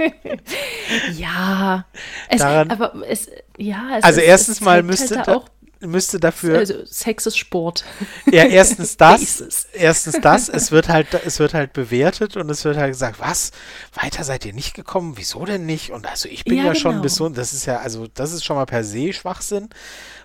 ja, 1.16 1.84
es, 2.28 2.38
Daran, 2.38 2.70
aber 2.70 2.94
es, 3.08 3.28
ja, 3.56 3.98
es 3.98 4.04
Also 4.04 4.20
erstens 4.20 4.60
mal 4.60 4.82
müsste 4.82 5.16
halt 5.16 5.28
da 5.28 5.36
auch 5.36 5.48
müsste 5.86 6.20
dafür. 6.20 6.58
Also 6.58 6.84
Sex 6.86 7.26
ist 7.26 7.36
Sport. 7.36 7.84
Ja, 8.30 8.44
erstens 8.44 8.96
das. 8.98 9.66
erstens 9.72 10.20
das. 10.20 10.48
Es 10.48 10.70
wird 10.72 10.88
halt, 10.88 11.08
es 11.24 11.38
wird 11.38 11.54
halt 11.54 11.72
bewertet 11.72 12.36
und 12.36 12.48
es 12.50 12.64
wird 12.64 12.76
halt 12.76 12.92
gesagt, 12.92 13.20
was? 13.20 13.52
Weiter 13.94 14.24
seid 14.24 14.44
ihr 14.44 14.52
nicht 14.52 14.74
gekommen? 14.74 15.14
Wieso 15.16 15.44
denn 15.44 15.66
nicht? 15.66 15.90
Und 15.90 16.06
also 16.06 16.28
ich 16.28 16.44
bin 16.44 16.58
ja, 16.58 16.66
ja 16.66 16.74
schon 16.74 16.92
genau. 16.92 17.02
bis 17.02 17.16
so, 17.16 17.28
das 17.28 17.52
ist 17.52 17.66
ja, 17.66 17.78
also 17.78 18.06
das 18.06 18.32
ist 18.32 18.44
schon 18.44 18.56
mal 18.56 18.66
per 18.66 18.84
se 18.84 19.12
Schwachsinn. 19.12 19.70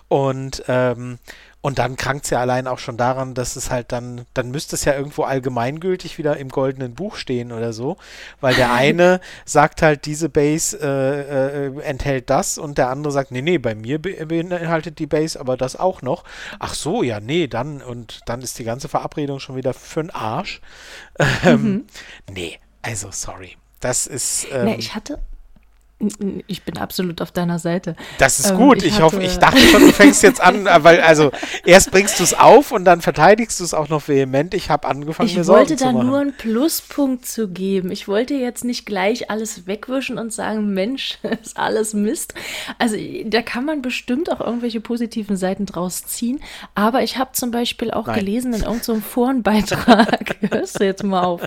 Und 0.08 0.62
ähm, 0.68 1.18
Und 1.68 1.78
dann 1.78 1.96
krankt 1.96 2.24
es 2.24 2.30
ja 2.30 2.40
allein 2.40 2.66
auch 2.66 2.78
schon 2.78 2.96
daran, 2.96 3.34
dass 3.34 3.54
es 3.54 3.70
halt 3.70 3.92
dann, 3.92 4.24
dann 4.32 4.50
müsste 4.50 4.74
es 4.74 4.86
ja 4.86 4.94
irgendwo 4.94 5.24
allgemeingültig 5.24 6.16
wieder 6.16 6.38
im 6.38 6.48
goldenen 6.48 6.94
Buch 6.94 7.16
stehen 7.16 7.52
oder 7.52 7.74
so, 7.74 7.98
weil 8.40 8.54
der 8.54 8.72
eine 8.74 9.20
sagt 9.44 9.82
halt, 9.82 10.06
diese 10.06 10.30
Base 10.30 10.78
äh, 10.80 11.66
äh, 11.66 11.80
enthält 11.82 12.30
das 12.30 12.56
und 12.56 12.78
der 12.78 12.88
andere 12.88 13.12
sagt, 13.12 13.32
nee, 13.32 13.42
nee, 13.42 13.58
bei 13.58 13.74
mir 13.74 14.00
be 14.00 14.24
beinhaltet 14.24 14.98
die 14.98 15.06
Base 15.06 15.38
aber 15.38 15.58
das 15.58 15.76
auch 15.76 16.00
noch. 16.00 16.24
Ach 16.58 16.72
so, 16.72 17.02
ja, 17.02 17.20
nee, 17.20 17.48
dann 17.48 17.82
und 17.82 18.22
dann 18.24 18.40
ist 18.40 18.58
die 18.58 18.64
ganze 18.64 18.88
Verabredung 18.88 19.38
schon 19.38 19.54
wieder 19.54 19.74
für 19.74 20.00
den 20.00 20.10
Arsch. 20.10 20.62
Ähm, 21.44 21.62
mhm. 21.62 21.84
Nee, 22.32 22.58
also 22.80 23.10
sorry. 23.10 23.56
Das 23.80 24.06
ist. 24.06 24.46
Ähm, 24.50 24.64
nee, 24.64 24.76
ich 24.76 24.94
hatte, 24.94 25.18
ich 26.46 26.62
bin 26.62 26.78
absolut 26.78 27.20
auf 27.20 27.32
deiner 27.32 27.58
Seite. 27.58 27.96
Das 28.18 28.38
ist 28.38 28.50
ähm, 28.50 28.56
gut. 28.56 28.78
Ich, 28.78 28.94
ich 28.94 29.00
hoffe, 29.00 29.20
ich 29.20 29.36
dachte 29.38 29.58
schon, 29.58 29.80
du 29.80 29.92
fängst 29.92 30.22
jetzt 30.22 30.40
an, 30.40 30.64
weil 30.78 31.00
also 31.00 31.32
erst 31.64 31.90
bringst 31.90 32.20
du 32.20 32.24
es 32.24 32.34
auf 32.34 32.70
und 32.70 32.84
dann 32.84 33.00
verteidigst 33.00 33.58
du 33.58 33.64
es 33.64 33.74
auch 33.74 33.88
noch 33.88 34.06
vehement. 34.06 34.54
Ich 34.54 34.70
habe 34.70 34.86
angefangen, 34.86 35.28
ich 35.28 35.36
mir 35.36 35.42
Sorgen 35.42 35.66
zu 35.66 35.72
machen. 35.72 35.80
Ich 35.80 35.86
wollte 35.86 35.98
da 35.98 36.04
nur 36.04 36.18
einen 36.20 36.36
Pluspunkt 36.36 37.26
zu 37.26 37.48
geben. 37.48 37.90
Ich 37.90 38.06
wollte 38.06 38.34
jetzt 38.34 38.64
nicht 38.64 38.86
gleich 38.86 39.28
alles 39.28 39.66
wegwischen 39.66 40.18
und 40.18 40.32
sagen, 40.32 40.72
Mensch, 40.72 41.18
ist 41.42 41.56
alles 41.56 41.94
Mist. 41.94 42.34
Also 42.78 42.96
da 43.24 43.42
kann 43.42 43.64
man 43.64 43.82
bestimmt 43.82 44.30
auch 44.30 44.40
irgendwelche 44.40 44.80
positiven 44.80 45.36
Seiten 45.36 45.66
draus 45.66 46.06
ziehen. 46.06 46.40
Aber 46.76 47.02
ich 47.02 47.18
habe 47.18 47.32
zum 47.32 47.50
Beispiel 47.50 47.90
auch 47.90 48.06
Nein. 48.06 48.20
gelesen 48.20 48.54
in 48.54 48.60
irgendeinem 48.62 48.78
so 48.98 49.00
Forenbeitrag, 49.00 50.36
hörst 50.50 50.78
du 50.78 50.84
jetzt 50.84 51.02
mal 51.02 51.24
auf, 51.24 51.42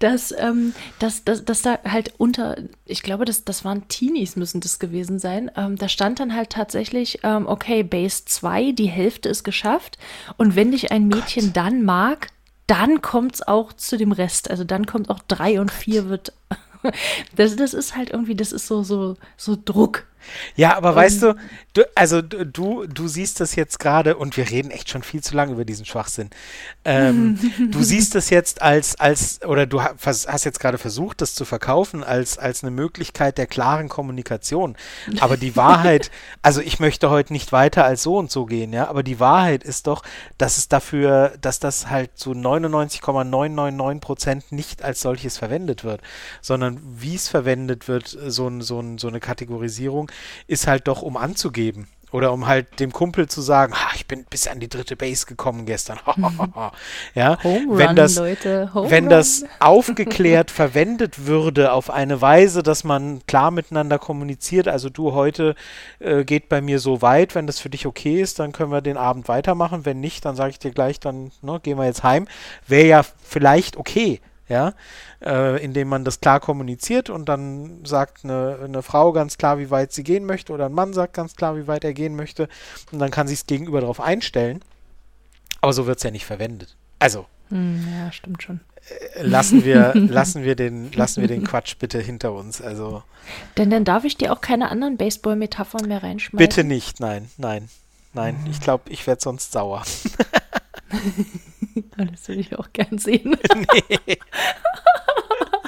dass, 0.00 0.34
ähm, 0.36 0.74
dass, 0.98 1.24
dass, 1.24 1.46
dass 1.46 1.62
da 1.62 1.78
halt 1.84 2.12
unter, 2.18 2.56
ich 2.84 3.02
glaube, 3.02 3.24
das 3.24 3.37
das, 3.38 3.44
das 3.44 3.64
waren 3.64 3.88
Teenies, 3.88 4.36
müssen 4.36 4.60
das 4.60 4.78
gewesen 4.78 5.18
sein. 5.18 5.50
Ähm, 5.56 5.76
da 5.76 5.88
stand 5.88 6.20
dann 6.20 6.34
halt 6.34 6.50
tatsächlich, 6.50 7.20
ähm, 7.22 7.46
okay, 7.46 7.82
Base 7.82 8.24
2, 8.24 8.72
die 8.72 8.88
Hälfte 8.88 9.28
ist 9.28 9.44
geschafft. 9.44 9.98
Und 10.36 10.56
wenn 10.56 10.72
dich 10.72 10.90
ein 10.90 11.08
Mädchen 11.08 11.46
Gott. 11.46 11.56
dann 11.56 11.82
mag, 11.82 12.28
dann 12.66 13.00
kommt 13.00 13.36
es 13.36 13.46
auch 13.46 13.72
zu 13.72 13.96
dem 13.96 14.12
Rest. 14.12 14.50
Also 14.50 14.64
dann 14.64 14.86
kommt 14.86 15.10
auch 15.10 15.20
3 15.28 15.60
und 15.60 15.70
4 15.70 16.08
wird. 16.08 16.32
das, 17.36 17.56
das 17.56 17.74
ist 17.74 17.96
halt 17.96 18.10
irgendwie, 18.10 18.34
das 18.34 18.52
ist 18.52 18.66
so, 18.66 18.82
so, 18.82 19.16
so 19.36 19.56
Druck. 19.62 20.06
Ja, 20.56 20.76
aber 20.76 20.90
um, 20.90 20.96
weißt 20.96 21.22
du, 21.22 21.36
du, 21.74 21.82
also 21.94 22.22
du, 22.22 22.86
du 22.86 23.08
siehst 23.08 23.40
das 23.40 23.54
jetzt 23.54 23.78
gerade 23.78 24.16
und 24.16 24.36
wir 24.36 24.50
reden 24.50 24.70
echt 24.70 24.90
schon 24.90 25.02
viel 25.02 25.22
zu 25.22 25.34
lange 25.34 25.52
über 25.52 25.64
diesen 25.64 25.86
Schwachsinn. 25.86 26.30
Ähm, 26.84 27.38
du 27.70 27.82
siehst 27.82 28.14
das 28.14 28.30
jetzt 28.30 28.62
als, 28.62 28.98
als, 28.98 29.42
oder 29.42 29.66
du 29.66 29.82
hast 29.82 30.44
jetzt 30.44 30.60
gerade 30.60 30.78
versucht, 30.78 31.20
das 31.20 31.34
zu 31.34 31.44
verkaufen 31.44 32.02
als, 32.04 32.38
als 32.38 32.62
eine 32.62 32.70
Möglichkeit 32.70 33.38
der 33.38 33.46
klaren 33.46 33.88
Kommunikation. 33.88 34.76
Aber 35.20 35.36
die 35.36 35.56
Wahrheit, 35.56 36.10
also 36.42 36.60
ich 36.60 36.80
möchte 36.80 37.10
heute 37.10 37.32
nicht 37.32 37.52
weiter 37.52 37.84
als 37.84 38.02
so 38.02 38.16
und 38.16 38.30
so 38.30 38.46
gehen, 38.46 38.72
ja, 38.72 38.88
aber 38.88 39.02
die 39.02 39.20
Wahrheit 39.20 39.64
ist 39.64 39.86
doch, 39.86 40.02
dass 40.36 40.58
es 40.58 40.68
dafür, 40.68 41.34
dass 41.40 41.60
das 41.60 41.90
halt 41.90 42.16
zu 42.16 42.34
99,999 42.34 44.00
Prozent 44.00 44.52
nicht 44.52 44.82
als 44.82 45.00
solches 45.00 45.38
verwendet 45.38 45.84
wird, 45.84 46.00
sondern 46.40 46.80
wie 46.82 47.14
es 47.14 47.28
verwendet 47.28 47.88
wird, 47.88 48.08
so, 48.08 48.60
so, 48.60 48.84
so 48.96 49.08
eine 49.08 49.20
Kategorisierung, 49.20 50.10
ist 50.46 50.66
halt 50.66 50.88
doch, 50.88 51.02
um 51.02 51.16
anzugeben. 51.16 51.88
Oder 52.10 52.32
um 52.32 52.46
halt 52.46 52.80
dem 52.80 52.90
Kumpel 52.90 53.28
zu 53.28 53.42
sagen, 53.42 53.74
ich 53.94 54.06
bin 54.06 54.24
bis 54.24 54.48
an 54.48 54.60
die 54.60 54.68
dritte 54.68 54.96
Base 54.96 55.26
gekommen 55.26 55.66
gestern. 55.66 55.98
ja, 57.14 57.42
Home 57.44 57.76
wenn 57.76 57.88
Run, 57.88 57.96
das, 57.96 58.16
Leute. 58.16 58.70
Home 58.72 58.90
wenn 58.90 59.04
Run. 59.04 59.10
das 59.10 59.44
aufgeklärt 59.60 60.50
verwendet 60.50 61.26
würde 61.26 61.72
auf 61.72 61.90
eine 61.90 62.22
Weise, 62.22 62.62
dass 62.62 62.82
man 62.82 63.20
klar 63.26 63.50
miteinander 63.50 63.98
kommuniziert, 63.98 64.68
also 64.68 64.88
du 64.88 65.12
heute 65.12 65.54
äh, 65.98 66.24
geht 66.24 66.48
bei 66.48 66.62
mir 66.62 66.78
so 66.78 67.02
weit, 67.02 67.34
wenn 67.34 67.46
das 67.46 67.58
für 67.58 67.68
dich 67.68 67.84
okay 67.84 68.22
ist, 68.22 68.38
dann 68.38 68.52
können 68.52 68.72
wir 68.72 68.80
den 68.80 68.96
Abend 68.96 69.28
weitermachen. 69.28 69.84
Wenn 69.84 70.00
nicht, 70.00 70.24
dann 70.24 70.34
sage 70.34 70.50
ich 70.50 70.58
dir 70.58 70.70
gleich, 70.70 71.00
dann 71.00 71.30
ne, 71.42 71.60
gehen 71.62 71.76
wir 71.76 71.84
jetzt 71.84 72.04
heim. 72.04 72.26
Wäre 72.66 72.86
ja 72.86 73.02
vielleicht 73.22 73.76
okay 73.76 74.20
ja, 74.48 74.74
äh, 75.24 75.62
indem 75.62 75.88
man 75.88 76.04
das 76.04 76.20
klar 76.20 76.40
kommuniziert 76.40 77.10
und 77.10 77.28
dann 77.28 77.84
sagt 77.84 78.24
eine, 78.24 78.58
eine 78.64 78.82
Frau 78.82 79.12
ganz 79.12 79.38
klar, 79.38 79.58
wie 79.58 79.70
weit 79.70 79.92
sie 79.92 80.04
gehen 80.04 80.24
möchte 80.24 80.52
oder 80.52 80.66
ein 80.66 80.72
Mann 80.72 80.92
sagt 80.92 81.14
ganz 81.14 81.36
klar, 81.36 81.56
wie 81.56 81.66
weit 81.66 81.84
er 81.84 81.94
gehen 81.94 82.16
möchte 82.16 82.48
und 82.92 82.98
dann 82.98 83.10
kann 83.10 83.28
sich 83.28 83.40
das 83.40 83.46
Gegenüber 83.46 83.80
darauf 83.80 84.00
einstellen. 84.00 84.62
Aber 85.60 85.72
so 85.72 85.86
wird 85.86 85.98
es 85.98 86.04
ja 86.04 86.10
nicht 86.10 86.26
verwendet. 86.26 86.76
Also. 86.98 87.26
Hm, 87.48 87.86
ja, 87.98 88.12
stimmt 88.12 88.42
schon. 88.42 88.60
Äh, 89.16 89.22
lassen 89.22 89.64
wir, 89.64 89.92
lassen, 89.94 90.44
wir 90.44 90.54
den, 90.54 90.92
lassen 90.92 91.20
wir 91.20 91.28
den 91.28 91.44
Quatsch 91.44 91.76
bitte 91.78 92.00
hinter 92.00 92.32
uns. 92.32 92.60
Also. 92.60 93.02
Denn 93.56 93.70
dann 93.70 93.84
darf 93.84 94.04
ich 94.04 94.16
dir 94.16 94.32
auch 94.32 94.40
keine 94.40 94.70
anderen 94.70 94.96
Baseball-Metaphern 94.96 95.88
mehr 95.88 96.02
reinschmeißen. 96.02 96.38
Bitte 96.38 96.64
nicht, 96.64 97.00
nein, 97.00 97.30
nein, 97.36 97.68
nein. 98.12 98.36
Ich 98.50 98.60
glaube, 98.60 98.90
ich 98.90 99.06
werde 99.06 99.20
sonst 99.20 99.52
sauer. 99.52 99.82
das 101.96 102.28
würde 102.28 102.40
ich 102.40 102.58
auch 102.58 102.72
gern 102.72 102.98
sehen. 102.98 103.36
nee. 103.54 104.18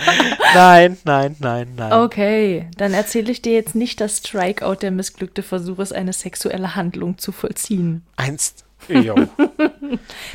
nein, 0.55 0.99
nein, 1.05 1.37
nein, 1.38 1.75
nein. 1.77 1.92
Okay, 1.92 2.68
dann 2.77 2.94
erzähle 2.94 3.33
ich 3.33 3.42
dir 3.42 3.53
jetzt 3.53 3.75
nicht, 3.75 4.01
dass 4.01 4.18
Strikeout 4.18 4.77
der 4.83 4.90
missglückte 4.90 5.42
Versuch 5.42 5.79
ist, 5.79 5.92
eine 5.92 6.12
sexuelle 6.12 6.75
Handlung 6.75 7.18
zu 7.18 7.33
vollziehen. 7.33 8.03
Eins. 8.16 8.55
Jo. 8.88 9.14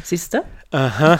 Siehst 0.03 0.35
du? 0.35 0.45
Aha. 0.71 1.17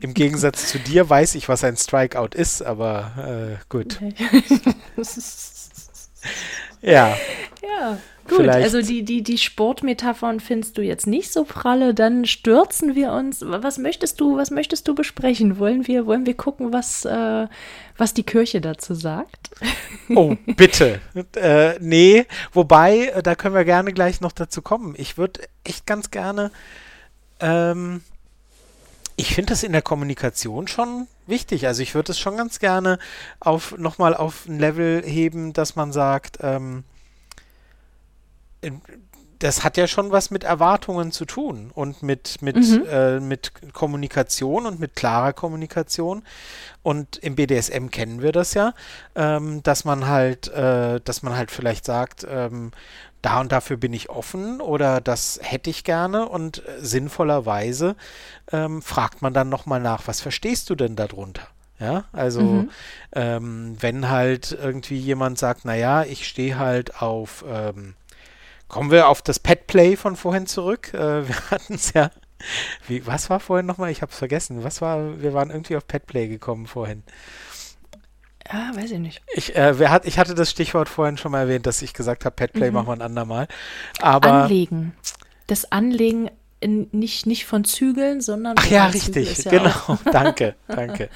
Im 0.00 0.14
Gegensatz 0.14 0.66
zu 0.68 0.78
dir 0.78 1.08
weiß 1.08 1.36
ich, 1.36 1.48
was 1.48 1.62
ein 1.62 1.76
Strikeout 1.76 2.34
ist, 2.34 2.62
aber 2.62 3.58
äh, 3.58 3.64
gut. 3.68 4.00
ja. 6.80 7.16
Ja. 7.62 7.98
Gut, 8.28 8.36
Vielleicht. 8.38 8.64
also 8.64 8.80
die, 8.80 9.02
die, 9.02 9.22
die 9.22 9.38
Sportmetaphern 9.38 10.38
findest 10.38 10.78
du 10.78 10.82
jetzt 10.82 11.06
nicht 11.06 11.32
so 11.32 11.44
pralle, 11.44 11.92
dann 11.92 12.24
stürzen 12.24 12.94
wir 12.94 13.12
uns. 13.12 13.44
Was 13.44 13.78
möchtest 13.78 14.20
du, 14.20 14.36
was 14.36 14.50
möchtest 14.50 14.86
du 14.86 14.94
besprechen? 14.94 15.58
Wollen 15.58 15.86
wir, 15.88 16.06
wollen 16.06 16.24
wir 16.24 16.34
gucken, 16.34 16.72
was, 16.72 17.04
äh, 17.04 17.46
was 17.96 18.14
die 18.14 18.22
Kirche 18.22 18.60
dazu 18.60 18.94
sagt? 18.94 19.50
Oh, 20.14 20.36
bitte. 20.56 21.00
äh, 21.36 21.78
nee, 21.78 22.26
wobei, 22.52 23.06
äh, 23.06 23.22
da 23.22 23.34
können 23.34 23.54
wir 23.54 23.64
gerne 23.64 23.94
gleich 23.94 24.20
noch 24.20 24.32
dazu 24.32 24.60
kommen. 24.60 24.94
Ich 24.98 25.16
würde 25.16 25.40
echt 25.64 25.86
ganz 25.86 26.10
gerne. 26.10 26.50
Ähm, 27.40 28.02
ich 29.16 29.34
finde 29.34 29.50
das 29.50 29.62
in 29.62 29.72
der 29.72 29.80
Kommunikation 29.80 30.68
schon 30.68 31.06
wichtig. 31.26 31.66
Also 31.66 31.82
ich 31.82 31.94
würde 31.94 32.12
es 32.12 32.18
schon 32.18 32.36
ganz 32.36 32.58
gerne 32.58 32.98
auf 33.40 33.78
nochmal 33.78 34.14
auf 34.14 34.46
ein 34.46 34.58
Level 34.58 35.02
heben, 35.04 35.52
dass 35.52 35.76
man 35.76 35.92
sagt, 35.92 36.38
ähm, 36.42 36.84
das 39.42 39.64
hat 39.64 39.76
ja 39.76 39.88
schon 39.88 40.12
was 40.12 40.30
mit 40.30 40.44
Erwartungen 40.44 41.10
zu 41.10 41.24
tun 41.24 41.72
und 41.74 42.02
mit, 42.02 42.40
mit, 42.42 42.56
mhm. 42.56 42.86
äh, 42.88 43.18
mit 43.18 43.52
Kommunikation 43.72 44.66
und 44.66 44.78
mit 44.78 44.94
klarer 44.94 45.32
Kommunikation. 45.32 46.22
Und 46.82 47.16
im 47.18 47.34
BDSM 47.34 47.88
kennen 47.88 48.22
wir 48.22 48.30
das 48.30 48.54
ja, 48.54 48.72
ähm, 49.16 49.62
dass 49.64 49.84
man 49.84 50.06
halt, 50.06 50.48
äh, 50.48 51.00
dass 51.00 51.22
man 51.22 51.36
halt 51.36 51.50
vielleicht 51.50 51.84
sagt, 51.84 52.24
ähm, 52.28 52.70
da 53.20 53.40
und 53.40 53.52
dafür 53.52 53.76
bin 53.76 53.92
ich 53.92 54.10
offen 54.10 54.60
oder 54.60 55.00
das 55.00 55.40
hätte 55.42 55.70
ich 55.70 55.84
gerne 55.84 56.28
und 56.28 56.58
äh, 56.58 56.78
sinnvollerweise 56.80 57.96
ähm, 58.52 58.82
fragt 58.82 59.22
man 59.22 59.32
dann 59.32 59.48
nochmal 59.48 59.80
nach, 59.80 60.06
was 60.06 60.20
verstehst 60.20 60.70
du 60.70 60.74
denn 60.74 60.96
darunter? 60.96 61.48
Ja, 61.80 62.04
also 62.12 62.42
mhm. 62.42 62.70
ähm, 63.12 63.76
wenn 63.80 64.08
halt 64.08 64.56
irgendwie 64.60 64.98
jemand 64.98 65.38
sagt, 65.38 65.64
naja, 65.64 66.04
ich 66.04 66.28
stehe 66.28 66.56
halt 66.56 67.02
auf 67.02 67.44
ähm, 67.48 67.94
Kommen 68.72 68.90
wir 68.90 69.08
auf 69.08 69.20
das 69.20 69.38
Petplay 69.38 69.96
von 69.96 70.16
vorhin 70.16 70.46
zurück. 70.46 70.94
Äh, 70.94 71.28
wir 71.28 71.36
hatten 71.50 71.74
es 71.74 71.92
ja. 71.92 72.10
Wie, 72.88 73.06
was 73.06 73.28
war 73.28 73.38
vorhin 73.38 73.66
nochmal? 73.66 73.90
Ich 73.90 74.00
habe 74.00 74.10
es 74.10 74.16
vergessen. 74.16 74.64
Was 74.64 74.80
war? 74.80 75.20
Wir 75.20 75.34
waren 75.34 75.50
irgendwie 75.50 75.76
auf 75.76 75.86
Petplay 75.86 76.26
gekommen 76.26 76.66
vorhin. 76.66 77.02
Ja, 78.50 78.70
weiß 78.74 78.92
ich 78.92 78.98
nicht. 78.98 79.20
Ich, 79.34 79.54
äh, 79.54 79.78
wer 79.78 79.90
hat, 79.90 80.06
ich 80.06 80.18
hatte 80.18 80.34
das 80.34 80.50
Stichwort 80.50 80.88
vorhin 80.88 81.18
schon 81.18 81.32
mal 81.32 81.40
erwähnt, 81.40 81.66
dass 81.66 81.82
ich 81.82 81.92
gesagt 81.92 82.24
habe, 82.24 82.34
Petplay 82.34 82.68
mhm. 82.68 82.76
machen 82.76 82.86
wir 82.86 82.92
ein 82.94 83.02
andermal. 83.02 83.46
Aber 84.00 84.32
Anlegen. 84.32 84.96
Das 85.48 85.70
Anlegen 85.70 86.30
in, 86.62 86.88
nicht, 86.92 87.26
nicht 87.26 87.44
von 87.44 87.64
Zügeln, 87.64 88.20
sondern. 88.20 88.54
Ach 88.58 88.66
ja, 88.66 88.86
richtig, 88.86 89.44
ja 89.44 89.50
genau. 89.50 89.98
danke, 90.12 90.54
danke. 90.68 91.08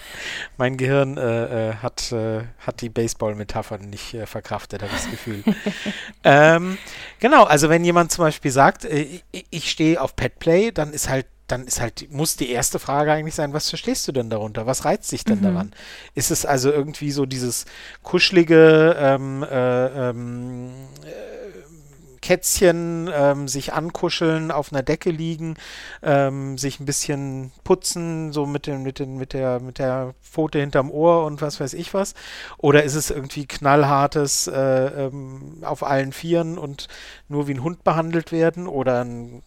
Mein 0.56 0.76
Gehirn 0.76 1.16
äh, 1.16 1.70
äh, 1.70 1.74
hat, 1.74 2.12
äh, 2.12 2.42
hat 2.58 2.80
die 2.80 2.88
Baseball-Metaphern 2.88 3.88
nicht 3.88 4.14
äh, 4.14 4.26
verkraftet, 4.26 4.82
habe 4.82 4.92
ich 4.94 5.02
das 5.02 5.10
Gefühl. 5.10 5.44
ähm, 6.24 6.78
genau, 7.20 7.44
also 7.44 7.68
wenn 7.68 7.84
jemand 7.84 8.12
zum 8.12 8.24
Beispiel 8.24 8.50
sagt, 8.50 8.84
äh, 8.84 9.20
ich, 9.50 9.70
stehe 9.70 10.00
auf 10.00 10.16
Petplay, 10.16 10.72
dann 10.72 10.92
ist 10.92 11.08
halt 11.08 11.26
dann 11.46 11.64
ist 11.64 11.80
halt, 11.80 12.10
muss 12.10 12.34
die 12.34 12.50
erste 12.50 12.80
Frage 12.80 13.12
eigentlich 13.12 13.36
sein, 13.36 13.52
was 13.52 13.68
verstehst 13.68 14.08
du 14.08 14.12
denn 14.12 14.28
darunter? 14.30 14.66
Was 14.66 14.84
reizt 14.84 15.12
dich 15.12 15.24
denn 15.24 15.38
mhm. 15.38 15.44
daran? 15.44 15.72
Ist 16.16 16.32
es 16.32 16.44
also 16.44 16.72
irgendwie 16.72 17.12
so 17.12 17.24
dieses 17.24 17.66
kuschelige, 18.02 18.96
ähm, 18.98 19.44
äh, 19.44 20.08
ähm, 20.10 20.70
Kätzchen 22.26 23.08
ähm, 23.14 23.46
sich 23.46 23.72
ankuscheln, 23.72 24.50
auf 24.50 24.72
einer 24.72 24.82
Decke 24.82 25.10
liegen, 25.10 25.54
ähm, 26.02 26.58
sich 26.58 26.80
ein 26.80 26.84
bisschen 26.84 27.52
putzen, 27.62 28.32
so 28.32 28.46
mit, 28.46 28.66
den, 28.66 28.82
mit, 28.82 28.98
den, 28.98 29.16
mit, 29.16 29.32
der, 29.32 29.60
mit 29.60 29.78
der 29.78 30.12
Pfote 30.24 30.58
hinterm 30.58 30.90
Ohr 30.90 31.24
und 31.24 31.40
was 31.40 31.60
weiß 31.60 31.72
ich 31.74 31.94
was? 31.94 32.14
Oder 32.58 32.82
ist 32.82 32.96
es 32.96 33.10
irgendwie 33.10 33.46
knallhartes 33.46 34.48
äh, 34.48 35.06
ähm, 35.06 35.58
auf 35.62 35.84
allen 35.84 36.12
Vieren 36.12 36.58
und 36.58 36.88
nur 37.28 37.46
wie 37.46 37.54
ein 37.54 37.62
Hund 37.62 37.84
behandelt 37.84 38.32
werden? 38.32 38.66
Oder 38.66 39.04
ein, 39.04 39.44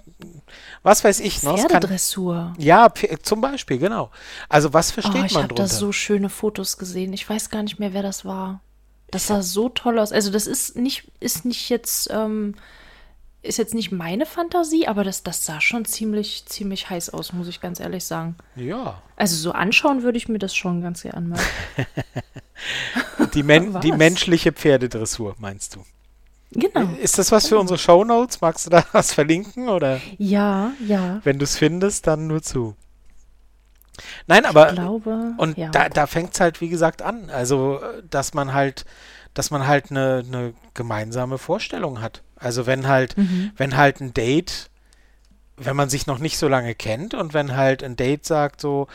was 0.81 1.03
weiß 1.03 1.19
ich 1.19 1.43
noch? 1.43 1.59
Pferdedressur. 1.59 2.53
Ja, 2.59 2.87
zum 3.23 3.41
Beispiel, 3.41 3.79
genau. 3.79 4.09
Also 4.47 4.71
was 4.71 4.91
versteht 4.91 5.15
oh, 5.15 5.17
man 5.17 5.27
drunter? 5.27 5.43
Ich 5.43 5.51
habe 5.51 5.53
da 5.55 5.67
so 5.67 5.91
schöne 5.91 6.29
Fotos 6.29 6.77
gesehen. 6.77 7.11
Ich 7.11 7.29
weiß 7.29 7.49
gar 7.49 7.61
nicht 7.61 7.77
mehr, 7.77 7.93
wer 7.93 8.03
das 8.03 8.23
war. 8.23 8.61
Das 9.11 9.27
sah 9.27 9.41
so 9.41 9.69
toll 9.69 9.99
aus. 9.99 10.11
Also 10.11 10.31
das 10.31 10.47
ist 10.47 10.75
nicht, 10.75 11.11
ist 11.19 11.45
nicht 11.45 11.69
jetzt, 11.69 12.09
ähm, 12.11 12.55
ist 13.41 13.57
jetzt 13.57 13.73
nicht 13.73 13.91
meine 13.91 14.25
Fantasie, 14.25 14.87
aber 14.87 15.03
das, 15.03 15.23
das 15.23 15.45
sah 15.45 15.61
schon 15.61 15.85
ziemlich, 15.85 16.45
ziemlich 16.45 16.89
heiß 16.89 17.09
aus, 17.11 17.33
muss 17.33 17.47
ich 17.47 17.61
ganz 17.61 17.79
ehrlich 17.79 18.03
sagen. 18.03 18.35
Ja. 18.55 19.01
Also 19.15 19.35
so 19.35 19.51
anschauen 19.51 20.03
würde 20.03 20.17
ich 20.17 20.27
mir 20.27 20.39
das 20.39 20.55
schon 20.55 20.81
ganz 20.81 21.03
gerne 21.03 21.27
mal. 21.27 21.39
die, 23.33 23.43
Men 23.43 23.79
die 23.81 23.91
menschliche 23.91 24.51
Pferdedressur, 24.51 25.35
meinst 25.39 25.75
du? 25.75 25.85
Genau. 26.51 26.89
Ist 26.99 27.17
das 27.17 27.31
was 27.31 27.47
für 27.47 27.59
unsere 27.59 27.77
Shownotes? 27.77 28.41
Magst 28.41 28.65
du 28.65 28.69
da 28.71 28.83
was 28.91 29.13
verlinken? 29.13 29.69
Oder? 29.69 30.01
Ja, 30.17 30.73
ja. 30.85 31.21
Wenn 31.23 31.39
du 31.39 31.43
es 31.43 31.57
findest, 31.57 32.07
dann 32.07 32.27
nur 32.27 32.41
zu. 32.41 32.75
Nein, 34.27 34.45
aber 34.45 34.69
ich 34.69 34.75
glaube, 34.75 35.33
und 35.37 35.57
ja. 35.57 35.69
da, 35.69 35.89
da 35.89 36.07
fängt 36.07 36.33
es 36.33 36.39
halt, 36.39 36.61
wie 36.61 36.69
gesagt, 36.69 37.01
an. 37.01 37.29
Also, 37.29 37.81
dass 38.09 38.33
man 38.33 38.53
halt, 38.53 38.85
dass 39.33 39.51
man 39.51 39.67
halt 39.67 39.91
eine, 39.91 40.23
eine 40.25 40.53
gemeinsame 40.73 41.37
Vorstellung 41.37 42.01
hat. 42.01 42.23
Also 42.35 42.65
wenn 42.65 42.87
halt, 42.87 43.17
mhm. 43.17 43.51
wenn 43.57 43.75
halt 43.75 43.99
ein 44.01 44.13
Date, 44.13 44.69
wenn 45.57 45.75
man 45.75 45.89
sich 45.89 46.07
noch 46.07 46.19
nicht 46.19 46.37
so 46.37 46.47
lange 46.47 46.73
kennt 46.73 47.13
und 47.13 47.33
wenn 47.33 47.55
halt 47.55 47.83
ein 47.83 47.95
Date 47.95 48.25
sagt 48.25 48.61
so, 48.61 48.87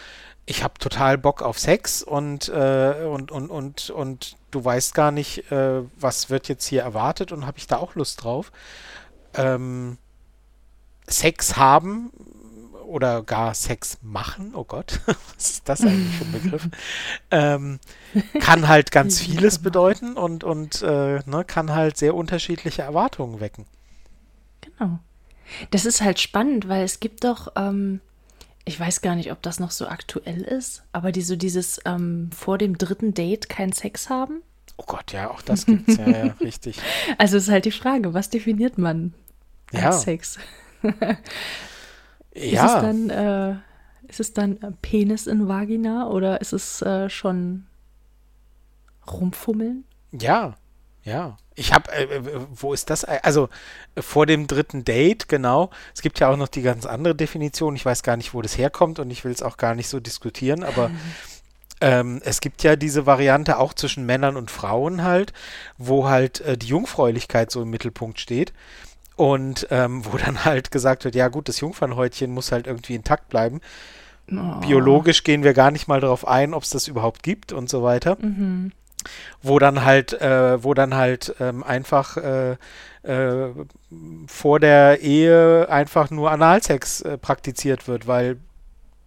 ich 0.47 0.62
habe 0.62 0.75
total 0.79 1.19
Bock 1.19 1.43
auf 1.43 1.59
Sex 1.59 2.03
und, 2.03 2.49
äh, 2.49 3.07
und, 3.11 3.31
und, 3.31 3.51
und, 3.51 3.90
und 3.90 4.37
du 4.51 4.64
weißt 4.64 4.95
gar 4.95 5.11
nicht, 5.11 5.51
äh, 5.51 5.83
was 5.99 6.31
wird 6.31 6.49
jetzt 6.49 6.67
hier 6.67 6.83
erwartet 6.83 7.33
und 7.33 7.47
habe 7.47 7.59
ich 7.59 7.67
da 7.67 7.77
auch 7.77 7.95
Lust 7.95 8.23
drauf. 8.23 8.53
Ähm, 9.35 9.99
Sex 11.07 11.57
haben 11.57 12.12
oder 12.85 13.23
gar 13.23 13.55
Sex 13.55 13.99
machen, 14.03 14.53
oh 14.55 14.64
Gott, 14.64 15.01
was 15.07 15.51
ist 15.51 15.68
das 15.68 15.83
eigentlich 15.83 16.16
für 16.16 16.25
ein 16.25 16.33
Begriff, 16.33 16.68
ähm, 17.31 17.81
kann 18.40 18.68
halt 18.68 18.90
ganz 18.90 19.20
vieles 19.23 19.59
bedeuten 19.59 20.16
und, 20.16 20.44
und 20.44 20.83
äh, 20.83 21.20
ne, 21.27 21.44
kann 21.47 21.75
halt 21.75 21.97
sehr 21.97 22.14
unterschiedliche 22.14 22.83
Erwartungen 22.83 23.40
wecken. 23.40 23.66
Genau. 24.61 24.99
Das 25.70 25.85
ist 25.85 26.01
halt 26.01 26.20
spannend, 26.20 26.68
weil 26.68 26.85
es 26.85 27.01
gibt 27.01 27.25
doch, 27.25 27.53
ähm, 27.57 28.01
ich 28.64 28.79
weiß 28.79 29.03
gar 29.03 29.14
nicht, 29.14 29.31
ob 29.31 29.42
das 29.42 29.61
noch 29.61 29.70
so 29.70 29.87
aktuell 29.87 30.42
ist, 30.42 30.83
aber 30.92 31.12
die, 31.12 31.23
so 31.23 31.37
dieses 31.37 31.81
ähm, 31.85 32.31
vor 32.35 32.59
dem 32.59 32.79
dritten 32.79 33.14
Date 33.14 33.49
kein 33.49 33.73
Sex 33.73 34.09
haben. 34.09 34.42
Oh 34.77 34.85
Gott, 34.87 35.12
ja, 35.12 35.31
auch 35.31 35.42
das 35.42 35.66
gibt's 35.66 35.97
ja, 35.97 36.09
ja 36.09 36.25
richtig. 36.40 36.79
Also 37.18 37.37
ist 37.37 37.51
halt 37.51 37.64
die 37.64 37.70
Frage, 37.70 38.14
was 38.14 38.31
definiert 38.31 38.79
man 38.79 39.14
als 39.73 39.83
ja. 39.83 39.92
Sex? 39.92 40.38
Ja. 42.35 42.66
Ist 42.66 42.75
es 42.75 42.81
dann, 42.81 43.11
äh, 43.11 43.57
ist 44.09 44.20
es 44.20 44.33
dann 44.33 44.77
Penis 44.83 45.27
in 45.27 45.49
Vagina 45.49 46.09
oder 46.09 46.40
ist 46.40 46.53
es 46.53 46.83
äh, 46.83 47.09
schon 47.09 47.66
rumfummeln? 49.11 49.85
Ja, 50.12 50.55
ja. 51.05 51.37
Ich 51.55 51.73
habe, 51.73 51.92
äh, 51.92 52.05
äh 52.05 52.40
wo 52.51 52.73
ist 52.73 52.90
das? 52.90 53.05
Also 53.05 53.49
vor 53.97 54.27
dem 54.27 54.47
dritten 54.47 54.85
Date, 54.85 55.29
genau. 55.29 55.70
Es 55.94 56.03
gibt 56.03 56.18
ja 56.18 56.29
auch 56.29 56.37
noch 56.37 56.49
die 56.49 56.62
ganz 56.62 56.87
andere 56.87 57.14
Definition. 57.14 57.77
Ich 57.77 57.85
weiß 57.85 58.03
gar 58.03 58.16
nicht, 58.16 58.35
wo 58.35 58.42
das 58.42 58.59
herkommt 58.59 58.99
und 58.99 59.11
ich 59.11 59.25
will 59.25 59.33
es 59.33 59.42
auch 59.42 59.57
gar 59.57 59.75
nicht 59.75 59.88
so 59.88 60.01
diskutieren, 60.01 60.64
aber 60.64 60.90
ähm, 61.81 62.20
es 62.25 62.40
gibt 62.40 62.62
ja 62.62 62.77
diese 62.77 63.07
Variante 63.07 63.59
auch 63.59 63.75
zwischen 63.75 64.07
Männern 64.07 64.37
und 64.37 64.51
Frauen 64.51 65.05
halt, 65.05 65.33
wo 65.79 66.09
halt 66.09 66.40
äh, 66.40 66.57
die 66.57 66.66
Jungfräulichkeit 66.66 67.51
so 67.51 67.62
im 67.62 67.70
Mittelpunkt 67.70 68.18
steht. 68.18 68.53
Und 69.16 69.68
ähm, 69.70 70.05
wo 70.05 70.16
dann 70.16 70.44
halt 70.44 70.70
gesagt 70.70 71.05
wird, 71.05 71.14
ja 71.14 71.29
gut, 71.29 71.48
das 71.48 71.61
Jungfernhäutchen 71.61 72.33
muss 72.33 72.53
halt 72.53 72.66
irgendwie 72.66 72.94
intakt 72.94 73.29
bleiben. 73.29 73.61
Oh. 74.31 74.61
Biologisch 74.61 75.22
gehen 75.22 75.42
wir 75.42 75.55
gar 75.55 75.70
nicht 75.70 75.87
mal 75.87 76.00
darauf 76.00 76.27
ein, 76.27 76.55
ob 76.55 76.62
es 76.62 76.70
das 76.70 76.88
überhaupt 76.88 77.22
gibt 77.22 77.53
und 77.53 77.68
so 77.68 77.83
weiter. 77.83 78.16
Mhm. 78.20 78.72
Wo 79.42 79.59
dann 79.59 79.85
halt, 79.85 80.14
äh, 80.20 80.64
wo 80.64 80.72
dann 80.72 80.94
halt 80.94 81.35
ähm, 81.38 81.62
einfach 81.62 82.16
äh, 82.16 82.57
äh, 83.03 83.50
vor 84.27 84.61
der 84.61 85.03
Ehe 85.03 85.68
einfach 85.68 86.11
nur 86.11 86.31
Analsex 86.31 87.03
äh, 87.03 87.18
praktiziert 87.18 87.87
wird, 87.87 88.07
weil 88.07 88.38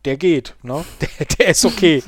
der 0.07 0.15
geht, 0.15 0.55
ne? 0.63 0.85
Der, 1.01 1.25
der 1.25 1.47
ist 1.49 1.65
okay. 1.65 2.01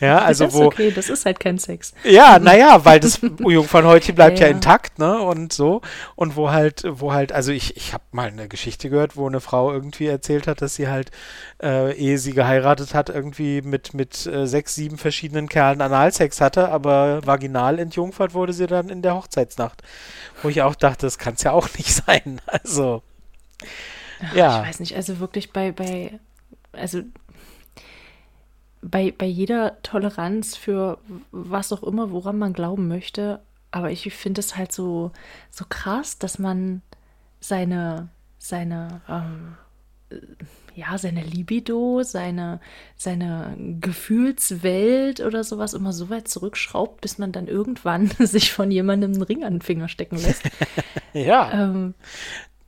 ja, 0.00 0.18
also 0.24 0.44
das 0.44 0.54
ist 0.54 0.60
wo. 0.60 0.64
okay, 0.66 0.90
das 0.90 1.08
ist 1.08 1.24
halt 1.24 1.38
kein 1.38 1.58
Sex. 1.58 1.94
Ja, 2.02 2.38
naja, 2.40 2.84
weil 2.84 2.98
das 2.98 3.20
Jungfernhäutchen 3.38 4.16
bleibt 4.16 4.40
ja, 4.40 4.46
ja. 4.46 4.50
ja, 4.50 4.56
intakt, 4.56 4.98
ne? 4.98 5.18
Und 5.20 5.52
so. 5.52 5.80
Und 6.16 6.34
wo 6.36 6.50
halt, 6.50 6.82
wo 6.88 7.12
halt, 7.12 7.30
also 7.30 7.52
ich, 7.52 7.76
ich 7.76 7.92
habe 7.92 8.02
mal 8.10 8.28
eine 8.28 8.48
Geschichte 8.48 8.90
gehört, 8.90 9.16
wo 9.16 9.28
eine 9.28 9.40
Frau 9.40 9.72
irgendwie 9.72 10.06
erzählt 10.06 10.48
hat, 10.48 10.60
dass 10.60 10.74
sie 10.74 10.88
halt, 10.88 11.12
äh, 11.62 11.94
ehe 11.94 12.18
sie 12.18 12.32
geheiratet 12.32 12.94
hat, 12.94 13.10
irgendwie 13.10 13.62
mit, 13.62 13.94
mit 13.94 14.26
äh, 14.26 14.46
sechs, 14.46 14.74
sieben 14.74 14.98
verschiedenen 14.98 15.48
Kerlen 15.48 15.80
Analsex 15.80 16.40
hatte, 16.40 16.68
aber 16.70 17.24
vaginal 17.24 17.78
entjungfert 17.78 18.34
wurde 18.34 18.52
sie 18.52 18.66
dann 18.66 18.88
in 18.88 19.02
der 19.02 19.14
Hochzeitsnacht. 19.14 19.82
Wo 20.42 20.48
ich 20.48 20.62
auch 20.62 20.74
dachte, 20.74 21.06
das 21.06 21.18
kann 21.18 21.34
es 21.34 21.44
ja 21.44 21.52
auch 21.52 21.68
nicht 21.78 21.94
sein. 21.94 22.40
Also. 22.46 23.02
Ach, 24.20 24.34
ja. 24.34 24.62
Ich 24.62 24.68
weiß 24.68 24.80
nicht, 24.80 24.96
also 24.96 25.20
wirklich 25.20 25.52
bei, 25.52 25.70
bei, 25.70 26.18
also 26.72 27.02
bei, 28.90 29.12
bei 29.16 29.26
jeder 29.26 29.82
Toleranz 29.82 30.56
für 30.56 30.98
was 31.32 31.72
auch 31.72 31.82
immer, 31.82 32.10
woran 32.10 32.38
man 32.38 32.52
glauben 32.52 32.88
möchte. 32.88 33.40
Aber 33.70 33.90
ich 33.90 34.12
finde 34.14 34.40
es 34.40 34.56
halt 34.56 34.72
so, 34.72 35.10
so 35.50 35.64
krass, 35.68 36.18
dass 36.18 36.38
man 36.38 36.82
seine, 37.40 38.08
seine, 38.38 39.00
ähm, 39.08 39.56
ja, 40.74 40.96
seine 40.98 41.22
Libido, 41.22 42.02
seine, 42.02 42.60
seine 42.96 43.56
Gefühlswelt 43.80 45.20
oder 45.20 45.42
sowas 45.42 45.74
immer 45.74 45.92
so 45.92 46.08
weit 46.08 46.28
zurückschraubt, 46.28 47.00
bis 47.00 47.18
man 47.18 47.32
dann 47.32 47.48
irgendwann 47.48 48.06
sich 48.18 48.52
von 48.52 48.70
jemandem 48.70 49.12
einen 49.14 49.22
Ring 49.22 49.44
an 49.44 49.54
den 49.54 49.62
Finger 49.62 49.88
stecken 49.88 50.16
lässt. 50.16 50.42
ja. 51.12 51.50
Ähm, 51.52 51.94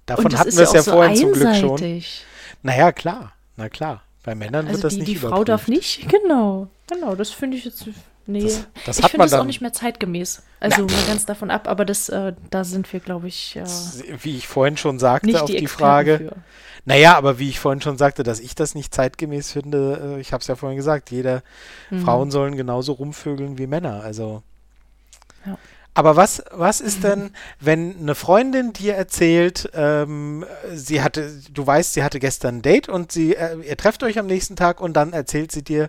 Davon 0.07 0.37
hatten 0.37 0.57
wir 0.57 0.65
es 0.65 0.73
ja, 0.73 0.81
ja 0.81 0.83
vorhin 0.83 1.17
so 1.17 1.33
zum 1.33 1.33
Glück 1.33 1.55
schon. 1.55 2.03
Naja, 2.63 2.93
klar, 2.93 3.33
na 3.57 3.69
klar. 3.69 4.03
Bei 4.29 4.35
Männern 4.35 4.67
also 4.67 4.75
wird 4.75 4.85
das 4.85 4.93
die, 4.93 4.99
nicht 5.01 5.09
Die 5.09 5.17
Frau 5.17 5.43
darf 5.43 5.69
nicht, 5.69 6.07
genau. 6.07 6.69
Genau, 6.87 7.15
das 7.15 7.31
finde 7.31 7.57
ich 7.57 7.65
jetzt. 7.65 7.89
Nee, 8.27 8.43
das, 8.43 8.67
das 8.85 8.99
ich 8.99 9.07
finde 9.07 9.25
das 9.25 9.33
auch 9.33 9.45
nicht 9.45 9.63
mehr 9.63 9.73
zeitgemäß. 9.73 10.43
Also 10.61 10.83
Na. 10.83 10.95
mal 10.95 11.07
ganz 11.07 11.25
davon 11.25 11.51
ab, 11.51 11.67
aber 11.67 11.87
das, 11.87 12.11
äh, 12.11 12.35
da 12.51 12.63
sind 12.65 12.93
wir, 12.93 13.01
glaube 13.01 13.27
ich. 13.27 13.57
Äh, 13.57 13.65
wie 14.23 14.37
ich 14.37 14.47
vorhin 14.47 14.77
schon 14.77 14.99
sagte 14.99 15.43
auf 15.43 15.49
die, 15.49 15.57
die 15.57 15.67
Frage. 15.67 16.19
Für. 16.19 16.37
Naja, 16.85 17.17
aber 17.17 17.39
wie 17.39 17.49
ich 17.49 17.59
vorhin 17.59 17.81
schon 17.81 17.97
sagte, 17.97 18.23
dass 18.23 18.39
ich 18.39 18.55
das 18.55 18.75
nicht 18.75 18.95
zeitgemäß 18.95 19.51
finde, 19.51 20.17
äh, 20.19 20.21
ich 20.21 20.35
habe 20.35 20.43
es 20.43 20.47
ja 20.47 20.57
vorhin 20.57 20.77
gesagt, 20.77 21.11
jeder 21.11 21.43
mhm. 21.89 22.03
Frauen 22.05 22.31
sollen 22.31 22.55
genauso 22.55 22.93
rumvögeln 22.93 23.57
wie 23.57 23.67
Männer. 23.67 24.03
Also. 24.03 24.43
Ja. 25.47 25.57
Aber 25.99 26.15
was, 26.15 26.45
was 26.53 26.81
ist 26.81 27.03
denn, 27.03 27.33
wenn 27.59 27.99
eine 27.99 28.15
Freundin 28.15 28.73
dir 28.73 28.95
erzählt, 28.95 29.69
ähm, 29.75 30.47
sie 30.73 31.03
hatte, 31.03 31.43
du 31.51 31.67
weißt, 31.67 31.95
sie 31.95 32.05
hatte 32.05 32.21
gestern 32.21 32.59
ein 32.59 32.63
Date 32.63 32.89
und 32.89 33.11
sie, 33.11 33.35
äh, 33.35 33.57
ihr 33.63 33.77
trefft 33.77 34.05
euch 34.05 34.17
am 34.17 34.27
nächsten 34.27 34.55
Tag 34.55 34.81
und 34.81 34.93
dann 34.93 35.13
erzählt 35.13 35.51
sie 35.51 35.65
dir, 35.65 35.89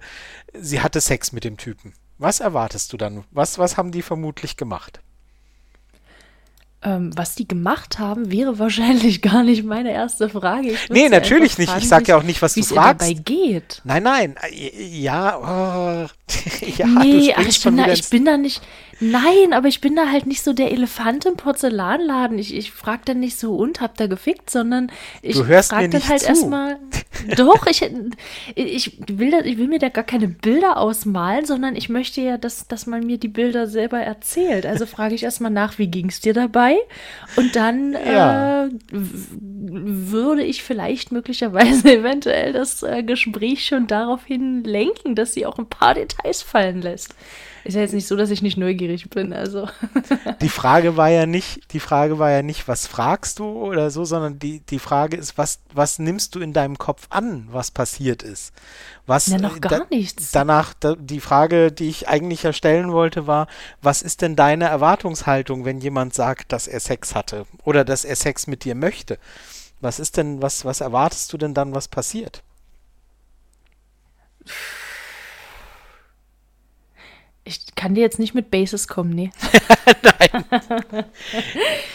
sie 0.52 0.82
hatte 0.82 1.00
Sex 1.00 1.32
mit 1.32 1.44
dem 1.44 1.58
Typen. 1.58 1.94
Was 2.18 2.40
erwartest 2.40 2.92
du 2.92 2.98
dann? 2.98 3.24
Was, 3.30 3.60
was 3.60 3.78
haben 3.78 3.92
die 3.92 4.02
vermutlich 4.02 4.58
gemacht? 4.58 5.00
Ähm, 6.82 7.12
was 7.14 7.36
die 7.36 7.46
gemacht 7.46 8.00
haben, 8.00 8.32
wäre 8.32 8.58
wahrscheinlich 8.58 9.22
gar 9.24 9.44
nicht 9.44 9.66
meine 9.66 9.92
erste 9.92 10.30
Frage. 10.30 10.76
Nee, 10.90 11.10
natürlich 11.10 11.58
nicht. 11.58 11.70
Fragen, 11.70 11.82
ich 11.82 11.90
sage 11.90 12.06
ja 12.06 12.18
auch 12.18 12.24
nicht, 12.24 12.42
was 12.42 12.54
du 12.54 12.64
fragst. 12.64 13.06
Wie 13.10 13.16
dabei 13.16 13.22
geht. 13.22 13.82
Nein, 13.84 14.04
nein. 14.04 14.36
Ja, 14.92 16.08
oh. 16.08 16.10
ja 16.78 16.86
nee, 16.86 17.34
ach, 17.36 17.46
ich, 17.46 17.62
bin 17.62 17.76
da, 17.76 17.88
ich 17.92 18.10
bin 18.10 18.24
da 18.24 18.38
nicht. 18.38 18.62
Nein, 19.02 19.54
aber 19.54 19.70
ich 19.70 19.80
bin 19.80 19.96
da 19.96 20.10
halt 20.10 20.26
nicht 20.26 20.44
so 20.44 20.52
der 20.52 20.72
Elefant 20.72 21.26
im 21.26 21.38
Porzellanladen. 21.38 22.38
Ich, 22.38 22.54
ich 22.54 22.72
frage 22.72 23.02
dann 23.06 23.20
nicht 23.20 23.40
so 23.40 23.56
und 23.56 23.80
hab 23.80 23.96
da 23.96 24.08
gefickt, 24.08 24.50
sondern 24.50 24.92
ich 25.22 25.38
frage 25.38 25.90
dann 25.90 26.08
halt 26.08 26.24
erstmal. 26.24 26.78
Doch, 27.38 27.66
ich, 27.66 27.90
ich, 28.56 28.98
will 29.08 29.32
da, 29.32 29.40
ich 29.40 29.58
will 29.58 29.68
mir 29.68 29.80
da 29.80 29.90
gar 29.90 30.04
keine 30.04 30.28
Bilder 30.28 30.78
ausmalen, 30.78 31.46
sondern 31.46 31.76
ich 31.76 31.88
möchte 31.88 32.22
ja, 32.22 32.38
dass, 32.38 32.68
dass 32.68 32.88
man 32.88 33.06
mir 33.06 33.18
die 33.18 33.30
Bilder 33.30 33.68
selber 33.68 34.00
erzählt. 34.00 34.66
Also 34.66 34.86
frage 34.86 35.16
ich 35.16 35.24
erstmal 35.24 35.52
nach, 35.52 35.78
wie 35.78 35.88
ging 35.88 36.10
es 36.10 36.20
dir 36.20 36.34
dabei? 36.34 36.69
Und 37.36 37.56
dann 37.56 37.94
ja. 37.94 38.66
äh, 38.66 38.70
würde 38.92 40.44
ich 40.44 40.64
vielleicht 40.64 41.12
möglicherweise 41.12 41.94
eventuell 42.00 42.54
das 42.54 42.84
äh, 42.84 43.04
Gespräch 43.04 43.66
schon 43.66 43.88
daraufhin 43.88 44.64
lenken, 44.64 45.16
dass 45.16 45.34
sie 45.34 45.46
auch 45.46 45.58
ein 45.58 45.70
paar 45.70 45.94
Details 45.94 46.42
fallen 46.42 46.82
lässt. 46.82 47.16
Ist 47.64 47.76
ja 47.76 47.82
jetzt 47.82 47.94
nicht 47.94 48.08
so, 48.08 48.16
dass 48.16 48.30
ich 48.30 48.42
nicht 48.42 48.58
neugierig 48.58 49.10
bin, 49.10 49.34
also. 49.34 49.68
Die 50.42 50.50
Frage 50.50 50.98
war 50.98 51.10
ja 51.10 51.26
nicht, 51.26 51.74
die 51.74 51.80
Frage 51.80 52.20
war 52.20 52.32
ja 52.32 52.42
nicht, 52.42 52.68
was 52.68 52.88
fragst 52.88 53.40
du 53.40 53.46
oder 53.46 53.92
so, 53.92 54.06
sondern 54.06 54.40
die, 54.40 54.62
die 54.62 54.80
Frage 54.80 55.18
ist, 55.18 55.38
was, 55.38 55.60
was 55.74 56.00
nimmst 56.00 56.36
du 56.36 56.40
in 56.40 56.54
deinem 56.54 56.78
Kopf 56.78 57.08
an, 57.10 57.48
was 57.52 57.72
passiert 57.72 58.24
ist? 58.24 58.54
Was, 59.06 59.28
ja, 59.28 59.38
noch 59.38 59.60
gar 59.60 59.80
da, 59.80 59.86
nichts. 59.90 60.32
Danach, 60.32 60.74
da, 60.80 60.96
die 60.96 61.20
Frage, 61.20 61.72
die 61.72 61.90
ich 61.90 62.08
eigentlich 62.08 62.44
ja 62.44 62.54
stellen 62.54 62.92
wollte, 62.92 63.28
war, 63.28 63.48
was 63.82 64.02
ist 64.02 64.22
denn 64.22 64.36
deine 64.36 64.66
Erwartungshaltung, 64.66 65.66
wenn 65.66 65.80
jemand 65.80 66.14
sagt, 66.14 66.52
dass 66.52 66.68
er 66.68 66.80
Sex 66.80 67.16
hatte 67.16 67.46
oder 67.64 67.84
dass 67.84 68.06
er 68.06 68.16
Sex 68.16 68.48
mit 68.48 68.64
dir 68.64 68.76
möchte? 68.76 69.18
Was 69.82 70.00
ist 70.00 70.18
denn, 70.18 70.42
was, 70.42 70.66
was 70.66 70.82
erwartest 70.82 71.32
du 71.34 71.38
denn 71.38 71.54
dann, 71.54 71.74
was 71.74 71.88
passiert? 71.88 72.44
Ich 77.50 77.76
kann 77.76 77.96
dir 77.96 78.02
jetzt 78.02 78.20
nicht 78.20 78.36
mit 78.36 78.52
Bases 78.52 78.88
kommen, 78.88 79.10
nee. 79.10 79.32
Nein. 80.04 80.46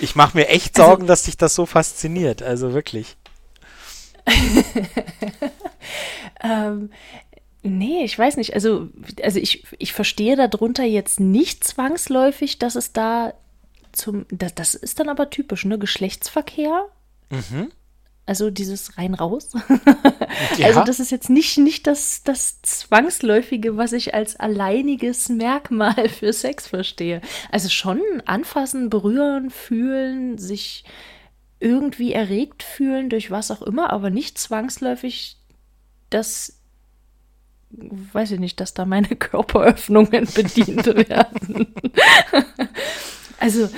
Ich 0.01 0.17
mache 0.17 0.37
mir 0.37 0.49
echt 0.49 0.77
Sorgen, 0.77 1.03
also, 1.03 1.07
dass 1.07 1.23
dich 1.23 1.37
das 1.37 1.55
so 1.55 1.65
fasziniert. 1.65 2.43
Also 2.43 2.75
wirklich. 2.75 3.17
ähm, 6.43 6.91
nee, 7.63 8.03
ich 8.05 8.19
weiß 8.19 8.37
nicht. 8.37 8.55
Also, 8.55 8.89
also 9.23 9.39
ich, 9.39 9.65
ich 9.79 9.93
verstehe 9.93 10.37
darunter 10.37 10.83
jetzt 10.83 11.21
nicht 11.21 11.63
zwangsläufig, 11.63 12.59
dass 12.59 12.75
es 12.75 12.93
da 12.93 13.35
zum. 13.93 14.27
Das, 14.31 14.57
das 14.57 14.75
ist 14.75 14.99
dann 14.99 15.09
aber 15.09 15.31
typisch, 15.31 15.65
ne? 15.65 15.79
Geschlechtsverkehr. 15.79 16.87
Mhm. 17.31 17.71
Also 18.27 18.51
dieses 18.51 18.97
rein 18.97 19.15
raus. 19.15 19.51
ja. 20.57 20.67
Also 20.67 20.83
das 20.85 20.99
ist 20.99 21.11
jetzt 21.11 21.29
nicht, 21.29 21.59
nicht 21.59 21.87
das, 21.87 22.23
das 22.23 22.63
Zwangsläufige, 22.63 23.77
was 23.77 23.93
ich 23.93 24.15
als 24.15 24.37
alleiniges 24.37 25.29
Merkmal 25.29 26.09
für 26.09 26.33
Sex 26.33 26.67
verstehe. 26.67 27.21
Also 27.51 27.69
schon 27.69 28.01
anfassen, 28.25 28.89
berühren, 28.89 29.51
fühlen, 29.51 30.39
sich 30.39 30.85
irgendwie 31.61 32.13
erregt 32.13 32.63
fühlen 32.63 33.11
durch 33.11 33.31
was 33.31 33.51
auch 33.51 33.63
immer, 33.63 33.91
aber 33.91 34.11
nicht 34.11 34.39
zwangsläufig, 34.39 35.37
dass, 36.09 36.61
weiß 37.71 38.33
ich 38.33 38.41
nicht, 38.41 38.59
dass 38.61 38.73
da 38.73 38.87
meine 38.87 39.09
Körperöffnungen 39.17 40.27
bedient 40.35 40.87
werden. 40.87 41.75
also, 43.39 43.69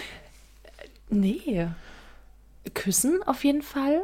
nee. 1.08 1.66
Küssen 2.74 3.22
auf 3.22 3.44
jeden 3.44 3.62
Fall 3.62 4.02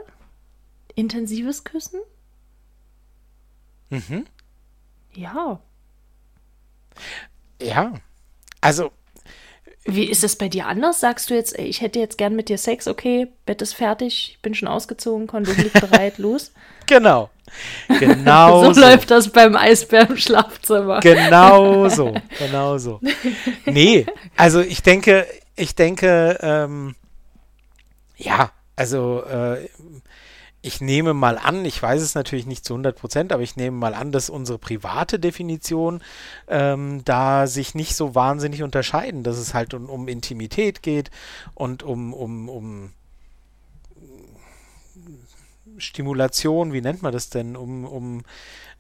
intensives 0.95 1.65
Küssen? 1.65 2.01
Mhm. 3.91 4.27
Ja. 5.15 5.61
Ja. 7.61 7.93
Also. 8.61 8.91
Wie 9.85 10.09
ist 10.09 10.23
es 10.23 10.37
bei 10.37 10.49
dir 10.49 10.67
anders? 10.67 11.01
Sagst 11.01 11.29
du 11.29 11.35
jetzt, 11.35 11.59
ich 11.59 11.81
hätte 11.81 11.99
jetzt 11.99 12.17
gern 12.17 12.37
mit 12.37 12.49
dir 12.49 12.57
Sex, 12.57 12.87
okay, 12.87 13.29
Bett 13.47 13.61
ist 13.63 13.75
fertig, 13.75 14.39
bin 14.41 14.55
schon 14.55 14.69
ausgezogen, 14.69 15.27
Kondom 15.27 15.57
liegt 15.57 15.81
bereit, 15.81 16.19
los? 16.19 16.53
Genau. 16.87 17.31
Genau. 17.99 18.65
so, 18.67 18.73
so, 18.75 18.81
läuft 18.81 19.11
das 19.11 19.29
beim 19.31 19.57
Eisbär 19.57 20.09
im 20.09 20.17
Schlafzimmer. 20.17 21.01
Genau 21.01 21.89
so. 21.89 22.15
Genau 22.39 22.79
so. 22.79 23.01
Nee, 23.67 24.07
also 24.37 24.61
ich 24.61 24.83
denke, 24.83 25.27
ich 25.57 25.75
denke, 25.75 26.39
ähm, 26.41 26.95
ja, 28.17 28.53
also 28.77 29.25
äh, 29.25 29.69
ich 30.63 30.81
nehme 30.81 31.13
mal 31.13 31.39
an, 31.39 31.65
ich 31.65 31.83
weiß 31.83 32.01
es 32.01 32.15
natürlich 32.15 32.47
nicht 32.47 32.65
zu 32.65 32.75
100 32.75 32.97
Prozent, 32.97 33.33
aber 33.33 33.43
ich 33.43 33.57
nehme 33.57 33.77
mal 33.77 33.95
an, 33.95 34.13
dass 34.13 34.31
unsere 34.31 34.59
private 34.59 35.19
Definition 35.19 36.01
ähm, 36.47 37.05
da 37.05 37.49
sich 37.49 37.75
nicht 37.75 37.97
so 37.97 38.15
wahnsinnig 38.15 38.63
unterscheiden, 38.63 39.25
dass 39.25 39.39
es 39.39 39.55
halt 39.55 39.75
um, 39.75 39.91
um 39.91 40.07
Intimität 40.07 40.83
geht 40.83 41.11
und 41.55 41.83
um, 41.83 42.15
um, 42.15 42.49
um 42.49 42.93
Stimulation, 45.83 46.73
wie 46.73 46.81
nennt 46.81 47.03
man 47.03 47.13
das 47.13 47.29
denn, 47.29 47.57
um, 47.57 47.85
um 47.85 48.23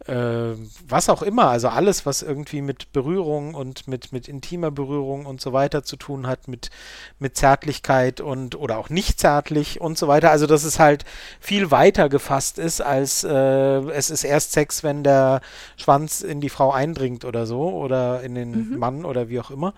äh, 0.06 0.54
was 0.88 1.08
auch 1.08 1.22
immer, 1.22 1.48
also 1.48 1.68
alles, 1.68 2.06
was 2.06 2.22
irgendwie 2.22 2.60
mit 2.60 2.92
Berührung 2.92 3.54
und 3.54 3.86
mit, 3.86 4.12
mit 4.12 4.26
intimer 4.26 4.70
Berührung 4.70 5.26
und 5.26 5.40
so 5.40 5.52
weiter 5.52 5.84
zu 5.84 5.96
tun 5.96 6.26
hat, 6.26 6.48
mit, 6.48 6.70
mit 7.18 7.36
Zärtlichkeit 7.36 8.20
und 8.20 8.56
oder 8.56 8.78
auch 8.78 8.88
nicht 8.88 9.20
zärtlich 9.20 9.80
und 9.80 9.96
so 9.98 10.08
weiter. 10.08 10.30
Also 10.30 10.46
dass 10.46 10.64
es 10.64 10.78
halt 10.78 11.04
viel 11.40 11.70
weiter 11.70 12.08
gefasst 12.08 12.58
ist, 12.58 12.80
als 12.80 13.22
äh, 13.22 13.30
es 13.32 14.10
ist 14.10 14.24
erst 14.24 14.52
Sex, 14.52 14.82
wenn 14.82 15.04
der 15.04 15.40
Schwanz 15.76 16.22
in 16.22 16.40
die 16.40 16.50
Frau 16.50 16.72
eindringt 16.72 17.24
oder 17.24 17.46
so 17.46 17.70
oder 17.70 18.22
in 18.22 18.34
den 18.34 18.70
mhm. 18.70 18.78
Mann 18.78 19.04
oder 19.04 19.28
wie 19.28 19.38
auch 19.38 19.50
immer. 19.50 19.74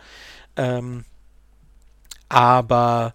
Ähm, 0.56 1.04
aber 2.28 3.12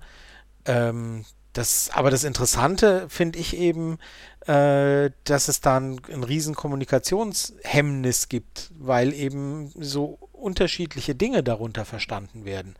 ähm, 0.65 1.26
das, 1.53 1.89
aber 1.93 2.12
das 2.12 2.23
Interessante 2.23 3.07
finde 3.09 3.39
ich 3.39 3.57
eben, 3.57 3.97
äh, 4.45 5.09
dass 5.23 5.47
es 5.47 5.62
dann 5.62 5.99
ein 6.12 6.23
riesen 6.23 6.55
Kommunikationshemmnis 6.55 8.29
gibt, 8.29 8.71
weil 8.77 9.13
eben 9.13 9.71
so 9.75 10.19
unterschiedliche 10.31 11.15
Dinge 11.15 11.43
darunter 11.43 11.85
verstanden 11.85 12.45
werden. 12.45 12.75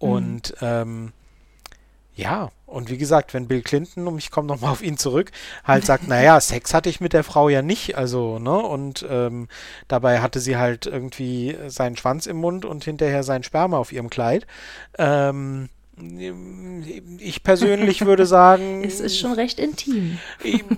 Mhm. 0.00 0.08
Und 0.08 0.50
mhm. 0.60 0.66
ähm, 0.66 1.12
ja, 2.14 2.50
und 2.66 2.90
wie 2.90 2.98
gesagt, 2.98 3.32
wenn 3.34 3.48
Bill 3.48 3.62
Clinton, 3.62 4.06
und 4.06 4.18
ich 4.18 4.30
komme 4.30 4.48
nochmal 4.48 4.72
auf 4.72 4.82
ihn 4.82 4.98
zurück, 4.98 5.30
halt 5.64 5.86
sagt, 5.86 6.06
naja, 6.06 6.38
Sex 6.40 6.74
hatte 6.74 6.90
ich 6.90 7.00
mit 7.00 7.12
der 7.12 7.24
Frau 7.24 7.48
ja 7.48 7.62
nicht, 7.62 7.96
also, 7.96 8.38
ne, 8.38 8.56
und 8.56 9.06
ähm, 9.08 9.48
dabei 9.88 10.20
hatte 10.20 10.38
sie 10.40 10.56
halt 10.56 10.86
irgendwie 10.86 11.56
seinen 11.68 11.96
Schwanz 11.96 12.26
im 12.26 12.36
Mund 12.36 12.64
und 12.64 12.84
hinterher 12.84 13.22
sein 13.22 13.42
Sperma 13.42 13.78
auf 13.78 13.92
ihrem 13.92 14.10
Kleid. 14.10 14.46
Ähm, 14.98 15.70
ich 17.18 17.42
persönlich 17.42 18.04
würde 18.04 18.26
sagen. 18.26 18.82
es 18.84 19.00
ist 19.00 19.18
schon 19.18 19.32
recht 19.32 19.58
intim. 19.58 20.18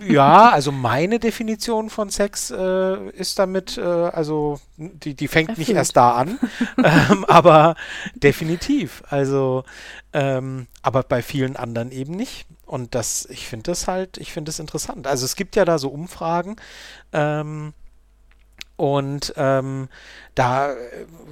Ja, 0.09 0.51
also 0.51 0.73
meine 0.73 1.19
Definition 1.19 1.91
von 1.91 2.11
Sex 2.11 2.51
äh, 2.51 3.11
ist 3.11 3.39
damit, 3.39 3.79
äh, 3.79 3.83
also 3.83 4.61
die, 4.77 5.15
die 5.15 5.29
fängt 5.29 5.51
Erfüllt. 5.51 5.69
nicht 5.69 5.77
erst 5.77 5.97
da 5.97 6.13
an, 6.13 6.39
ähm, 6.85 7.25
aber 7.27 7.77
definitiv. 8.15 9.03
Also, 9.09 9.65
ähm, 10.13 10.67
aber 10.83 11.03
bei 11.03 11.23
vielen 11.23 11.57
anderen 11.57 11.93
eben 11.93 12.15
nicht. 12.15 12.47
Und 12.67 12.95
das, 12.95 13.27
ich 13.27 13.47
finde 13.47 13.71
das 13.71 13.87
halt, 13.87 14.19
ich 14.19 14.33
finde 14.33 14.49
das 14.49 14.59
interessant. 14.59 15.07
Also 15.07 15.25
es 15.25 15.37
gibt 15.37 15.57
ja 15.57 15.65
da 15.65 15.79
so 15.79 15.89
Umfragen, 15.89 16.57
ähm, 17.13 17.75
und 18.83 19.33
ähm, 19.37 19.89
da 20.35 20.75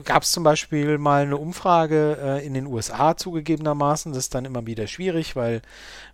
gab 0.04 0.22
es 0.22 0.30
zum 0.30 0.44
Beispiel 0.44 0.98
mal 0.98 1.22
eine 1.24 1.36
Umfrage 1.36 2.16
äh, 2.22 2.46
in 2.46 2.54
den 2.54 2.66
USA 2.66 3.16
zugegebenermaßen. 3.16 4.12
Das 4.12 4.26
ist 4.26 4.36
dann 4.36 4.44
immer 4.44 4.66
wieder 4.66 4.86
schwierig, 4.86 5.34
weil, 5.34 5.60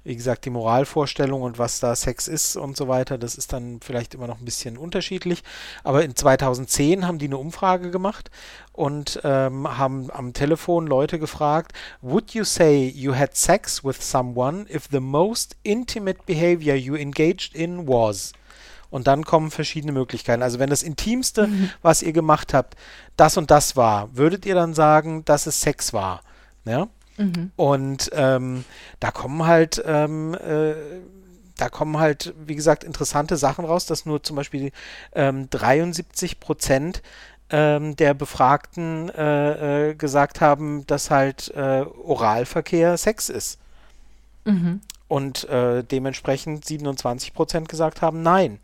wie 0.03 0.17
gesagt, 0.17 0.47
die 0.47 0.51
Moralvorstellung 0.51 1.43
und 1.43 1.59
was 1.59 1.79
da 1.79 1.95
Sex 1.95 2.27
ist 2.27 2.57
und 2.57 2.79
so 2.79 2.89
weiter, 2.89 3.19
das 3.19 3.35
ist 3.35 3.53
dann 3.53 3.81
vielleicht 3.85 4.15
immer 4.15 4.29
noch 4.29 4.39
ein 4.39 4.47
bisschen 4.47 4.79
unterschiedlich. 4.79 5.45
Aber 5.85 6.05
in 6.05 6.17
2010 6.17 7.07
haben 7.07 7.19
die 7.19 7.27
eine 7.27 7.37
Umfrage 7.37 7.91
gemacht 7.91 8.31
und 8.73 9.21
ähm, 9.23 9.77
haben 9.77 10.11
am 10.11 10.33
Telefon 10.33 10.87
Leute 10.87 11.19
gefragt, 11.19 11.75
Would 12.01 12.31
you 12.31 12.45
say 12.45 12.89
you 12.89 13.15
had 13.15 13.37
sex 13.37 13.85
with 13.85 13.99
someone 14.01 14.65
if 14.75 14.89
the 14.91 15.01
most 15.01 15.55
intimate 15.65 16.21
behavior 16.25 16.77
you 16.77 16.95
engaged 16.95 17.55
in 17.55 17.87
was? 17.87 18.33
Und 18.91 19.07
dann 19.07 19.25
kommen 19.25 19.51
verschiedene 19.51 19.93
Möglichkeiten. 19.93 20.43
Also 20.43 20.59
wenn 20.59 20.71
das 20.71 20.83
Intimste, 20.83 21.49
mhm. 21.49 21.71
was 21.83 22.03
ihr 22.03 22.13
gemacht 22.13 22.55
habt, 22.55 22.77
das 23.17 23.37
und 23.37 23.51
das 23.51 23.77
war, 23.77 24.15
würdet 24.17 24.47
ihr 24.47 24.55
dann 24.55 24.75
sagen, 24.75 25.25
dass 25.25 25.47
es 25.47 25.61
Sex 25.61 25.93
war? 25.93 26.23
Ja? 26.65 26.89
Mhm. 27.17 27.51
Und 27.57 28.11
ähm, 28.13 28.65
da 29.01 29.11
kommen 29.11 29.47
halt 29.47 29.83
ähm, 29.87 30.35
äh, 30.35 30.75
da 31.57 31.69
kommen 31.71 31.99
halt, 31.99 32.35
wie 32.39 32.55
gesagt, 32.55 32.85
interessante 32.85 33.37
Sachen 33.37 33.65
raus, 33.65 33.87
dass 33.87 34.05
nur 34.05 34.23
zum 34.23 34.37
Beispiel 34.37 34.73
ähm, 35.15 35.49
73 35.51 36.39
Prozent 36.39 37.03
ähm, 37.51 37.97
der 37.97 38.15
Befragten 38.15 39.09
äh, 39.11 39.91
äh, 39.91 39.95
gesagt 39.95 40.41
haben, 40.41 40.87
dass 40.87 41.11
halt 41.11 41.53
äh, 41.55 41.85
Oralverkehr 42.05 42.97
Sex 42.97 43.29
ist. 43.29 43.59
Mhm. 44.45 44.81
Und 45.09 45.49
äh, 45.49 45.85
dementsprechend 45.85 46.65
27 46.65 47.33
Prozent 47.33 47.69
gesagt 47.69 48.03
haben, 48.03 48.23
nein. 48.23 48.59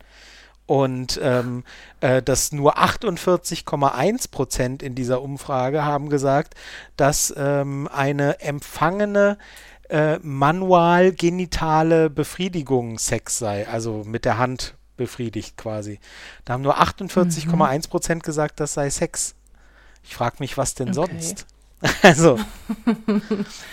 Und 0.65 1.19
ähm, 1.21 1.63
äh, 1.99 2.21
dass 2.21 2.51
nur 2.51 2.77
48,1 2.77 4.31
Prozent 4.31 4.81
in 4.81 4.95
dieser 4.95 5.21
Umfrage 5.21 5.83
haben 5.83 6.09
gesagt, 6.09 6.55
dass 6.95 7.33
ähm, 7.35 7.89
eine 7.93 8.39
empfangene 8.39 9.37
äh, 9.89 10.19
manual-genitale 10.19 12.09
Befriedigung 12.09 12.97
Sex 12.97 13.37
sei, 13.37 13.67
also 13.67 14.03
mit 14.05 14.23
der 14.25 14.37
Hand 14.37 14.75
befriedigt 14.95 15.57
quasi. 15.57 15.99
Da 16.45 16.53
haben 16.53 16.61
nur 16.61 16.79
48,1 16.79 17.89
Prozent 17.89 18.23
gesagt, 18.23 18.59
das 18.59 18.73
sei 18.73 18.89
Sex. 18.89 19.35
Ich 20.03 20.15
frage 20.15 20.37
mich, 20.39 20.57
was 20.57 20.75
denn 20.75 20.97
okay. 20.97 21.19
sonst? 21.19 21.45
also. 22.01 22.39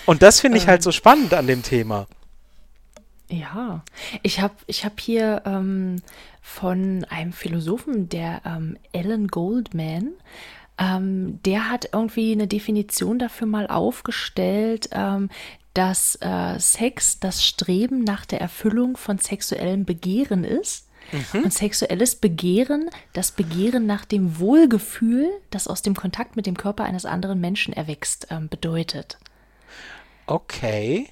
Und 0.06 0.22
das 0.22 0.40
finde 0.40 0.58
ich 0.58 0.66
halt 0.66 0.82
so 0.82 0.90
spannend 0.90 1.34
an 1.34 1.46
dem 1.46 1.62
Thema. 1.62 2.06
Ja, 3.30 3.84
ich 4.24 4.40
habe 4.40 4.54
ich 4.66 4.84
hab 4.84 4.98
hier 4.98 5.42
ähm, 5.46 6.02
von 6.42 7.06
einem 7.08 7.32
Philosophen, 7.32 8.08
der 8.08 8.42
ähm, 8.44 8.76
Alan 8.92 9.28
Goldman, 9.28 10.10
ähm, 10.78 11.40
der 11.44 11.70
hat 11.70 11.90
irgendwie 11.92 12.32
eine 12.32 12.48
Definition 12.48 13.20
dafür 13.20 13.46
mal 13.46 13.68
aufgestellt, 13.68 14.88
ähm, 14.92 15.28
dass 15.74 16.16
äh, 16.20 16.58
Sex 16.58 17.20
das 17.20 17.44
Streben 17.44 18.02
nach 18.02 18.26
der 18.26 18.40
Erfüllung 18.40 18.96
von 18.96 19.18
sexuellem 19.18 19.84
Begehren 19.84 20.42
ist. 20.42 20.88
Mhm. 21.12 21.44
Und 21.44 21.52
sexuelles 21.52 22.14
Begehren, 22.14 22.88
das 23.14 23.32
Begehren 23.32 23.86
nach 23.86 24.04
dem 24.04 24.38
Wohlgefühl, 24.38 25.28
das 25.50 25.66
aus 25.66 25.82
dem 25.82 25.94
Kontakt 25.94 26.36
mit 26.36 26.46
dem 26.46 26.56
Körper 26.56 26.84
eines 26.84 27.04
anderen 27.04 27.40
Menschen 27.40 27.72
erwächst, 27.72 28.28
ähm, 28.30 28.48
bedeutet. 28.48 29.18
Okay. 30.26 31.08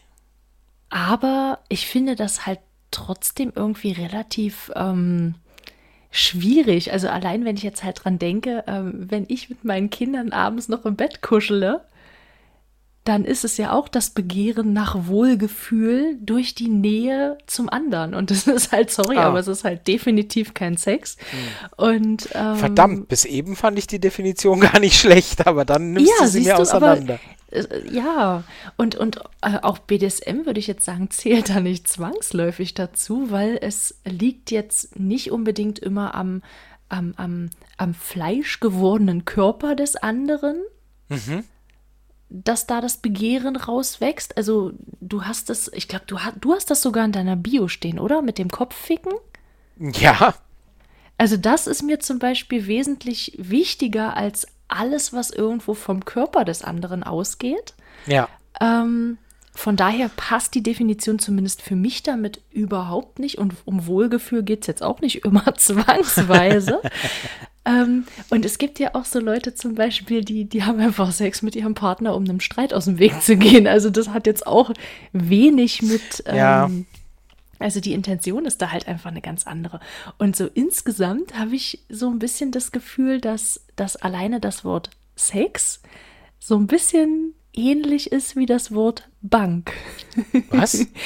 Aber 0.91 1.59
ich 1.69 1.87
finde 1.87 2.17
das 2.17 2.47
halt 2.47 2.61
trotzdem 2.91 3.53
irgendwie 3.55 3.93
relativ 3.93 4.71
ähm, 4.75 5.35
schwierig. 6.11 6.93
Also 6.93 7.09
allein, 7.09 7.45
wenn 7.45 7.57
ich 7.57 7.63
jetzt 7.63 7.85
halt 7.85 8.05
dran 8.05 8.19
denke, 8.19 8.65
ähm, 8.67 8.93
wenn 9.11 9.27
ich 9.29 9.51
mit 9.51 9.65
meinen 9.65 9.91
Kindern 9.91 10.33
abends 10.33 10.69
noch 10.69 10.85
im 10.85 10.97
Bett 10.97 11.21
kuschele, 11.21 11.85
dann 13.05 13.25
ist 13.25 13.43
es 13.43 13.57
ja 13.57 13.73
auch 13.73 13.89
das 13.89 14.11
Begehren 14.11 14.75
nach 14.75 15.07
Wohlgefühl 15.07 16.19
durch 16.21 16.55
die 16.55 16.69
Nähe 16.69 17.39
zum 17.47 17.71
anderen. 17.71 18.15
Und 18.15 18.31
das 18.31 18.47
ist 18.47 18.71
halt, 18.71 18.91
sorry, 18.91 19.17
ah. 19.17 19.29
aber 19.29 19.39
es 19.39 19.49
ist 19.49 19.65
halt 19.65 19.89
definitiv 19.89 20.53
kein 20.53 20.77
Sex. 20.77 21.17
Hm. 21.31 21.87
Und, 21.87 22.29
ähm, 22.35 22.57
Verdammt, 22.57 23.09
bis 23.09 23.25
eben 23.25 23.57
fand 23.57 23.79
ich 23.79 23.87
die 23.87 23.99
Definition 23.99 24.61
gar 24.73 24.79
nicht 24.79 25.01
schlecht, 25.01 25.47
aber 25.47 25.65
dann 25.65 25.93
nimmst 25.93 26.13
ja, 26.19 26.25
du 26.25 26.31
sie 26.31 26.41
mir 26.41 26.59
auseinander. 26.59 27.15
Äh, 27.15 27.38
ja, 27.91 28.45
und, 28.77 28.95
und 28.97 29.21
äh, 29.43 29.59
auch 29.63 29.79
BDSM 29.79 30.45
würde 30.45 30.61
ich 30.61 30.67
jetzt 30.67 30.85
sagen, 30.85 31.11
zählt 31.11 31.49
da 31.49 31.61
nicht 31.61 31.89
zwangsläufig 31.89 32.75
dazu, 32.75 33.31
weil 33.31 33.59
es 33.61 34.01
liegt 34.05 34.51
jetzt 34.51 34.99
nicht 34.99 35.31
unbedingt 35.31 35.79
immer 35.79 36.15
am, 36.15 36.43
am, 36.89 37.15
am, 37.17 37.51
am 37.77 37.95
Fleisch 37.95 38.61
gewordenen 38.61 39.25
Körper 39.25 39.75
des 39.75 39.97
anderen. 39.97 40.57
Mhm 41.09 41.45
dass 42.31 42.67
da 42.67 42.81
das 42.81 42.99
Begehren 42.99 43.57
rauswächst? 43.57 44.37
Also 44.37 44.73
du 45.01 45.25
hast 45.25 45.49
das, 45.49 45.71
ich 45.73 45.89
glaube, 45.89 46.05
du, 46.07 46.19
du 46.41 46.53
hast 46.53 46.71
das 46.71 46.83
sogar 46.83 47.05
in 47.05 47.13
deiner 47.13 47.37
Bio 47.37 47.69
stehen, 47.69 47.99
oder? 47.99 48.23
Mit 48.23 48.39
dem 48.39 48.51
Kopfficken? 48.51 49.13
Ja. 49.79 50.35
Also 51.17 51.37
das 51.37 51.67
ist 51.67 51.83
mir 51.83 52.01
zum 52.01 52.19
Beispiel 52.19 52.67
wesentlich 52.67 53.35
wichtiger 53.39 54.17
als 54.17 54.47
alles, 54.69 55.13
was 55.13 55.31
irgendwo 55.31 55.75
vom 55.75 56.05
Körper 56.05 56.45
des 56.45 56.63
anderen 56.63 57.03
ausgeht. 57.03 57.75
Ja. 58.07 58.29
Ähm, 58.61 59.19
von 59.59 59.75
daher 59.75 60.09
passt 60.15 60.55
die 60.55 60.63
Definition 60.63 61.19
zumindest 61.19 61.63
für 61.63 61.75
mich 61.75 62.05
damit 62.05 62.41
überhaupt 62.53 63.19
nicht. 63.19 63.39
Und 63.39 63.55
um 63.65 63.87
Wohlgefühl 63.87 64.45
geht 64.45 64.61
es 64.61 64.67
jetzt 64.69 64.83
auch 64.85 65.01
nicht 65.01 65.25
immer 65.25 65.53
zwangsweise. 65.57 66.81
Ähm, 67.65 68.05
und 68.31 68.45
es 68.45 68.59
gibt 68.59 68.79
ja 68.79 68.95
auch 68.95 69.05
so 69.05 69.19
Leute 69.19 69.55
zum 69.55 69.75
Beispiel, 69.75 70.25
die, 70.25 70.45
die 70.45 70.63
haben 70.63 70.79
einfach 70.79 71.11
Sex 71.11 71.43
mit 71.43 71.57
ihrem 71.57 71.75
Partner, 71.75 72.15
um 72.15 72.23
einem 72.23 72.39
Streit 72.39 72.73
aus 72.73 72.85
dem 72.85 73.01
Weg 73.01 73.21
zu 73.21 73.37
gehen. 73.37 73.67
Also 73.67 73.91
das 73.91 74.11
hat 74.11 74.27
jetzt 74.29 74.47
auch 74.47 74.71
wenig 75.13 75.83
mit. 75.83 76.23
Ähm, 76.27 76.37
ja. 76.37 76.71
Also 77.59 77.81
die 77.81 77.93
Intention 77.93 78.45
ist 78.45 78.63
da 78.63 78.73
halt 78.73 78.87
einfach 78.89 79.11
eine 79.11 79.21
ganz 79.21 79.47
andere. 79.47 79.81
Und 80.19 80.37
so 80.37 80.47
insgesamt 80.47 81.39
habe 81.39 81.57
ich 81.57 81.85
so 81.89 82.09
ein 82.09 82.19
bisschen 82.19 82.53
das 82.53 82.73
Gefühl, 82.73 83.21
dass, 83.21 83.67
dass 83.77 83.97
alleine 83.97 84.41
das 84.41 84.65
Wort 84.65 84.91
Sex 85.17 85.83
so 86.39 86.57
ein 86.57 86.67
bisschen 86.67 87.35
ähnlich 87.53 88.13
ist 88.13 88.37
wie 88.37 88.47
das 88.47 88.73
Wort 88.73 89.09
Bank. 89.23 89.73
Was? 90.51 90.87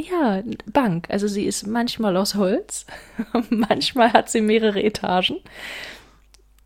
Ja, 0.00 0.44
Bank. 0.72 1.08
Also 1.10 1.26
sie 1.26 1.44
ist 1.44 1.66
manchmal 1.66 2.16
aus 2.16 2.36
Holz, 2.36 2.86
manchmal 3.50 4.12
hat 4.12 4.30
sie 4.30 4.40
mehrere 4.40 4.80
Etagen. 4.80 5.38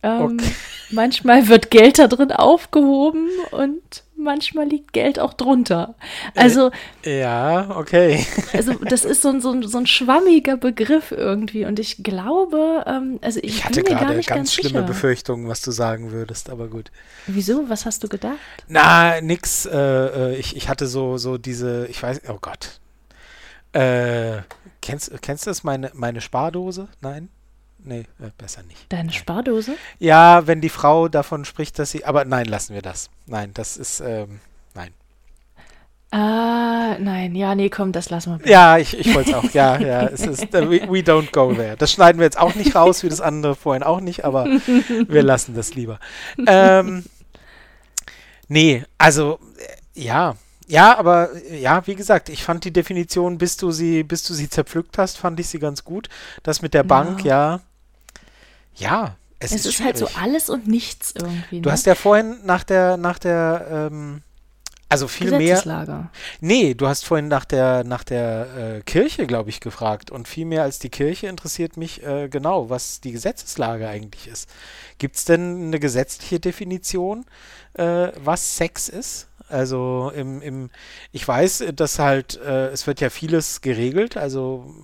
Ähm, 0.02 0.22
okay. 0.22 0.52
Manchmal 0.90 1.48
wird 1.48 1.70
Geld 1.70 1.98
da 1.98 2.08
drin 2.08 2.30
aufgehoben 2.30 3.28
und 3.52 4.04
manchmal 4.22 4.66
liegt 4.66 4.92
Geld 4.92 5.18
auch 5.18 5.34
drunter. 5.34 5.94
Also. 6.34 6.70
Äh, 7.04 7.20
ja, 7.20 7.76
okay. 7.76 8.24
Also, 8.52 8.74
das 8.74 9.04
ist 9.04 9.22
so 9.22 9.30
ein, 9.30 9.40
so, 9.40 9.50
ein, 9.50 9.62
so 9.62 9.78
ein 9.78 9.86
schwammiger 9.86 10.56
Begriff 10.56 11.10
irgendwie. 11.10 11.64
Und 11.64 11.78
ich 11.78 12.02
glaube, 12.02 12.84
ähm, 12.86 13.18
also 13.22 13.40
ich, 13.42 13.56
ich 13.56 13.64
hatte 13.64 13.82
gerade 13.82 14.14
ganz, 14.14 14.26
ganz 14.26 14.54
schlimme 14.54 14.68
sicher. 14.68 14.82
Befürchtungen, 14.82 15.48
was 15.48 15.62
du 15.62 15.70
sagen 15.70 16.12
würdest, 16.12 16.50
aber 16.50 16.68
gut. 16.68 16.90
Wieso? 17.26 17.68
Was 17.68 17.86
hast 17.86 18.04
du 18.04 18.08
gedacht? 18.08 18.36
Na, 18.68 19.20
nix. 19.20 19.66
Äh, 19.66 19.78
äh 19.78 20.36
ich, 20.36 20.56
ich 20.56 20.68
hatte 20.68 20.86
so, 20.86 21.16
so 21.16 21.38
diese, 21.38 21.86
ich 21.86 22.02
weiß, 22.02 22.22
oh 22.28 22.38
Gott, 22.40 22.80
äh, 23.72 24.42
kennst, 24.80 25.10
kennst 25.22 25.46
du 25.46 25.50
das, 25.50 25.64
meine, 25.64 25.90
meine 25.94 26.20
Spardose? 26.20 26.88
Nein? 27.00 27.30
Nee, 27.84 28.00
äh, 28.20 28.30
besser 28.38 28.62
nicht. 28.62 28.84
Deine 28.90 29.04
nein. 29.04 29.12
Spardose? 29.12 29.74
Ja, 29.98 30.46
wenn 30.46 30.60
die 30.60 30.68
Frau 30.68 31.08
davon 31.08 31.44
spricht, 31.44 31.78
dass 31.78 31.90
sie. 31.90 32.04
Aber 32.04 32.24
nein, 32.24 32.46
lassen 32.46 32.74
wir 32.74 32.82
das. 32.82 33.10
Nein, 33.26 33.50
das 33.54 33.76
ist. 33.76 34.00
Ähm, 34.00 34.40
nein. 34.74 34.92
Ah, 36.10 36.96
nein, 36.98 37.34
ja, 37.34 37.54
nee, 37.54 37.70
komm, 37.70 37.92
das 37.92 38.10
lassen 38.10 38.32
wir. 38.32 38.38
Bitte. 38.38 38.50
Ja, 38.50 38.78
ich, 38.78 38.96
ich 38.98 39.14
wollte 39.14 39.30
es 39.30 39.36
auch. 39.36 39.50
Ja, 39.52 39.78
ja, 39.78 40.02
es 40.12 40.20
ist. 40.26 40.54
Uh, 40.54 40.70
we, 40.70 40.82
we, 40.82 41.00
don't 41.00 41.32
go 41.32 41.52
there. 41.54 41.76
Das 41.76 41.90
schneiden 41.90 42.18
wir 42.18 42.24
jetzt 42.24 42.38
auch 42.38 42.54
nicht 42.54 42.74
raus, 42.74 43.02
wie 43.02 43.08
das 43.08 43.20
andere 43.20 43.56
vorhin 43.56 43.82
auch 43.82 44.00
nicht, 44.00 44.24
aber 44.24 44.44
wir 44.44 45.22
lassen 45.22 45.54
das 45.54 45.74
lieber. 45.74 45.98
Ähm, 46.46 47.04
nee, 48.48 48.84
also, 48.98 49.40
äh, 49.94 50.00
ja, 50.00 50.36
ja, 50.68 50.96
aber 50.96 51.30
ja, 51.50 51.86
wie 51.86 51.94
gesagt, 51.94 52.28
ich 52.28 52.44
fand 52.44 52.64
die 52.64 52.72
Definition, 52.72 53.38
bis 53.38 53.56
du 53.56 53.72
sie, 53.72 54.04
bis 54.04 54.22
du 54.22 54.34
sie 54.34 54.48
zerpflückt 54.48 54.98
hast, 54.98 55.18
fand 55.18 55.40
ich 55.40 55.48
sie 55.48 55.58
ganz 55.58 55.84
gut. 55.84 56.08
Das 56.42 56.62
mit 56.62 56.74
der 56.74 56.84
Bank, 56.84 57.24
ja. 57.24 57.60
Ja, 58.74 59.16
es, 59.38 59.52
es 59.52 59.66
ist, 59.66 59.80
ist 59.80 59.84
halt 59.84 59.98
so 59.98 60.08
alles 60.20 60.48
und 60.48 60.66
nichts 60.66 61.12
irgendwie. 61.16 61.56
Ne? 61.56 61.62
Du 61.62 61.70
hast 61.70 61.86
ja 61.86 61.94
vorhin 61.94 62.38
nach 62.44 62.64
der, 62.64 62.96
nach 62.96 63.18
der, 63.18 63.88
ähm, 63.90 64.22
also 64.92 65.08
viel 65.08 65.30
mehr. 65.36 66.06
Nee, 66.40 66.74
du 66.74 66.86
hast 66.86 67.06
vorhin 67.06 67.28
nach 67.28 67.46
der, 67.46 67.82
nach 67.82 68.04
der 68.04 68.76
äh, 68.76 68.80
Kirche, 68.82 69.26
glaube 69.26 69.48
ich, 69.48 69.60
gefragt. 69.60 70.10
Und 70.10 70.28
viel 70.28 70.44
mehr 70.44 70.64
als 70.64 70.78
die 70.78 70.90
Kirche 70.90 71.28
interessiert 71.28 71.78
mich 71.78 72.04
äh, 72.04 72.28
genau, 72.28 72.68
was 72.68 73.00
die 73.00 73.12
Gesetzeslage 73.12 73.88
eigentlich 73.88 74.28
ist. 74.28 74.50
Gibt 74.98 75.16
es 75.16 75.24
denn 75.24 75.68
eine 75.68 75.80
gesetzliche 75.80 76.40
Definition, 76.40 77.24
äh, 77.74 78.08
was 78.22 78.56
Sex 78.56 78.90
ist? 78.90 79.28
Also 79.48 80.12
im, 80.14 80.40
im 80.42 80.70
ich 81.10 81.26
weiß, 81.26 81.64
dass 81.74 81.98
halt, 81.98 82.38
äh, 82.40 82.68
es 82.68 82.86
wird 82.86 83.00
ja 83.00 83.10
vieles 83.10 83.60
geregelt, 83.60 84.16
also 84.16 84.74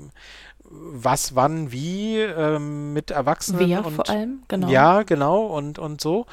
was, 0.71 1.35
wann, 1.35 1.73
wie 1.73 2.19
ähm, 2.19 2.93
mit 2.93 3.11
Erwachsenen. 3.11 3.69
Wer 3.69 3.85
und, 3.85 3.95
vor 3.95 4.09
allem, 4.09 4.43
genau. 4.49 4.69
Ja, 4.69 5.03
genau, 5.03 5.47
und, 5.47 5.79
und 5.79 6.01
so. 6.01 6.27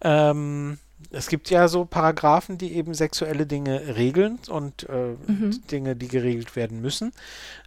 Ähm, 0.00 0.78
es 1.10 1.28
gibt 1.28 1.50
ja 1.50 1.66
so 1.66 1.84
Paragraphen, 1.84 2.58
die 2.58 2.74
eben 2.74 2.94
sexuelle 2.94 3.46
Dinge 3.46 3.96
regeln 3.96 4.38
und 4.48 4.88
äh, 4.88 5.14
mhm. 5.26 5.66
Dinge, 5.70 5.96
die 5.96 6.08
geregelt 6.08 6.56
werden 6.56 6.80
müssen 6.80 7.12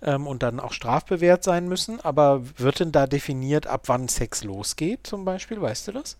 ähm, 0.01 0.27
und 0.27 0.43
dann 0.43 0.59
auch 0.59 0.71
strafbewehrt 0.71 1.43
sein 1.43 1.67
müssen. 1.67 1.99
Aber 1.99 2.43
wird 2.57 2.79
denn 2.79 2.91
da 2.91 3.07
definiert, 3.07 3.67
ab 3.67 3.83
wann 3.87 4.07
Sex 4.07 4.43
losgeht, 4.43 5.07
zum 5.07 5.25
Beispiel? 5.25 5.59
Weißt 5.59 5.87
du 5.87 5.93
das? 5.93 6.17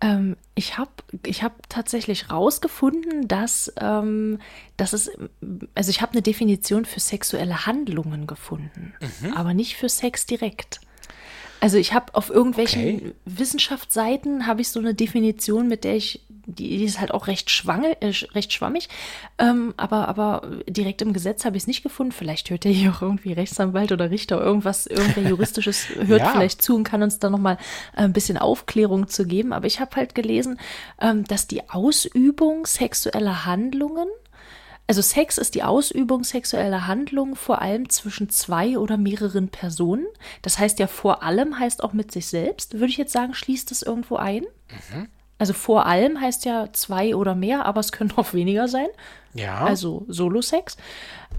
Ähm, 0.00 0.36
ich 0.54 0.76
habe 0.76 0.90
ich 1.24 1.42
hab 1.42 1.68
tatsächlich 1.68 2.30
rausgefunden, 2.30 3.28
dass, 3.28 3.72
ähm, 3.80 4.40
dass 4.76 4.92
es, 4.92 5.10
also 5.74 5.90
ich 5.90 6.02
habe 6.02 6.12
eine 6.12 6.22
Definition 6.22 6.84
für 6.84 7.00
sexuelle 7.00 7.66
Handlungen 7.66 8.26
gefunden, 8.26 8.94
mhm. 9.22 9.32
aber 9.32 9.54
nicht 9.54 9.76
für 9.76 9.88
Sex 9.88 10.26
direkt. 10.26 10.80
Also 11.60 11.78
ich 11.78 11.94
habe 11.94 12.14
auf 12.14 12.28
irgendwelchen 12.28 12.96
okay. 12.96 13.14
Wissenschaftsseiten 13.24 14.46
habe 14.46 14.60
ich 14.60 14.68
so 14.68 14.78
eine 14.78 14.94
Definition, 14.94 15.68
mit 15.68 15.84
der 15.84 15.96
ich, 15.96 16.20
die, 16.46 16.78
die 16.78 16.84
ist 16.84 17.00
halt 17.00 17.12
auch 17.12 17.26
recht, 17.26 17.50
schwange, 17.50 18.00
äh, 18.00 18.12
recht 18.34 18.52
schwammig, 18.52 18.88
ähm, 19.38 19.74
aber, 19.76 20.08
aber 20.08 20.42
direkt 20.68 21.02
im 21.02 21.12
Gesetz 21.12 21.44
habe 21.44 21.56
ich 21.56 21.64
es 21.64 21.66
nicht 21.66 21.82
gefunden. 21.82 22.12
Vielleicht 22.12 22.50
hört 22.50 22.64
ja 22.64 22.70
hier 22.70 22.92
auch 22.92 23.02
irgendwie 23.02 23.32
Rechtsanwalt 23.32 23.92
oder 23.92 24.10
Richter 24.10 24.40
irgendwas, 24.40 24.86
irgendwer 24.86 25.24
Juristisches 25.28 25.88
hört 25.88 26.20
ja. 26.20 26.30
vielleicht 26.30 26.62
zu 26.62 26.76
und 26.76 26.84
kann 26.84 27.02
uns 27.02 27.18
da 27.18 27.30
nochmal 27.30 27.58
äh, 27.96 28.02
ein 28.02 28.12
bisschen 28.12 28.38
Aufklärung 28.38 29.08
zu 29.08 29.26
geben. 29.26 29.52
Aber 29.52 29.66
ich 29.66 29.80
habe 29.80 29.96
halt 29.96 30.14
gelesen, 30.14 30.58
ähm, 31.00 31.24
dass 31.24 31.46
die 31.48 31.68
Ausübung 31.68 32.64
sexueller 32.66 33.44
Handlungen 33.44 34.08
also 34.88 35.02
Sex 35.02 35.36
ist 35.36 35.56
die 35.56 35.64
Ausübung 35.64 36.22
sexueller 36.22 36.86
Handlungen 36.86 37.34
vor 37.34 37.60
allem 37.60 37.88
zwischen 37.88 38.30
zwei 38.30 38.78
oder 38.78 38.96
mehreren 38.96 39.48
Personen. 39.48 40.06
Das 40.42 40.60
heißt 40.60 40.78
ja 40.78 40.86
vor 40.86 41.24
allem 41.24 41.58
heißt 41.58 41.82
auch 41.82 41.92
mit 41.92 42.12
sich 42.12 42.28
selbst. 42.28 42.74
Würde 42.74 42.86
ich 42.86 42.96
jetzt 42.96 43.12
sagen, 43.12 43.34
schließt 43.34 43.70
das 43.70 43.82
irgendwo 43.82 44.14
ein? 44.14 44.42
Mhm. 44.92 45.08
Also 45.38 45.52
vor 45.52 45.86
allem 45.86 46.20
heißt 46.20 46.44
ja 46.44 46.68
zwei 46.72 47.14
oder 47.14 47.34
mehr, 47.34 47.66
aber 47.66 47.80
es 47.80 47.92
können 47.92 48.12
auch 48.16 48.32
weniger 48.32 48.68
sein. 48.68 48.88
Ja. 49.34 49.64
Also 49.64 50.04
Solo-Sex. 50.08 50.76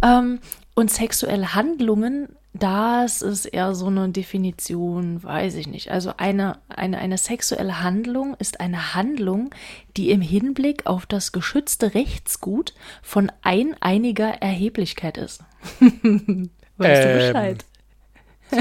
Ähm, 0.03 0.39
und 0.75 0.91
sexuelle 0.91 1.55
Handlungen 1.55 2.29
das 2.59 3.21
ist 3.21 3.45
eher 3.45 3.75
so 3.75 3.87
eine 3.87 4.09
Definition, 4.09 5.21
weiß 5.23 5.55
ich 5.55 5.67
nicht. 5.67 5.91
Also 5.91 6.13
eine, 6.17 6.57
eine, 6.69 6.97
eine 6.97 7.17
sexuelle 7.17 7.83
Handlung 7.83 8.35
ist 8.39 8.59
eine 8.59 8.95
Handlung, 8.95 9.51
die 9.95 10.11
im 10.11 10.21
Hinblick 10.21 10.87
auf 10.87 11.05
das 11.05 11.31
geschützte 11.31 11.93
Rechtsgut 11.93 12.73
von 13.01 13.31
eineiniger 13.41 14.29
Erheblichkeit 14.41 15.17
ist. 15.17 15.43
weißt 15.79 15.91
ähm, 15.99 16.49
du 16.79 17.27
Bescheid? 17.27 17.65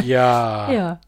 Ja. 0.05 0.73
ja. 0.73 1.01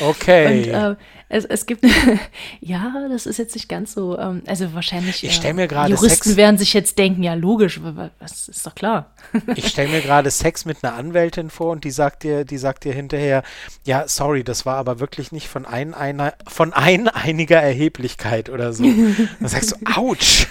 Okay. 0.00 0.62
Und 0.64 0.74
äh, 0.74 0.96
es, 1.32 1.44
es 1.44 1.64
gibt, 1.64 1.86
ja, 2.60 2.92
das 3.08 3.24
ist 3.24 3.38
jetzt 3.38 3.54
nicht 3.54 3.68
ganz 3.68 3.94
so, 3.94 4.18
ähm, 4.18 4.42
also 4.46 4.74
wahrscheinlich. 4.74 5.22
Ich 5.22 5.32
stell 5.32 5.54
mir 5.54 5.68
gerade 5.68 5.90
Juristen 5.90 6.30
Sex- 6.30 6.36
werden 6.36 6.58
sich 6.58 6.74
jetzt 6.74 6.98
denken, 6.98 7.22
ja, 7.22 7.34
logisch, 7.34 7.80
was 8.18 8.48
ist 8.48 8.66
doch 8.66 8.74
klar. 8.74 9.14
Ich 9.54 9.68
stelle 9.68 9.88
mir 9.90 10.00
gerade 10.00 10.28
Sex 10.30 10.64
mit 10.64 10.82
einer 10.82 10.94
Anwältin 10.94 11.48
vor 11.50 11.70
und 11.70 11.84
die 11.84 11.92
sagt 11.92 12.24
dir, 12.24 12.44
die 12.44 12.58
sagt 12.58 12.82
dir 12.84 12.92
hinterher, 12.92 13.44
ja, 13.86 14.08
sorry, 14.08 14.42
das 14.42 14.66
war 14.66 14.76
aber 14.76 14.98
wirklich 14.98 15.30
nicht 15.30 15.46
von 15.48 15.66
ein, 15.66 15.94
einer, 15.94 16.34
von 16.48 16.72
ein 16.72 17.06
einiger 17.06 17.60
Erheblichkeit 17.62 18.50
oder 18.50 18.72
so. 18.72 18.82
Dann 19.40 19.48
sagst 19.48 19.72
du, 19.72 19.76
ouch. 19.96 20.46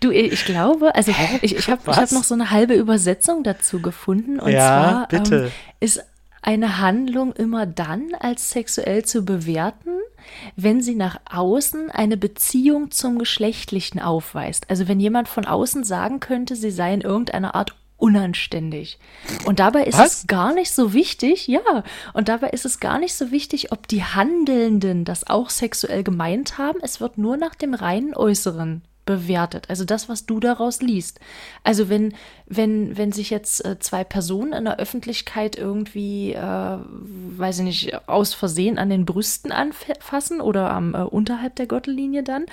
Du, 0.00 0.10
ich 0.10 0.44
glaube, 0.46 0.94
also 0.96 1.12
Hä? 1.12 1.38
ich, 1.42 1.54
ich 1.54 1.68
habe 1.68 1.94
hab 1.94 2.10
noch 2.10 2.24
so 2.24 2.34
eine 2.34 2.50
halbe 2.50 2.74
Übersetzung 2.74 3.44
dazu 3.44 3.80
gefunden. 3.80 4.40
Und 4.40 4.50
Ja, 4.50 5.06
zwar 5.06 5.08
bitte. 5.08 5.36
Ähm, 5.44 5.50
ist 5.78 6.02
eine 6.46 6.78
Handlung 6.78 7.32
immer 7.32 7.66
dann 7.66 8.14
als 8.20 8.50
sexuell 8.50 9.04
zu 9.04 9.24
bewerten, 9.24 9.98
wenn 10.54 10.80
sie 10.80 10.94
nach 10.94 11.20
außen 11.28 11.90
eine 11.90 12.16
Beziehung 12.16 12.92
zum 12.92 13.18
Geschlechtlichen 13.18 14.00
aufweist. 14.00 14.70
Also 14.70 14.86
wenn 14.86 15.00
jemand 15.00 15.28
von 15.28 15.44
außen 15.44 15.82
sagen 15.82 16.20
könnte, 16.20 16.54
sie 16.54 16.70
sei 16.70 16.94
in 16.94 17.00
irgendeiner 17.00 17.56
Art 17.56 17.74
unanständig. 17.96 18.98
Und 19.44 19.58
dabei 19.58 19.84
ist 19.84 19.98
Was? 19.98 20.18
es 20.18 20.26
gar 20.26 20.54
nicht 20.54 20.70
so 20.70 20.92
wichtig, 20.92 21.48
ja, 21.48 21.82
und 22.12 22.28
dabei 22.28 22.50
ist 22.50 22.64
es 22.64 22.78
gar 22.78 22.98
nicht 22.98 23.14
so 23.14 23.30
wichtig, 23.30 23.72
ob 23.72 23.88
die 23.88 24.04
Handelnden 24.04 25.04
das 25.04 25.28
auch 25.28 25.50
sexuell 25.50 26.04
gemeint 26.04 26.58
haben. 26.58 26.78
Es 26.82 27.00
wird 27.00 27.18
nur 27.18 27.36
nach 27.36 27.54
dem 27.54 27.74
reinen 27.74 28.14
Äußeren 28.14 28.82
bewertet. 29.06 29.70
Also 29.70 29.84
das, 29.84 30.08
was 30.08 30.26
du 30.26 30.40
daraus 30.40 30.82
liest. 30.82 31.20
Also 31.64 31.88
wenn, 31.88 32.12
wenn, 32.46 32.98
wenn 32.98 33.12
sich 33.12 33.30
jetzt 33.30 33.64
äh, 33.64 33.78
zwei 33.78 34.04
Personen 34.04 34.52
in 34.52 34.64
der 34.64 34.78
Öffentlichkeit 34.78 35.56
irgendwie, 35.56 36.32
äh, 36.32 36.40
weiß 36.40 37.60
ich 37.60 37.64
nicht, 37.64 38.08
aus 38.08 38.34
Versehen 38.34 38.78
an 38.78 38.90
den 38.90 39.06
Brüsten 39.06 39.52
anfassen 39.52 40.40
oder 40.42 40.70
am 40.70 40.94
äh, 40.94 40.98
unterhalb 41.02 41.56
der 41.56 41.66
Gürtellinie 41.66 42.22
dann, 42.22 42.44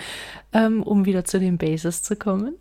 ähm, 0.53 0.83
um 0.83 1.05
wieder 1.05 1.25
zu 1.25 1.39
den 1.39 1.57
Bases 1.57 2.03
zu 2.03 2.15
kommen, 2.15 2.53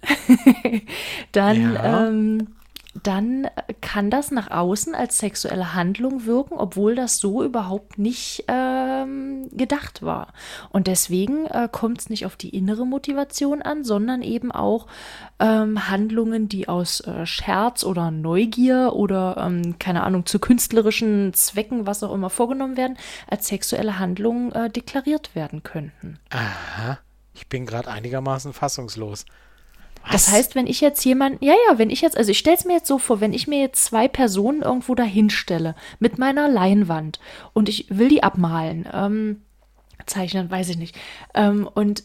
dann 1.32 1.74
Ja. 1.74 2.09
ähm, 2.09 2.49
dann 2.95 3.49
kann 3.80 4.11
das 4.11 4.30
nach 4.30 4.51
außen 4.51 4.95
als 4.95 5.18
sexuelle 5.18 5.74
Handlung 5.74 6.26
wirken, 6.26 6.55
obwohl 6.55 6.95
das 6.95 7.18
so 7.18 7.43
überhaupt 7.43 7.99
nicht 7.99 8.45
ähm, 8.49 9.49
gedacht 9.51 10.03
war. 10.03 10.34
Und 10.68 10.86
deswegen 10.86 11.47
äh, 11.47 11.68
kommt 11.72 12.01
es 12.01 12.11
nicht 12.11 12.26
auf 12.26 12.36
die 12.36 12.51
innere 12.51 12.86
Motivation 12.86 13.62
an, 13.62 13.82
sondern 13.82 14.20
eben 14.20 14.53
auch 14.53 14.86
ähm, 15.40 15.88
Handlungen, 15.88 16.49
die 16.49 16.68
aus 16.68 17.01
äh, 17.01 17.24
Scherz 17.24 17.82
oder 17.82 18.11
Neugier 18.11 18.93
oder, 18.95 19.36
ähm, 19.38 19.78
keine 19.78 20.03
Ahnung, 20.03 20.26
zu 20.26 20.38
künstlerischen 20.38 21.32
Zwecken, 21.32 21.86
was 21.86 22.03
auch 22.03 22.12
immer 22.12 22.30
vorgenommen 22.30 22.76
werden, 22.76 22.99
als 23.26 23.49
sexuelle 23.49 23.99
Handlungen 23.99 24.53
äh, 24.53 24.68
deklariert 24.68 25.34
werden 25.34 25.62
könnten. 25.62 26.18
Aha. 26.30 26.99
Ich 27.34 27.49
bin 27.49 27.64
gerade 27.64 27.90
einigermaßen 27.90 28.53
fassungslos. 28.53 29.24
Das 30.11 30.30
heißt, 30.30 30.55
wenn 30.55 30.66
ich 30.66 30.80
jetzt 30.80 31.05
jemanden, 31.05 31.44
ja, 31.44 31.55
ja, 31.68 31.78
wenn 31.78 31.90
ich 31.90 32.00
jetzt, 32.00 32.16
also 32.16 32.30
ich 32.30 32.38
stelle 32.38 32.57
es 32.57 32.64
mir 32.64 32.74
jetzt 32.74 32.88
so 32.88 32.98
vor, 32.98 33.20
wenn 33.20 33.32
ich 33.32 33.46
mir 33.46 33.61
jetzt 33.61 33.84
zwei 33.84 34.09
Personen 34.09 34.62
irgendwo 34.62 34.94
dahin 34.94 35.30
stelle 35.30 35.74
mit 36.00 36.18
meiner 36.18 36.48
Leinwand 36.48 37.20
und 37.53 37.68
ich 37.68 37.86
will 37.88 38.09
die 38.09 38.22
abmalen, 38.22 38.88
ähm, 38.92 39.42
zeichnen, 40.07 40.50
weiß 40.50 40.70
ich 40.70 40.78
nicht, 40.78 40.98
ähm, 41.34 41.68
und 41.72 42.03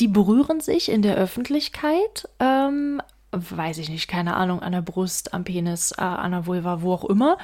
die 0.00 0.08
berühren 0.08 0.60
sich 0.60 0.90
in 0.90 1.02
der 1.02 1.16
Öffentlichkeit, 1.16 2.28
ähm, 2.40 3.00
weiß 3.32 3.78
ich 3.78 3.88
nicht, 3.88 4.08
keine 4.08 4.34
Ahnung, 4.34 4.60
an 4.60 4.72
der 4.72 4.82
Brust, 4.82 5.34
am 5.34 5.44
Penis, 5.44 5.92
äh, 5.92 6.02
an 6.02 6.32
der 6.32 6.46
Vulva, 6.46 6.82
wo 6.82 6.92
auch 6.92 7.04
immer, 7.04 7.36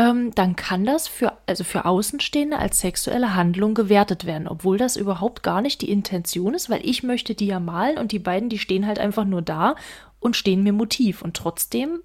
ähm, 0.00 0.34
dann 0.34 0.56
kann 0.56 0.86
das 0.86 1.08
für, 1.08 1.36
also 1.46 1.62
für 1.64 1.84
Außenstehende 1.84 2.58
als 2.58 2.80
sexuelle 2.80 3.34
Handlung 3.34 3.74
gewertet 3.74 4.24
werden, 4.24 4.48
obwohl 4.48 4.78
das 4.78 4.96
überhaupt 4.96 5.42
gar 5.42 5.60
nicht 5.60 5.82
die 5.82 5.90
Intention 5.90 6.54
ist, 6.54 6.70
weil 6.70 6.80
ich 6.86 7.02
möchte 7.02 7.34
die 7.34 7.46
ja 7.46 7.60
malen 7.60 7.98
und 7.98 8.12
die 8.12 8.18
beiden, 8.18 8.48
die 8.48 8.58
stehen 8.58 8.86
halt 8.86 8.98
einfach 8.98 9.24
nur 9.24 9.42
da 9.42 9.74
und 10.18 10.36
stehen 10.36 10.62
mir 10.62 10.72
Motiv. 10.72 11.20
Und 11.22 11.36
trotzdem 11.36 12.00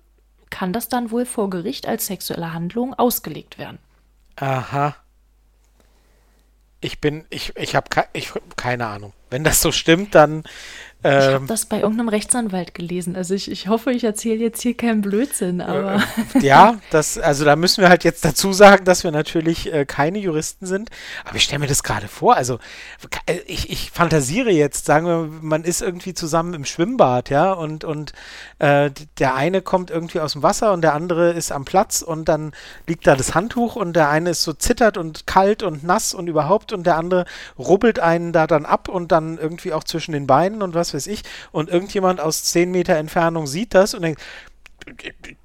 kann 0.49 0.73
das 0.73 0.89
dann 0.89 1.11
wohl 1.11 1.25
vor 1.25 1.49
Gericht 1.49 1.87
als 1.87 2.07
sexuelle 2.07 2.53
Handlung 2.53 2.93
ausgelegt 2.93 3.57
werden. 3.57 3.77
Aha. 4.35 4.95
Ich 6.81 6.99
bin, 6.99 7.25
ich, 7.29 7.55
ich 7.55 7.75
habe 7.75 7.89
ke 7.89 8.05
keine 8.57 8.87
Ahnung. 8.87 9.13
Wenn 9.29 9.43
das 9.43 9.61
so 9.61 9.71
stimmt, 9.71 10.13
dann 10.15 10.43
Ich 11.05 11.25
habe 11.27 11.35
ähm, 11.35 11.47
das 11.47 11.67
bei 11.67 11.81
irgendeinem 11.81 12.09
Rechtsanwalt 12.09 12.73
gelesen. 12.73 13.15
Also 13.15 13.35
ich, 13.35 13.51
ich 13.51 13.67
hoffe, 13.67 13.91
ich 13.91 14.03
erzähle 14.03 14.41
jetzt 14.41 14.61
hier 14.61 14.75
keinen 14.75 15.01
Blödsinn, 15.01 15.61
aber 15.61 16.01
ja, 16.41 16.79
das, 16.89 17.19
also 17.19 17.45
da 17.45 17.55
müssen 17.55 17.81
wir 17.81 17.89
halt 17.89 18.03
jetzt 18.03 18.25
dazu 18.25 18.53
sagen, 18.53 18.85
dass 18.85 19.03
wir 19.03 19.11
natürlich 19.11 19.71
äh, 19.71 19.85
keine 19.85 20.17
Juristen 20.17 20.65
sind. 20.65 20.89
Aber 21.23 21.35
ich 21.35 21.43
stelle 21.43 21.59
mir 21.59 21.67
das 21.67 21.83
gerade 21.83 22.07
vor. 22.07 22.35
Also 22.35 22.57
äh, 23.27 23.37
ich, 23.45 23.69
ich 23.69 23.91
fantasiere 23.91 24.49
jetzt, 24.49 24.85
sagen 24.85 25.05
wir, 25.05 25.29
man 25.41 25.63
ist 25.63 25.83
irgendwie 25.83 26.15
zusammen 26.15 26.55
im 26.55 26.65
Schwimmbad, 26.65 27.29
ja, 27.29 27.53
und, 27.53 27.83
und 27.83 28.13
äh, 28.57 28.89
der 29.19 29.35
eine 29.35 29.61
kommt 29.61 29.91
irgendwie 29.91 30.19
aus 30.19 30.33
dem 30.33 30.41
Wasser 30.41 30.73
und 30.73 30.81
der 30.81 30.95
andere 30.95 31.31
ist 31.33 31.51
am 31.51 31.65
Platz 31.65 32.01
und 32.01 32.27
dann 32.27 32.53
liegt 32.87 33.05
da 33.05 33.15
das 33.15 33.35
Handtuch 33.35 33.75
und 33.75 33.93
der 33.93 34.09
eine 34.09 34.31
ist 34.31 34.41
so 34.41 34.53
zittert 34.53 34.97
und 34.97 35.27
kalt 35.27 35.61
und 35.61 35.83
nass 35.83 36.15
und 36.15 36.27
überhaupt 36.27 36.73
und 36.73 36.85
der 36.87 36.97
andere 36.97 37.25
rubbelt 37.59 37.99
einen 37.99 38.33
da 38.33 38.47
dann 38.47 38.65
ab 38.65 38.89
und 38.89 39.11
dann 39.11 39.37
irgendwie 39.37 39.71
auch 39.71 39.83
zwischen 39.83 40.11
den 40.13 40.25
Beinen 40.25 40.63
und 40.63 40.73
was 40.73 40.94
weiß 40.95 41.07
ich. 41.07 41.23
Und 41.51 41.69
irgendjemand 41.69 42.19
aus 42.21 42.43
10 42.45 42.71
Meter 42.71 42.95
Entfernung 42.95 43.45
sieht 43.47 43.73
das 43.75 43.93
und 43.93 44.01
denkt, 44.01 44.21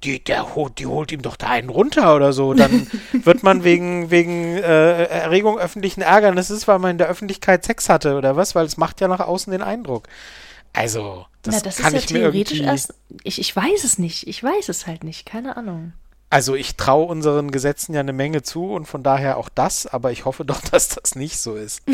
die, 0.03 0.23
der, 0.23 0.53
holt- 0.55 0.77
die 0.77 0.85
holt 0.85 1.11
ihm 1.11 1.21
doch 1.21 1.35
da 1.35 1.47
einen 1.47 1.69
runter 1.69 2.15
oder 2.15 2.31
so. 2.33 2.53
Dann 2.53 2.87
wird 3.11 3.43
man 3.43 3.63
wegen, 3.63 4.11
wegen 4.11 4.57
äh, 4.57 5.03
Erregung 5.05 5.57
öffentlichen 5.57 6.01
Ärgernisses, 6.01 6.67
weil 6.67 6.79
man 6.79 6.91
in 6.91 6.97
der 6.97 7.07
Öffentlichkeit 7.07 7.65
Sex 7.65 7.89
hatte 7.89 8.15
oder 8.17 8.35
was, 8.35 8.53
weil 8.55 8.65
es 8.65 8.77
macht 8.77 9.01
ja 9.01 9.07
nach 9.07 9.19
außen 9.19 9.51
den 9.51 9.61
Eindruck. 9.63 10.07
Also, 10.73 11.25
das, 11.41 11.55
na, 11.55 11.61
das 11.61 11.77
kann 11.77 11.93
ist 11.95 12.05
ich 12.05 12.09
ja 12.11 12.17
mir 12.17 12.19
theoretisch 12.31 12.59
irgendwie. 12.59 12.69
erst. 12.71 12.93
Ich, 13.23 13.39
ich 13.39 13.55
weiß 13.55 13.83
es 13.83 13.97
nicht. 13.97 14.27
Ich 14.27 14.43
weiß 14.43 14.69
es 14.69 14.87
halt 14.87 15.03
nicht. 15.03 15.25
Keine 15.25 15.57
Ahnung. 15.57 15.93
Also 16.31 16.55
ich 16.55 16.77
traue 16.77 17.07
unseren 17.07 17.51
Gesetzen 17.51 17.93
ja 17.93 17.99
eine 17.99 18.13
Menge 18.13 18.41
zu 18.41 18.71
und 18.71 18.85
von 18.85 19.03
daher 19.03 19.35
auch 19.35 19.49
das, 19.49 19.85
aber 19.85 20.13
ich 20.13 20.23
hoffe 20.23 20.45
doch, 20.51 20.61
dass 20.61 20.87
das 20.87 21.15
nicht 21.15 21.37
so 21.37 21.55
ist. 21.55 21.83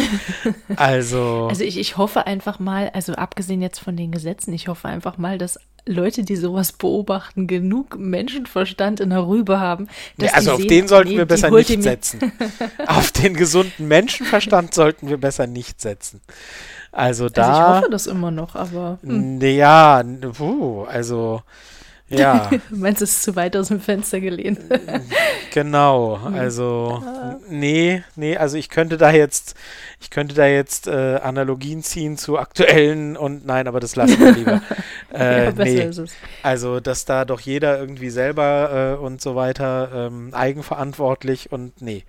Also, 0.75 1.47
Also 1.49 1.63
ich, 1.63 1.77
ich 1.77 1.97
hoffe 1.97 2.27
einfach 2.27 2.59
mal, 2.59 2.91
also 2.93 3.13
abgesehen 3.13 3.61
jetzt 3.61 3.79
von 3.79 3.97
den 3.97 4.11
Gesetzen, 4.11 4.53
ich 4.53 4.67
hoffe 4.67 4.87
einfach 4.87 5.17
mal, 5.17 5.37
dass 5.39 5.59
Leute, 5.87 6.23
die 6.23 6.35
sowas 6.35 6.71
beobachten, 6.71 7.47
genug 7.47 7.97
Menschenverstand 7.97 8.99
in 8.99 9.09
der 9.09 9.25
Rübe 9.25 9.59
haben. 9.59 9.87
Dass 10.17 10.31
ja, 10.31 10.35
also 10.35 10.51
auf 10.51 10.59
sehen, 10.59 10.67
den 10.67 10.87
sollten 10.87 11.11
nee, 11.11 11.17
wir 11.17 11.25
besser 11.25 11.49
nicht 11.49 11.81
setzen. 11.81 12.31
auf 12.85 13.11
den 13.11 13.33
gesunden 13.33 13.87
Menschenverstand 13.87 14.73
sollten 14.73 15.09
wir 15.09 15.17
besser 15.17 15.47
nicht 15.47 15.81
setzen. 15.81 16.21
Also 16.91 17.23
Also 17.23 17.25
ich 17.25 17.33
da, 17.33 17.77
hoffe 17.77 17.89
das 17.89 18.05
immer 18.05 18.31
noch, 18.31 18.55
aber 18.55 18.99
hm. 19.01 19.41
ja, 19.41 20.03
puh, 20.33 20.83
also 20.83 21.41
ja. 22.09 22.49
meinst 22.69 23.01
du, 23.01 23.05
es 23.05 23.11
ist 23.11 23.23
zu 23.23 23.35
weit 23.35 23.55
aus 23.55 23.67
dem 23.67 23.81
Fenster 23.81 24.19
gelehnt? 24.19 24.59
Genau, 25.53 26.19
also 26.35 27.01
nee, 27.49 28.03
nee, 28.15 28.37
also 28.37 28.57
ich 28.57 28.69
könnte 28.69 28.97
da 28.97 29.09
jetzt, 29.09 29.55
ich 29.99 30.11
könnte 30.11 30.35
da 30.35 30.45
jetzt 30.45 30.85
äh, 30.85 31.15
Analogien 31.15 31.81
ziehen 31.81 32.15
zu 32.15 32.37
aktuellen 32.37 33.17
und 33.17 33.47
nein, 33.47 33.67
aber 33.67 33.79
das 33.79 33.95
lassen 33.95 34.19
wir 34.19 34.31
lieber. 34.33 34.61
Äh, 35.13 35.45
ja, 35.45 35.51
nee, 35.53 35.89
also 36.43 36.81
dass 36.81 37.05
da 37.05 37.23
doch 37.23 37.39
jeder 37.39 37.79
irgendwie 37.79 38.09
selber 38.09 38.97
äh, 38.99 39.03
und 39.03 39.21
so 39.21 39.35
weiter 39.35 39.89
ähm, 39.95 40.33
eigenverantwortlich 40.33 41.49
und 41.49 41.81
nee, 41.81 42.03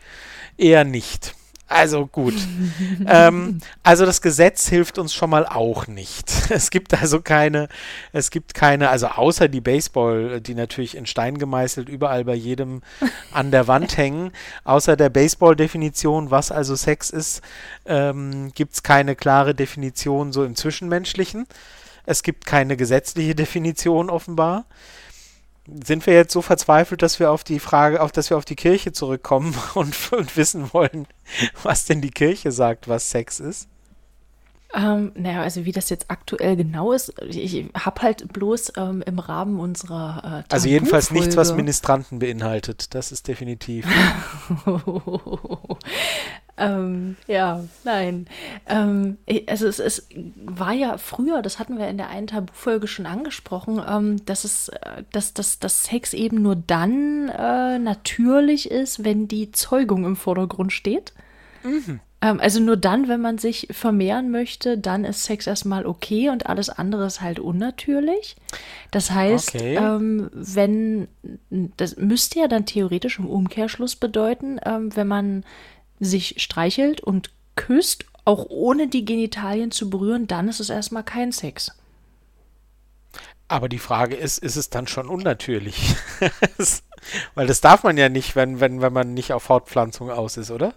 eher 0.59 0.82
nicht. 0.82 1.36
Also 1.69 2.07
gut. 2.07 2.35
ähm, 3.07 3.61
also 3.83 4.07
das 4.07 4.23
Gesetz 4.23 4.69
hilft 4.69 4.99
uns 4.99 5.14
schon 5.14 5.31
mal 5.31 5.47
auch 5.47 5.87
nicht. 5.87 6.33
Es 6.51 6.71
gibt 6.71 6.95
also 6.95 7.21
keine, 7.21 7.69
es 8.12 8.31
gibt 8.31 8.55
keine, 8.55 8.89
also 8.89 9.09
außer 9.09 9.49
die 9.49 9.61
Baseball, 9.61 10.41
die 10.41 10.55
natürlich 10.55 10.97
in 10.97 11.05
Stein 11.05 11.37
gemeißelt 11.37 11.89
überall 11.91 12.25
bei 12.25 12.35
jedem 12.35 12.81
an 13.33 13.51
der 13.51 13.69
Wand 13.69 13.97
hängen, 13.99 14.33
außer 14.64 14.97
der 14.97 15.11
Baseball-Definition, 15.11 16.31
was 16.31 16.51
also 16.51 16.75
Sex 16.75 17.11
ist, 17.11 17.43
ähm, 17.85 18.51
gibt 18.55 18.75
es 18.75 18.83
keine 18.83 19.14
klare 19.14 19.55
Definition 19.55 20.33
so 20.33 20.45
im 20.45 20.57
Zwischenmenschlichen. 20.57 21.47
Es 22.07 22.23
gibt 22.23 22.47
keine 22.47 22.79
gesetzliche 22.79 23.35
Definition 23.37 24.09
offenbar. 24.09 24.64
Sind 25.85 26.07
wir 26.07 26.14
jetzt 26.14 26.33
so 26.33 26.41
verzweifelt, 26.41 27.03
dass 27.03 27.21
wir 27.21 27.31
auf 27.31 27.45
die 27.45 27.61
Frage, 27.61 28.01
auf 28.01 28.11
dass 28.11 28.31
wir 28.31 28.37
auf 28.37 28.45
die 28.45 28.57
Kirche 28.57 28.93
zurückkommen 28.93 29.55
und, 29.75 30.12
und 30.12 30.37
wissen 30.37 30.73
wollen, 30.73 31.07
was 31.62 31.85
denn 31.85 32.01
die 32.01 32.11
Kirche 32.11 32.53
sagt, 32.53 32.89
was 32.89 33.11
Sex 33.11 33.41
ist? 33.41 33.69
Ähm, 34.75 35.12
naja, 35.14 35.43
also 35.43 35.64
wie 35.64 35.73
das 35.73 35.89
jetzt 35.89 36.11
aktuell 36.11 36.55
genau 36.55 36.93
ist, 36.93 37.14
ich 37.23 37.71
habe 37.75 38.03
halt 38.03 38.31
bloß 38.35 38.75
ähm, 38.77 39.03
im 39.07 39.19
Rahmen 39.19 39.61
unserer 39.61 40.43
äh, 40.47 40.53
Also 40.53 40.69
jedenfalls 40.69 41.11
nichts, 41.11 41.39
was 41.39 41.55
Ministranten 41.55 42.19
beinhaltet. 42.19 42.95
Das 42.95 43.11
ist 43.11 43.29
definitiv. 43.29 43.87
ähm, 46.59 47.16
ja, 47.27 47.64
nein. 47.85 48.27
Ähm, 48.66 49.16
also 49.47 49.66
es, 49.66 49.79
es, 49.79 50.07
war 50.45 50.75
ja 50.75 50.99
früher, 50.99 51.41
das 51.41 51.59
hatten 51.59 51.79
wir 51.79 51.89
in 51.89 51.97
der 51.97 52.11
einen 52.11 52.27
Tabufolge 52.27 52.89
schon 52.89 53.07
angesprochen, 53.07 53.83
ähm, 53.89 54.23
dass 54.27 54.45
es, 54.45 54.69
äh, 54.69 55.03
dass, 55.12 55.33
dass, 55.33 55.61
dass 55.61 55.85
Sex 55.85 56.12
eben 56.12 56.43
nur 56.43 56.57
dann 56.57 57.31
äh, 57.31 57.79
natürlich 57.79 58.71
ist, 58.71 59.03
wenn 59.03 59.29
die 59.29 59.51
Zeugung 59.51 60.05
im 60.05 60.16
Vordergrund 60.16 60.75
steht. 60.75 61.14
Mhm. 61.64 62.01
Ähm, 62.21 62.41
also 62.41 62.61
nur 62.61 62.77
dann, 62.77 63.09
wenn 63.09 63.21
man 63.21 63.39
sich 63.39 63.69
vermehren 63.71 64.31
möchte, 64.31 64.77
dann 64.77 65.05
ist 65.05 65.25
Sex 65.25 65.47
erstmal 65.47 65.87
okay 65.87 66.31
und 66.31 66.47
alles 66.47 66.69
andere 66.69 67.07
ist 67.07 67.21
halt 67.21 67.39
unnatürlich. 67.39 68.37
Das 68.91 69.11
heißt, 69.11 69.55
okay. 69.55 69.77
ähm, 69.77 70.31
wenn, 70.33 71.09
das 71.51 71.97
müsste 71.97 72.41
ja 72.41 72.49
dann 72.49 72.66
theoretisch 72.66 73.19
im 73.19 73.27
Umkehrschluss 73.27 73.97
bedeuten, 73.97 74.61
ähm, 74.64 74.95
wenn 74.97 75.07
man 75.07 75.45
sich 76.01 76.37
streichelt 76.39 77.01
und 77.01 77.31
küsst, 77.57 78.05
auch 78.25 78.47
ohne 78.51 78.89
die 78.89 79.05
Genitalien 79.05 79.71
zu 79.71 79.89
berühren, 79.89 80.27
dann 80.27 80.49
ist 80.49 80.61
es 80.61 80.71
erstmal 80.71 81.03
kein 81.03 81.33
Sex. 81.33 81.73
Aber 83.49 83.71
die 83.71 83.79
Frage 83.79 84.14
ist, 84.14 84.39
ist 84.39 84.57
es 84.57 84.69
dann 84.69 84.87
schon 84.87 85.09
unnatürlich? 85.09 85.97
Weil 87.35 87.47
das 87.47 87.62
darf 87.62 87.85
man 87.85 87.97
ja 87.97 88.11
nicht, 88.11 88.37
wenn, 88.37 88.61
wenn, 88.61 88.83
wenn 88.83 88.93
man 88.93 89.14
nicht 89.14 89.33
auf 89.33 89.45
Fortpflanzung 89.45 90.11
aus 90.11 90.37
ist, 90.37 90.51
oder? 90.51 90.75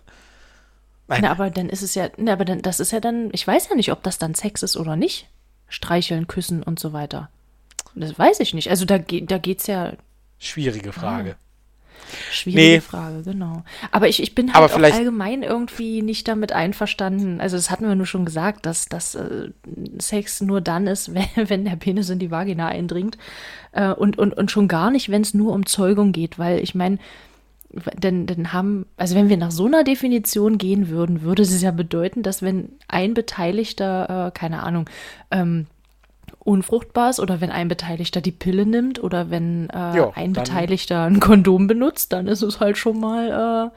Nein. 1.11 1.23
Na, 1.23 1.31
aber 1.31 1.49
dann 1.49 1.67
ist 1.67 1.81
es 1.81 1.93
ja, 1.93 2.09
na, 2.15 2.31
aber 2.31 2.45
dann, 2.45 2.61
das 2.61 2.79
ist 2.79 2.93
ja 2.93 3.01
dann, 3.01 3.29
ich 3.33 3.45
weiß 3.45 3.67
ja 3.69 3.75
nicht, 3.75 3.91
ob 3.91 4.01
das 4.01 4.17
dann 4.17 4.33
Sex 4.33 4.63
ist 4.63 4.77
oder 4.77 4.95
nicht. 4.95 5.27
Streicheln, 5.67 6.27
küssen 6.27 6.63
und 6.63 6.79
so 6.79 6.93
weiter. 6.93 7.29
Das 7.95 8.17
weiß 8.17 8.39
ich 8.39 8.53
nicht. 8.53 8.69
Also 8.69 8.85
da, 8.85 8.97
da 8.97 9.37
geht 9.37 9.59
es 9.59 9.67
ja. 9.67 9.93
Schwierige 10.39 10.93
Frage. 10.93 11.35
Ah. 11.37 12.31
Schwierige 12.31 12.61
nee. 12.61 12.81
Frage, 12.81 13.23
genau. 13.23 13.63
Aber 13.91 14.07
ich, 14.07 14.23
ich 14.23 14.35
bin 14.35 14.53
halt 14.53 14.71
auch 14.71 14.81
allgemein 14.81 15.43
irgendwie 15.43 16.01
nicht 16.01 16.29
damit 16.29 16.53
einverstanden. 16.53 17.41
Also 17.41 17.57
das 17.57 17.69
hatten 17.69 17.87
wir 17.87 17.95
nur 17.95 18.05
schon 18.05 18.25
gesagt, 18.25 18.65
dass, 18.65 18.85
dass 18.85 19.15
äh, 19.15 19.49
Sex 19.99 20.39
nur 20.39 20.61
dann 20.61 20.87
ist, 20.87 21.13
wenn, 21.13 21.49
wenn 21.49 21.65
der 21.65 21.75
Penis 21.75 22.09
in 22.09 22.19
die 22.19 22.31
Vagina 22.31 22.67
eindringt. 22.67 23.17
Äh, 23.73 23.89
und, 23.89 24.17
und, 24.17 24.33
und 24.33 24.49
schon 24.49 24.69
gar 24.69 24.91
nicht, 24.91 25.09
wenn 25.09 25.23
es 25.23 25.33
nur 25.33 25.51
um 25.51 25.65
Zeugung 25.65 26.13
geht. 26.13 26.39
Weil 26.39 26.59
ich 26.59 26.73
meine, 26.73 26.99
denn, 27.97 28.27
denn 28.27 28.53
haben, 28.53 28.85
also 28.97 29.15
wenn 29.15 29.29
wir 29.29 29.37
nach 29.37 29.51
so 29.51 29.65
einer 29.65 29.83
Definition 29.83 30.57
gehen 30.57 30.89
würden, 30.89 31.21
würde 31.21 31.43
es 31.43 31.61
ja 31.61 31.71
bedeuten, 31.71 32.23
dass 32.23 32.41
wenn 32.41 32.69
ein 32.87 33.13
Beteiligter, 33.13 34.27
äh, 34.27 34.31
keine 34.31 34.63
Ahnung, 34.63 34.89
ähm, 35.31 35.67
unfruchtbar 36.39 37.11
ist 37.11 37.19
oder 37.19 37.39
wenn 37.39 37.51
ein 37.51 37.67
Beteiligter 37.67 38.19
die 38.19 38.31
Pille 38.31 38.65
nimmt 38.65 39.01
oder 39.01 39.29
wenn 39.29 39.69
äh, 39.69 39.95
jo, 39.95 40.11
ein 40.15 40.33
Beteiligter 40.33 41.03
ein 41.03 41.19
Kondom 41.19 41.67
benutzt, 41.67 42.13
dann 42.13 42.27
ist 42.27 42.41
es 42.41 42.59
halt 42.59 42.77
schon 42.77 42.99
mal, 42.99 43.71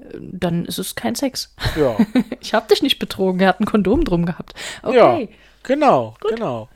äh, 0.00 0.12
dann 0.20 0.64
ist 0.64 0.78
es 0.78 0.94
kein 0.94 1.14
Sex. 1.14 1.54
Ja. 1.78 1.96
ich 2.40 2.54
habe 2.54 2.68
dich 2.68 2.82
nicht 2.82 2.98
betrogen, 2.98 3.40
er 3.40 3.48
hat 3.48 3.60
ein 3.60 3.66
Kondom 3.66 4.04
drum 4.04 4.24
gehabt. 4.24 4.54
Okay. 4.82 5.28
Ja. 5.30 5.36
Genau, 5.62 6.14
Gut. 6.20 6.36
genau. 6.36 6.68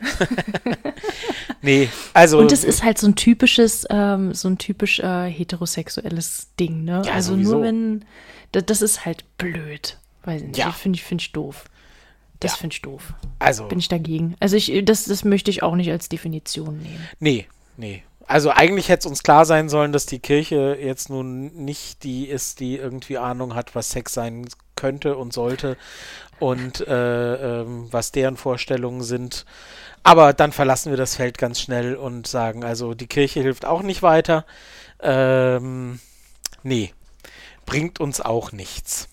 nee, 1.63 1.89
also. 2.13 2.39
Und 2.39 2.53
es 2.53 2.65
ist 2.65 2.83
halt 2.83 2.99
so 2.99 3.07
ein 3.07 3.15
typisches, 3.15 3.87
ähm, 3.91 4.35
so 4.35 4.49
ein 4.49 4.59
typisch 4.59 5.01
äh, 5.01 5.31
heterosexuelles 5.31 6.49
Ding, 6.59 6.85
ne? 6.85 7.03
Ja, 7.07 7.13
also 7.15 7.33
sowieso. 7.33 7.53
nur 7.53 7.63
wenn, 7.63 8.05
das, 8.53 8.67
das, 8.67 8.83
ist 8.83 9.07
halt 9.07 9.25
blöd. 9.39 9.99
Weiß 10.25 10.43
nicht, 10.43 10.59
ja. 10.59 10.71
finde 10.73 10.97
ich, 10.97 11.05
finde 11.05 11.23
ich 11.23 11.33
doof. 11.33 11.65
Das 12.41 12.53
ja. 12.53 12.57
finde 12.59 12.75
ich 12.75 12.83
doof. 12.83 13.15
Also. 13.39 13.69
Bin 13.69 13.79
ich 13.79 13.89
dagegen. 13.89 14.35
Also 14.41 14.57
ich, 14.57 14.85
das, 14.85 15.05
das 15.05 15.25
möchte 15.25 15.51
ich 15.51 15.63
auch 15.63 15.77
nicht 15.77 15.91
als 15.91 16.09
Definition 16.09 16.79
nehmen. 16.79 17.09
Nee, 17.21 17.47
nee. 17.77 18.03
Also 18.27 18.51
eigentlich 18.51 18.89
hätte 18.89 19.01
es 19.01 19.07
uns 19.07 19.23
klar 19.23 19.45
sein 19.45 19.69
sollen, 19.69 19.93
dass 19.93 20.07
die 20.07 20.19
Kirche 20.19 20.79
jetzt 20.81 21.11
nun 21.11 21.65
nicht 21.65 22.03
die 22.05 22.27
ist, 22.27 22.61
die 22.61 22.77
irgendwie 22.77 23.19
Ahnung 23.19 23.55
hat, 23.55 23.75
was 23.75 23.91
Sex 23.91 24.15
sein 24.15 24.47
könnte 24.83 25.17
und 25.17 25.33
sollte 25.33 25.77
und 26.41 26.81
äh, 26.89 27.61
ähm, 27.61 27.87
was 27.93 28.11
deren 28.11 28.37
Vorstellungen 28.37 29.05
sind. 29.05 29.47
Aber 30.03 30.33
dann 30.33 30.51
verlassen 30.51 30.91
wir 30.91 30.97
das 30.97 31.15
Feld 31.15 31.39
ganz 31.39 31.61
schnell 31.61 31.95
und 31.95 32.27
sagen, 32.27 32.65
also 32.65 32.95
die 32.95 33.07
Kirche 33.07 33.41
hilft 33.41 33.65
auch 33.65 33.83
nicht 33.83 34.03
weiter. 34.03 34.45
Ähm, 35.01 36.01
nee, 36.65 36.93
bringt 37.65 38.01
uns 38.01 38.21
auch 38.21 38.51
nichts. 38.51 39.09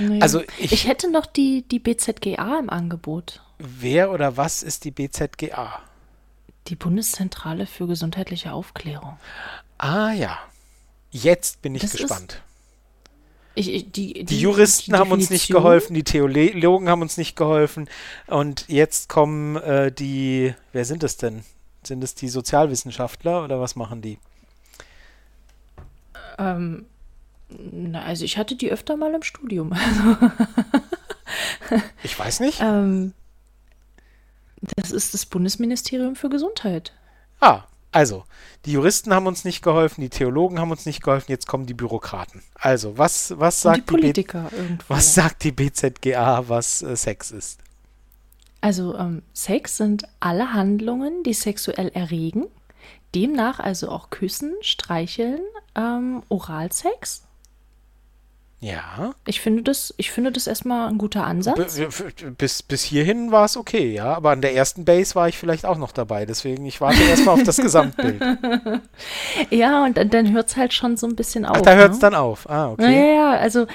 Naja. 0.00 0.20
Also 0.22 0.42
ich, 0.58 0.72
ich 0.72 0.88
hätte 0.88 1.08
noch 1.08 1.26
die, 1.26 1.62
die 1.68 1.78
BZGA 1.78 2.58
im 2.58 2.68
Angebot. 2.68 3.42
Wer 3.58 4.10
oder 4.10 4.36
was 4.36 4.64
ist 4.64 4.84
die 4.84 4.90
BZGA? 4.90 5.80
Die 6.66 6.74
Bundeszentrale 6.74 7.66
für 7.66 7.86
gesundheitliche 7.86 8.52
Aufklärung. 8.52 9.16
Ah 9.78 10.10
ja. 10.10 10.36
Jetzt 11.12 11.62
bin 11.62 11.76
ich 11.76 11.82
das 11.82 11.92
gespannt. 11.92 12.42
Ich, 13.58 13.72
ich, 13.72 13.90
die, 13.90 14.12
die, 14.12 14.24
die, 14.24 14.40
Juristen 14.40 14.92
die 14.92 14.98
haben 14.98 15.10
uns 15.10 15.30
nicht 15.30 15.48
geholfen, 15.48 15.94
die 15.94 16.04
Theologen 16.04 16.90
haben 16.90 17.00
uns 17.00 17.16
nicht 17.16 17.36
geholfen. 17.36 17.88
Und 18.26 18.66
jetzt 18.68 19.08
kommen 19.08 19.56
äh, 19.56 19.90
die, 19.90 20.54
wer 20.72 20.84
sind 20.84 21.02
es 21.02 21.16
denn? 21.16 21.42
Sind 21.82 22.04
es 22.04 22.14
die 22.14 22.28
Sozialwissenschaftler 22.28 23.42
oder 23.42 23.58
was 23.58 23.74
machen 23.74 24.02
die? 24.02 24.18
Ähm, 26.38 26.84
na, 27.48 28.02
also 28.02 28.26
ich 28.26 28.36
hatte 28.36 28.56
die 28.56 28.70
öfter 28.70 28.98
mal 28.98 29.14
im 29.14 29.22
Studium. 29.22 29.72
ich 32.02 32.18
weiß 32.18 32.40
nicht. 32.40 32.60
Ähm, 32.60 33.14
das 34.60 34.90
ist 34.90 35.14
das 35.14 35.24
Bundesministerium 35.24 36.14
für 36.14 36.28
Gesundheit. 36.28 36.92
Ah, 37.40 37.62
also, 37.96 38.24
die 38.66 38.72
Juristen 38.72 39.14
haben 39.14 39.26
uns 39.26 39.46
nicht 39.46 39.62
geholfen, 39.62 40.02
die 40.02 40.10
Theologen 40.10 40.60
haben 40.60 40.70
uns 40.70 40.84
nicht 40.84 41.02
geholfen, 41.02 41.30
jetzt 41.30 41.48
kommen 41.48 41.64
die 41.64 41.72
Bürokraten. 41.72 42.42
Also, 42.54 42.98
was, 42.98 43.32
was, 43.38 43.62
sagt, 43.62 43.78
die 43.78 43.82
Politiker 43.82 44.50
die 44.52 44.76
was 44.86 45.14
sagt 45.14 45.44
die 45.44 45.52
BZGA, 45.52 46.46
was 46.46 46.82
äh, 46.82 46.94
Sex 46.94 47.30
ist? 47.30 47.58
Also, 48.60 48.94
ähm, 48.98 49.22
Sex 49.32 49.78
sind 49.78 50.04
alle 50.20 50.52
Handlungen, 50.52 51.22
die 51.22 51.32
sexuell 51.32 51.88
erregen. 51.88 52.48
Demnach 53.14 53.60
also 53.60 53.88
auch 53.88 54.10
Küssen, 54.10 54.54
Streicheln, 54.60 55.40
ähm, 55.74 56.22
Oralsex 56.28 57.25
ja. 58.58 59.14
Ich 59.26 59.40
finde 59.40 59.62
das, 59.62 59.92
ich 59.98 60.10
finde 60.10 60.32
das 60.32 60.46
erstmal 60.46 60.88
ein 60.88 60.96
guter 60.96 61.24
Ansatz. 61.24 61.78
Bis, 62.38 62.62
bis 62.62 62.82
hierhin 62.82 63.30
war 63.30 63.44
es 63.44 63.56
okay, 63.56 63.92
ja. 63.92 64.14
Aber 64.14 64.30
an 64.30 64.40
der 64.40 64.54
ersten 64.54 64.84
Base 64.84 65.14
war 65.14 65.28
ich 65.28 65.36
vielleicht 65.36 65.66
auch 65.66 65.76
noch 65.76 65.92
dabei. 65.92 66.24
Deswegen, 66.24 66.64
ich 66.64 66.80
warte 66.80 67.02
erstmal 67.02 67.34
auf 67.34 67.42
das 67.42 67.56
Gesamtbild. 67.58 68.20
Ja, 69.50 69.84
und 69.84 69.96
dann 69.96 70.32
hört 70.32 70.48
es 70.48 70.56
halt 70.56 70.72
schon 70.72 70.96
so 70.96 71.06
ein 71.06 71.16
bisschen 71.16 71.44
auf. 71.44 71.58
Ach, 71.58 71.62
da 71.62 71.74
hört 71.74 71.90
es 71.90 71.96
ne? 71.98 72.00
dann 72.00 72.14
auf. 72.14 72.48
Ah, 72.48 72.70
okay. 72.70 73.14
Ja, 73.14 73.14
ja, 73.14 73.30
also 73.38 73.66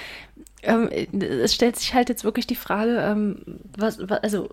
ähm, 0.63 0.89
es 0.89 1.53
stellt 1.53 1.75
sich 1.75 1.93
halt 1.93 2.09
jetzt 2.09 2.23
wirklich 2.23 2.47
die 2.47 2.55
Frage, 2.55 2.97
ähm, 2.99 3.43
was, 3.77 3.99
was, 4.09 4.23
also 4.23 4.49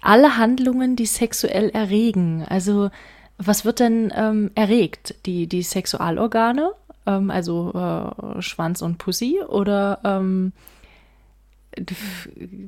alle 0.00 0.36
Handlungen, 0.36 0.96
die 0.96 1.06
sexuell 1.06 1.70
erregen, 1.70 2.44
also 2.48 2.90
was 3.38 3.64
wird 3.64 3.80
denn 3.80 4.12
ähm, 4.14 4.50
erregt? 4.54 5.14
Die, 5.26 5.46
die 5.46 5.62
Sexualorgane 5.62 6.72
ähm, 7.06 7.30
also 7.30 7.72
äh, 7.72 8.42
Schwanz 8.42 8.82
und 8.82 8.98
Pussy 8.98 9.40
oder 9.46 10.00
ähm, 10.04 10.52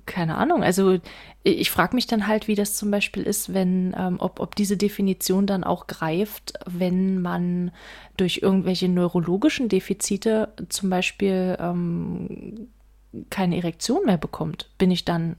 keine 0.07 0.37
Ahnung. 0.37 0.63
Also 0.63 0.99
ich 1.43 1.71
frage 1.71 1.97
mich 1.97 2.07
dann 2.07 2.27
halt, 2.27 2.47
wie 2.47 2.55
das 2.55 2.77
zum 2.77 2.91
Beispiel 2.91 3.25
ist, 3.25 3.53
wenn, 3.53 3.95
ähm, 3.99 4.17
ob, 4.21 4.39
ob 4.41 4.55
diese 4.55 4.77
Definition 4.77 5.47
dann 5.47 5.65
auch 5.65 5.87
greift, 5.87 6.55
wenn 6.67 7.21
man 7.21 7.73
durch 8.17 8.41
irgendwelche 8.43 8.89
neurologischen 8.89 9.69
Defizite 9.69 10.53
zum 10.69 10.91
Beispiel 10.91 11.57
ähm, 11.59 12.69
keine 13.31 13.57
Erektion 13.57 14.07
mehr 14.07 14.19
bekommt. 14.19 14.71
Bin 14.79 14.91
ich 14.91 15.05
dann, 15.05 15.37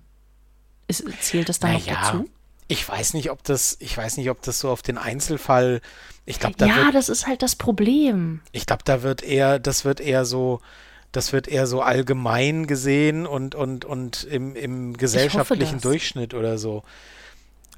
ist, 0.88 1.06
zählt 1.22 1.48
das 1.48 1.60
dann 1.60 1.72
Na 1.72 1.78
noch 1.78 1.86
dazu? 1.86 2.26
Ich 2.68 2.88
weiß 2.88 3.14
nicht, 3.14 3.30
ob 3.32 3.44
das, 3.44 3.78
ich 3.80 3.98
weiß 3.98 4.18
nicht, 4.18 4.30
ob 4.30 4.42
das 4.42 4.60
so 4.60 4.70
auf 4.70 4.82
den 4.82 4.98
Einzelfall, 4.98 5.82
ich 6.26 6.40
glaube, 6.40 6.56
da 6.58 6.66
Ja, 6.66 6.76
wird, 6.78 6.96
das 6.96 7.10
ist 7.10 7.28
halt 7.28 7.42
das 7.42 7.56
Problem. 7.56 8.42
Ich 8.52 8.66
glaube, 8.66 8.84
da 8.86 9.02
wird 9.04 9.22
eher, 9.24 9.60
das 9.60 9.86
wird 9.86 10.00
eher 10.00 10.26
so, 10.26 10.62
das 11.12 11.34
wird 11.34 11.48
eher 11.48 11.68
so 11.68 11.82
allgemein 11.82 12.66
gesehen 12.68 13.28
und, 13.28 13.54
und, 13.56 13.86
und 13.86 14.24
im, 14.24 14.56
im 14.56 14.98
gesellschaftlichen 14.98 15.80
Durchschnitt 15.82 16.34
oder 16.34 16.58
so. 16.58 16.84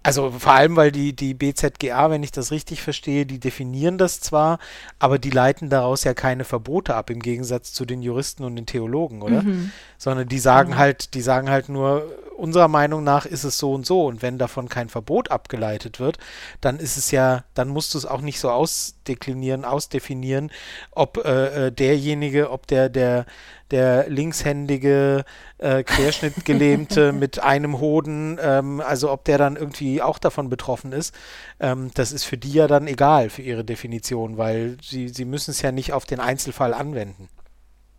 Also 0.06 0.30
vor 0.30 0.54
allem, 0.54 0.76
weil 0.76 0.92
die, 0.92 1.16
die 1.16 1.34
BZGA, 1.34 2.12
wenn 2.12 2.22
ich 2.22 2.32
das 2.32 2.52
richtig 2.52 2.84
verstehe, 2.84 3.26
die 3.26 3.40
definieren 3.40 3.98
das 3.98 4.20
zwar, 4.20 4.60
aber 5.00 5.18
die 5.18 5.32
leiten 5.32 5.72
daraus 5.72 6.04
ja 6.04 6.14
keine 6.14 6.44
Verbote 6.44 6.94
ab, 6.94 7.10
im 7.10 7.20
Gegensatz 7.22 7.74
zu 7.74 7.86
den 7.86 8.04
Juristen 8.04 8.44
und 8.44 8.56
den 8.56 8.68
Theologen, 8.68 9.24
oder? 9.24 9.42
Mhm. 9.42 9.72
Sondern 9.98 10.28
die 10.28 10.38
sagen 10.38 10.74
mhm. 10.74 10.78
halt, 10.78 11.16
die 11.16 11.22
sagen 11.22 11.50
halt 11.50 11.70
nur, 11.70 12.08
unserer 12.38 12.68
Meinung 12.68 13.04
nach 13.04 13.26
ist 13.26 13.46
es 13.46 13.58
so 13.58 13.74
und 13.74 13.88
so. 13.88 14.06
Und 14.06 14.22
wenn 14.22 14.38
davon 14.38 14.70
kein 14.70 14.90
Verbot 14.90 15.32
abgeleitet 15.32 16.00
wird, 16.00 16.20
dann 16.62 16.78
ist 16.78 16.98
es 16.98 17.10
ja, 17.10 17.44
dann 17.56 17.70
musst 17.70 17.96
du 17.96 17.98
es 17.98 18.06
auch 18.06 18.22
nicht 18.22 18.40
so 18.40 18.52
ausdeklinieren, 18.52 19.66
ausdefinieren, 19.66 20.52
ob 20.92 21.18
äh, 21.26 21.68
äh 21.68 21.72
derjenige, 21.72 22.52
ob 22.52 22.68
der, 22.68 22.90
der, 22.90 23.26
der 23.72 24.10
linkshändige 24.10 25.26
äh, 25.58 25.84
Querschnittgelähmte 25.84 27.12
mit 27.14 27.40
einem 27.40 27.80
Hoden, 27.80 28.38
ähm, 28.42 28.82
also 28.82 29.12
ob 29.12 29.24
der 29.26 29.38
dann 29.38 29.56
irgendwie 29.56 30.02
auch 30.02 30.20
davon 30.20 30.50
betroffen 30.50 30.92
ist, 30.92 31.16
ähm, 31.60 31.92
das 31.96 32.12
ist 32.12 32.26
für 32.26 32.38
die 32.38 32.54
ja 32.54 32.68
dann 32.68 32.88
egal 32.88 33.30
für 33.30 33.42
ihre 33.42 33.64
Definition, 33.64 34.38
weil 34.38 34.78
sie, 34.82 35.10
sie 35.10 35.26
müssen 35.26 35.52
es 35.52 35.62
ja 35.62 35.72
nicht 35.72 35.94
auf 35.94 36.06
den 36.06 36.20
Einzelfall 36.20 36.74
anwenden. 36.74 37.30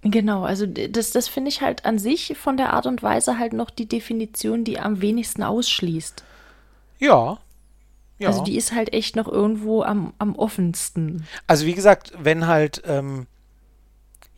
Genau, 0.03 0.45
also 0.45 0.67
das, 0.67 1.11
das 1.11 1.27
finde 1.27 1.49
ich 1.49 1.63
halt 1.63 1.85
an 1.85 1.99
sich 1.99 2.37
von 2.39 2.57
der 2.57 2.73
Art 2.73 2.87
und 2.87 3.03
Weise 3.03 3.39
halt 3.39 3.53
noch 3.53 3.71
die 3.71 3.87
Definition, 3.89 4.63
die 4.63 4.79
am 4.79 5.01
wenigsten 5.01 5.43
ausschließt. 5.43 6.23
Ja. 6.99 7.39
ja. 8.19 8.29
Also 8.29 8.45
die 8.45 8.57
ist 8.57 8.73
halt 8.73 8.93
echt 8.93 9.17
noch 9.17 9.27
irgendwo 9.27 9.83
am, 9.83 10.13
am 10.19 10.37
offensten. 10.37 11.27
Also 11.47 11.67
wie 11.67 11.75
gesagt, 11.75 12.13
wenn 12.19 12.47
halt, 12.47 12.83
ähm, 12.87 13.27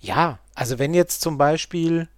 ja, 0.01 0.39
also 0.59 0.81
wenn 0.81 0.93
jetzt 0.93 1.21
zum 1.21 1.39
Beispiel, 1.39 2.09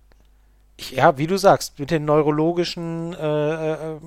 ja, 0.78 1.18
wie 1.18 1.26
du 1.26 1.36
sagst, 1.36 1.78
mit 1.78 1.90
den 1.90 2.06
neurologischen, 2.06 3.12
äh, 3.12 3.72
äh, 3.72 4.00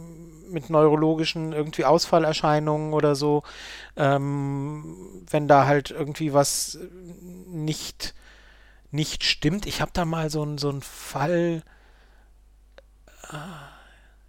mit 0.50 0.72
neurologischen 0.72 1.54
irgendwie 1.54 1.86
Ausfallerscheinungen 1.86 2.94
oder 2.94 3.14
so, 3.14 3.44
ähm, 3.96 5.24
wenn 5.30 5.48
da 5.48 5.68
halt 5.68 5.92
irgendwie 5.92 6.34
was 6.34 6.80
nicht 7.48 8.16
nicht 8.90 9.24
stimmt. 9.24 9.68
Ich 9.68 9.82
habe 9.82 9.92
da 9.94 10.04
mal 10.04 10.32
so 10.32 10.42
einen 10.42 10.58
so 10.58 10.80
Fall, 10.82 11.62
ah, 13.30 13.70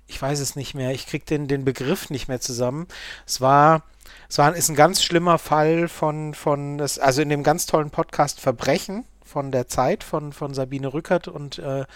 ich 0.07 0.21
weiß 0.21 0.39
es 0.41 0.55
nicht 0.55 0.75
mehr, 0.75 0.93
ich 0.93 1.07
kriege 1.07 1.25
den, 1.25 1.49
den 1.49 1.65
Begriff 1.65 2.11
nicht 2.11 2.29
mehr 2.29 2.41
zusammen. 2.43 2.89
Es 3.27 3.41
war, 3.41 3.85
es 4.29 4.37
war, 4.37 4.55
ist 4.55 4.69
ein 4.69 4.77
ganz 4.77 5.03
schlimmer 5.03 5.39
Fall 5.39 5.89
von, 5.89 6.35
von 6.35 6.79
also 6.81 7.23
in 7.23 7.31
dem 7.31 7.43
ganz 7.43 7.65
tollen 7.65 7.91
Podcast 7.91 8.39
Verbrechen 8.41 9.07
von 9.35 9.51
der 9.51 9.67
Zeit 9.67 10.05
von, 10.05 10.33
von 10.33 10.55
Sabine 10.55 10.95
Rückert 10.95 11.27
und 11.27 11.59
äh, 11.59 11.87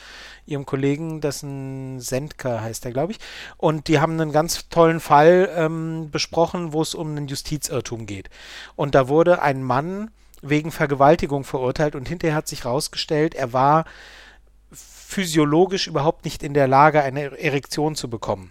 ihrem 0.45 0.66
Kollegen, 0.66 1.20
dessen 1.20 2.01
Sendker 2.01 2.61
heißt 2.61 2.84
er, 2.84 2.91
glaube 2.91 3.12
ich. 3.12 3.20
Und 3.57 3.86
die 3.86 4.01
haben 4.01 4.20
einen 4.20 4.32
ganz 4.32 4.68
tollen 4.70 4.99
Fall 4.99 5.49
ähm, 5.55 6.11
besprochen, 6.11 6.72
wo 6.72 6.82
es 6.82 6.97
um 6.97 7.12
einen 7.12 7.28
Justizirrtum 7.28 8.07
geht. 8.07 8.28
Und 8.74 8.97
da 8.97 9.07
wurde 9.07 9.41
ein 9.41 9.62
Mann 9.62 10.11
wegen 10.43 10.72
Vergewaltigung 10.72 11.45
verurteilt 11.45 11.95
und 11.95 12.09
hinterher 12.09 12.36
hat 12.36 12.49
sich 12.49 12.64
herausgestellt, 12.64 13.36
er 13.36 13.53
war 13.53 13.84
physiologisch 14.72 15.86
überhaupt 15.86 16.24
nicht 16.24 16.43
in 16.43 16.55
der 16.55 16.66
Lage, 16.66 17.03
eine 17.03 17.39
Erektion 17.39 17.95
zu 17.95 18.11
bekommen. 18.11 18.51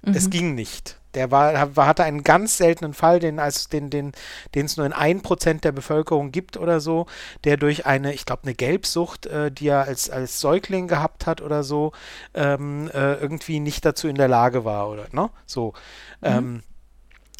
Mhm. 0.00 0.14
Es 0.14 0.30
ging 0.30 0.54
nicht. 0.54 0.98
Der 1.16 1.30
war, 1.30 1.74
hatte 1.76 2.04
einen 2.04 2.22
ganz 2.22 2.58
seltenen 2.58 2.94
Fall, 2.94 3.18
den 3.18 3.38
es 3.38 3.68
den, 3.68 3.90
den, 3.90 4.12
nur 4.54 4.86
in 4.86 4.92
ein 4.92 5.22
Prozent 5.22 5.64
der 5.64 5.72
Bevölkerung 5.72 6.30
gibt 6.30 6.56
oder 6.56 6.78
so, 6.80 7.06
der 7.44 7.56
durch 7.56 7.86
eine, 7.86 8.12
ich 8.12 8.26
glaube, 8.26 8.42
eine 8.44 8.54
Gelbsucht, 8.54 9.26
äh, 9.26 9.50
die 9.50 9.68
er 9.68 9.84
als, 9.84 10.10
als 10.10 10.40
Säugling 10.40 10.86
gehabt 10.86 11.26
hat 11.26 11.40
oder 11.40 11.64
so, 11.64 11.92
ähm, 12.34 12.90
äh, 12.92 13.14
irgendwie 13.14 13.60
nicht 13.60 13.84
dazu 13.84 14.08
in 14.08 14.16
der 14.16 14.28
Lage 14.28 14.64
war 14.64 14.88
oder 14.88 15.06
ne? 15.10 15.30
So. 15.46 15.72
Mhm. 16.20 16.28
Ähm, 16.28 16.62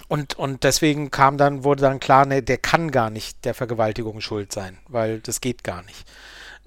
und, 0.08 0.38
und 0.38 0.64
deswegen 0.64 1.10
kam 1.10 1.36
dann, 1.36 1.64
wurde 1.64 1.82
dann 1.82 2.00
klar, 2.00 2.26
ne, 2.26 2.42
der 2.42 2.58
kann 2.58 2.90
gar 2.90 3.10
nicht 3.10 3.44
der 3.44 3.54
Vergewaltigung 3.54 4.20
schuld 4.20 4.52
sein, 4.52 4.78
weil 4.88 5.20
das 5.20 5.40
geht 5.40 5.64
gar 5.64 5.82
nicht. 5.82 6.08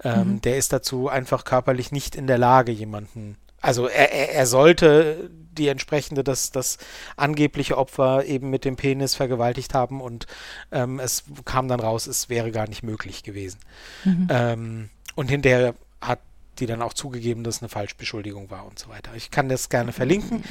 Ähm, 0.04 0.34
mhm. 0.34 0.40
Der 0.42 0.56
ist 0.56 0.72
dazu 0.72 1.08
einfach 1.08 1.44
körperlich 1.44 1.90
nicht 1.90 2.14
in 2.14 2.26
der 2.26 2.38
Lage, 2.38 2.72
jemanden. 2.72 3.36
Also 3.60 3.86
er, 3.86 4.12
er, 4.12 4.34
er 4.34 4.46
sollte 4.46 5.30
die 5.52 5.68
entsprechende, 5.68 6.24
das, 6.24 6.52
das 6.52 6.78
angebliche 7.16 7.76
Opfer 7.76 8.24
eben 8.24 8.50
mit 8.50 8.64
dem 8.64 8.76
Penis 8.76 9.14
vergewaltigt 9.14 9.74
haben 9.74 10.00
und 10.00 10.26
ähm, 10.72 11.00
es 11.00 11.24
kam 11.44 11.68
dann 11.68 11.80
raus, 11.80 12.06
es 12.06 12.28
wäre 12.28 12.50
gar 12.50 12.68
nicht 12.68 12.82
möglich 12.82 13.22
gewesen. 13.22 13.58
Mhm. 14.04 14.28
Ähm, 14.30 14.90
und 15.16 15.28
hinterher 15.28 15.74
hat 16.00 16.20
die 16.58 16.66
dann 16.66 16.82
auch 16.82 16.94
zugegeben, 16.94 17.44
dass 17.44 17.56
es 17.56 17.62
eine 17.62 17.68
Falschbeschuldigung 17.68 18.50
war 18.50 18.66
und 18.66 18.78
so 18.78 18.88
weiter. 18.88 19.12
Ich 19.14 19.30
kann 19.30 19.48
das 19.48 19.68
gerne 19.68 19.92
verlinken. 19.92 20.44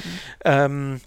Mhm. 0.44 1.00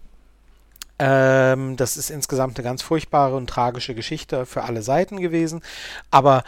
Ähm, 1.00 1.76
das 1.76 1.98
ist 1.98 2.12
insgesamt 2.12 2.58
eine 2.58 2.64
ganz 2.64 2.82
furchtbare 2.82 3.36
und 3.36 3.50
tragische 3.50 3.96
Geschichte 3.96 4.46
für 4.46 4.64
alle 4.64 4.84
Seiten 4.84 5.20
gewesen. 5.20 5.62
Aber 6.12 6.44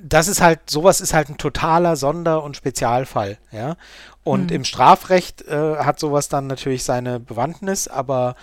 das 0.00 0.28
ist 0.28 0.40
halt, 0.40 0.70
sowas 0.70 1.00
ist 1.00 1.14
halt 1.14 1.28
ein 1.28 1.38
totaler 1.38 1.96
Sonder- 1.96 2.42
und 2.42 2.56
Spezialfall, 2.56 3.38
ja. 3.50 3.76
Und 4.24 4.50
mhm. 4.50 4.56
im 4.56 4.64
Strafrecht 4.64 5.42
äh, 5.42 5.76
hat 5.78 5.98
sowas 5.98 6.28
dann 6.28 6.46
natürlich 6.46 6.84
seine 6.84 7.18
Bewandtnis, 7.18 7.88
aber 7.88 8.36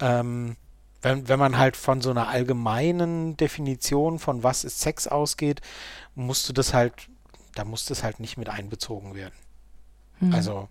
ähm, 0.00 0.56
wenn, 1.02 1.28
wenn 1.28 1.38
man 1.38 1.58
halt 1.58 1.76
von 1.76 2.00
so 2.00 2.10
einer 2.10 2.28
allgemeinen 2.28 3.36
Definition 3.36 4.18
von 4.18 4.42
was 4.42 4.64
ist 4.64 4.80
Sex 4.80 5.06
ausgeht, 5.06 5.60
musst 6.14 6.48
du 6.48 6.52
das 6.52 6.72
halt, 6.72 6.94
da 7.54 7.64
muss 7.64 7.84
das 7.84 8.02
halt 8.02 8.18
nicht 8.18 8.38
mit 8.38 8.48
einbezogen 8.48 9.14
werden. 9.14 9.34
Mhm. 10.20 10.34
Also, 10.34 10.68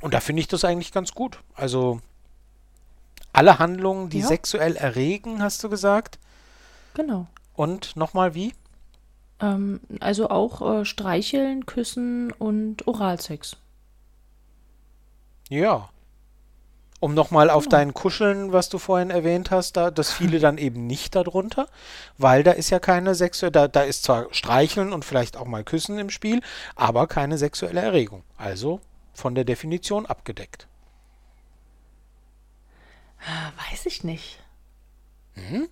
und 0.00 0.14
da 0.14 0.20
finde 0.20 0.40
ich 0.40 0.48
das 0.48 0.64
eigentlich 0.64 0.92
ganz 0.92 1.12
gut. 1.12 1.40
Also, 1.54 2.00
alle 3.32 3.58
Handlungen, 3.58 4.10
die 4.10 4.20
ja. 4.20 4.26
sexuell 4.26 4.76
erregen, 4.76 5.42
hast 5.42 5.62
du 5.64 5.68
gesagt? 5.68 6.18
Genau. 6.94 7.26
Und 7.54 7.96
nochmal 7.96 8.34
wie? 8.34 8.54
Ähm, 9.40 9.80
also 10.00 10.30
auch 10.30 10.80
äh, 10.80 10.84
Streicheln, 10.84 11.66
Küssen 11.66 12.32
und 12.32 12.86
Oralsex. 12.86 13.56
Ja. 15.48 15.88
Um 17.00 17.12
nochmal 17.12 17.50
auf 17.50 17.64
genau. 17.64 17.76
dein 17.76 17.94
Kuscheln, 17.94 18.52
was 18.52 18.70
du 18.70 18.78
vorhin 18.78 19.10
erwähnt 19.10 19.50
hast, 19.50 19.76
da, 19.76 19.90
das 19.90 20.10
fiele 20.10 20.38
dann 20.38 20.56
eben 20.56 20.86
nicht 20.86 21.14
darunter, 21.14 21.66
weil 22.16 22.42
da 22.42 22.52
ist 22.52 22.70
ja 22.70 22.78
keine 22.78 23.14
sexuelle, 23.14 23.52
da, 23.52 23.68
da 23.68 23.82
ist 23.82 24.04
zwar 24.04 24.32
Streicheln 24.32 24.92
und 24.92 25.04
vielleicht 25.04 25.36
auch 25.36 25.44
mal 25.44 25.64
Küssen 25.64 25.98
im 25.98 26.08
Spiel, 26.08 26.40
aber 26.76 27.06
keine 27.06 27.36
sexuelle 27.36 27.80
Erregung. 27.80 28.22
Also 28.38 28.80
von 29.12 29.34
der 29.34 29.44
Definition 29.44 30.06
abgedeckt. 30.06 30.66
Weiß 33.70 33.86
ich 33.86 34.04
nicht. 34.04 34.38
Hm? 35.34 35.68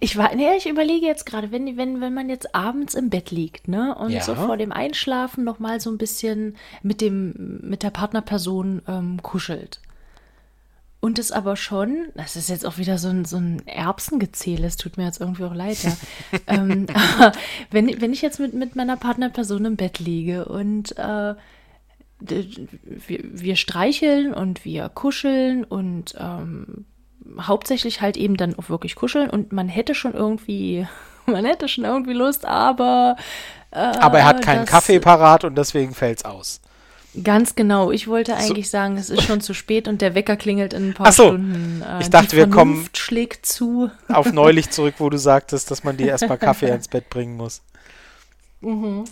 Ich 0.00 0.16
war, 0.16 0.34
nee, 0.34 0.56
ich 0.56 0.68
überlege 0.68 1.06
jetzt 1.06 1.26
gerade, 1.26 1.50
wenn, 1.50 1.76
wenn, 1.76 2.00
wenn 2.00 2.14
man 2.14 2.28
jetzt 2.28 2.54
abends 2.54 2.94
im 2.94 3.10
Bett 3.10 3.30
liegt, 3.30 3.68
ne, 3.68 3.94
und 3.94 4.10
ja. 4.10 4.22
so 4.22 4.34
vor 4.34 4.56
dem 4.56 4.72
Einschlafen 4.72 5.44
noch 5.44 5.58
mal 5.58 5.80
so 5.80 5.90
ein 5.90 5.98
bisschen 5.98 6.56
mit 6.82 7.00
dem, 7.00 7.60
mit 7.62 7.82
der 7.82 7.90
Partnerperson 7.90 8.82
ähm, 8.86 9.22
kuschelt. 9.22 9.80
Und 11.00 11.18
es 11.18 11.32
aber 11.32 11.56
schon, 11.56 12.06
das 12.14 12.36
ist 12.36 12.48
jetzt 12.48 12.64
auch 12.64 12.78
wieder 12.78 12.96
so 12.96 13.08
ein, 13.08 13.24
so 13.24 13.36
ein 13.36 13.66
Erbsengezähl, 13.66 14.62
es 14.62 14.76
tut 14.76 14.96
mir 14.96 15.04
jetzt 15.04 15.20
irgendwie 15.20 15.42
auch 15.42 15.54
leid, 15.54 15.82
ja. 15.82 15.96
ähm, 16.46 16.86
wenn, 17.72 18.00
wenn 18.00 18.12
ich 18.12 18.22
jetzt 18.22 18.38
mit, 18.38 18.54
mit 18.54 18.76
meiner 18.76 18.96
Partnerperson 18.96 19.64
im 19.64 19.76
Bett 19.76 19.98
liege 19.98 20.44
und 20.44 20.96
äh, 20.96 21.34
wir, 22.20 23.20
wir 23.20 23.56
streicheln 23.56 24.32
und 24.32 24.64
wir 24.64 24.88
kuscheln 24.90 25.64
und 25.64 26.14
ähm, 26.18 26.84
hauptsächlich 27.40 28.00
halt 28.00 28.16
eben 28.16 28.36
dann 28.36 28.58
auch 28.58 28.68
wirklich 28.68 28.94
kuscheln 28.94 29.30
und 29.30 29.52
man 29.52 29.68
hätte 29.68 29.94
schon 29.94 30.14
irgendwie, 30.14 30.86
man 31.26 31.44
hätte 31.44 31.68
schon 31.68 31.84
irgendwie 31.84 32.14
Lust, 32.14 32.44
aber. 32.44 33.16
Äh, 33.70 33.78
aber 33.78 34.18
er 34.18 34.24
hat 34.26 34.42
keinen 34.42 34.66
Kaffee 34.66 35.00
parat 35.00 35.44
und 35.44 35.56
deswegen 35.56 35.94
fällt's 35.94 36.24
aus. 36.24 36.60
Ganz 37.22 37.54
genau. 37.54 37.90
Ich 37.90 38.08
wollte 38.08 38.34
eigentlich 38.36 38.68
so. 38.68 38.72
sagen, 38.72 38.96
es 38.96 39.10
ist 39.10 39.22
schon 39.22 39.42
zu 39.42 39.52
spät 39.52 39.86
und 39.86 40.00
der 40.00 40.14
Wecker 40.14 40.36
klingelt 40.36 40.72
in 40.72 40.90
ein 40.90 40.94
paar 40.94 41.08
Ach 41.08 41.12
so. 41.12 41.28
Stunden. 41.28 41.82
Äh, 41.82 42.00
ich 42.00 42.08
dachte, 42.08 42.36
wir 42.36 42.48
kommen 42.48 42.88
schlägt 42.94 43.44
zu. 43.44 43.90
auf 44.08 44.32
neulich 44.32 44.70
zurück, 44.70 44.94
wo 44.98 45.10
du 45.10 45.18
sagtest, 45.18 45.70
dass 45.70 45.84
man 45.84 45.98
dir 45.98 46.08
erstmal 46.08 46.38
Kaffee 46.38 46.70
ins 46.70 46.88
Bett 46.88 47.10
bringen 47.10 47.36
muss. 47.36 47.60
Mhm. 48.62 49.04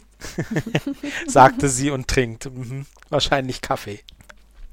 Sagte 1.26 1.68
sie 1.68 1.90
und 1.90 2.08
trinkt. 2.08 2.46
Mhm. 2.46 2.86
Wahrscheinlich 3.11 3.61
Kaffee. 3.61 4.00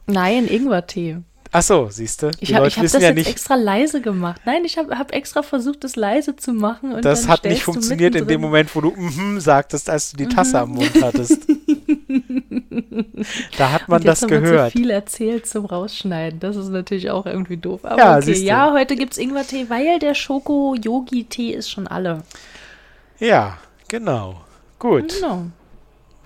Nein, 0.05 0.47
Ingwertee. 0.47 1.17
Ach 1.51 1.61
so, 1.61 1.87
siehst 1.89 2.23
du. 2.23 2.31
Ich 2.39 2.53
habe 2.53 2.69
hab 2.69 2.81
das 2.81 2.93
ja 2.93 2.99
jetzt 2.99 3.15
nicht, 3.15 3.29
extra 3.29 3.55
leise 3.55 4.01
gemacht. 4.01 4.41
Nein, 4.45 4.65
ich 4.65 4.77
habe 4.77 4.97
hab 4.97 5.13
extra 5.13 5.43
versucht, 5.43 5.83
das 5.83 5.95
leise 5.95 6.35
zu 6.35 6.53
machen. 6.53 7.01
Das 7.01 7.27
hat 7.27 7.43
nicht 7.45 7.63
funktioniert 7.63 8.15
in 8.15 8.27
dem 8.27 8.41
Moment, 8.41 8.75
wo 8.75 8.81
du 8.81 8.91
mm 8.91 9.39
sagtest, 9.39 9.89
als 9.89 10.11
du 10.11 10.17
die 10.17 10.27
Tasse 10.27 10.57
mm 10.57 10.61
am 10.61 10.69
Mund 10.71 10.91
hattest. 11.01 11.47
da 13.57 13.71
hat 13.71 13.87
man 13.87 14.03
das 14.03 14.27
gehört. 14.27 14.73
so 14.73 14.79
viel 14.79 14.89
erzählt 14.89 15.47
zum 15.47 15.65
Rausschneiden. 15.65 16.39
Das 16.39 16.55
ist 16.55 16.69
natürlich 16.69 17.09
auch 17.09 17.25
irgendwie 17.25 17.57
doof. 17.57 17.85
Aber 17.85 17.97
ja, 17.97 18.17
okay, 18.17 18.39
ja, 18.39 18.73
heute 18.73 18.95
gibt 18.95 19.13
es 19.13 19.17
Ingwertee, 19.17 19.69
weil 19.69 19.99
der 19.99 20.13
Schoko-Yogi-Tee 20.13 21.53
ist 21.53 21.69
schon 21.69 21.87
alle. 21.87 22.23
Ja, 23.19 23.57
genau. 23.87 24.41
Gut. 24.79 25.15
Genau. 25.15 25.47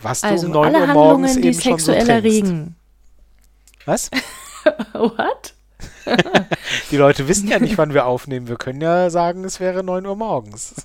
Was 0.01 0.21
du 0.21 0.27
also, 0.27 0.47
um 0.47 0.53
9 0.53 0.75
Uhr 0.75 0.87
morgens 0.87 1.33
eben 1.33 1.43
die 1.43 1.53
sexuell 1.53 2.05
so 2.05 2.11
erregen. 2.11 2.75
Was? 3.85 4.09
What? 4.93 5.53
die 6.91 6.97
Leute 6.97 7.27
wissen 7.27 7.47
ja 7.47 7.59
nicht, 7.59 7.77
wann 7.77 7.93
wir 7.93 8.05
aufnehmen. 8.05 8.47
Wir 8.47 8.57
können 8.57 8.81
ja 8.81 9.09
sagen, 9.09 9.43
es 9.43 9.59
wäre 9.59 9.83
9 9.83 10.05
Uhr 10.05 10.15
morgens. 10.15 10.75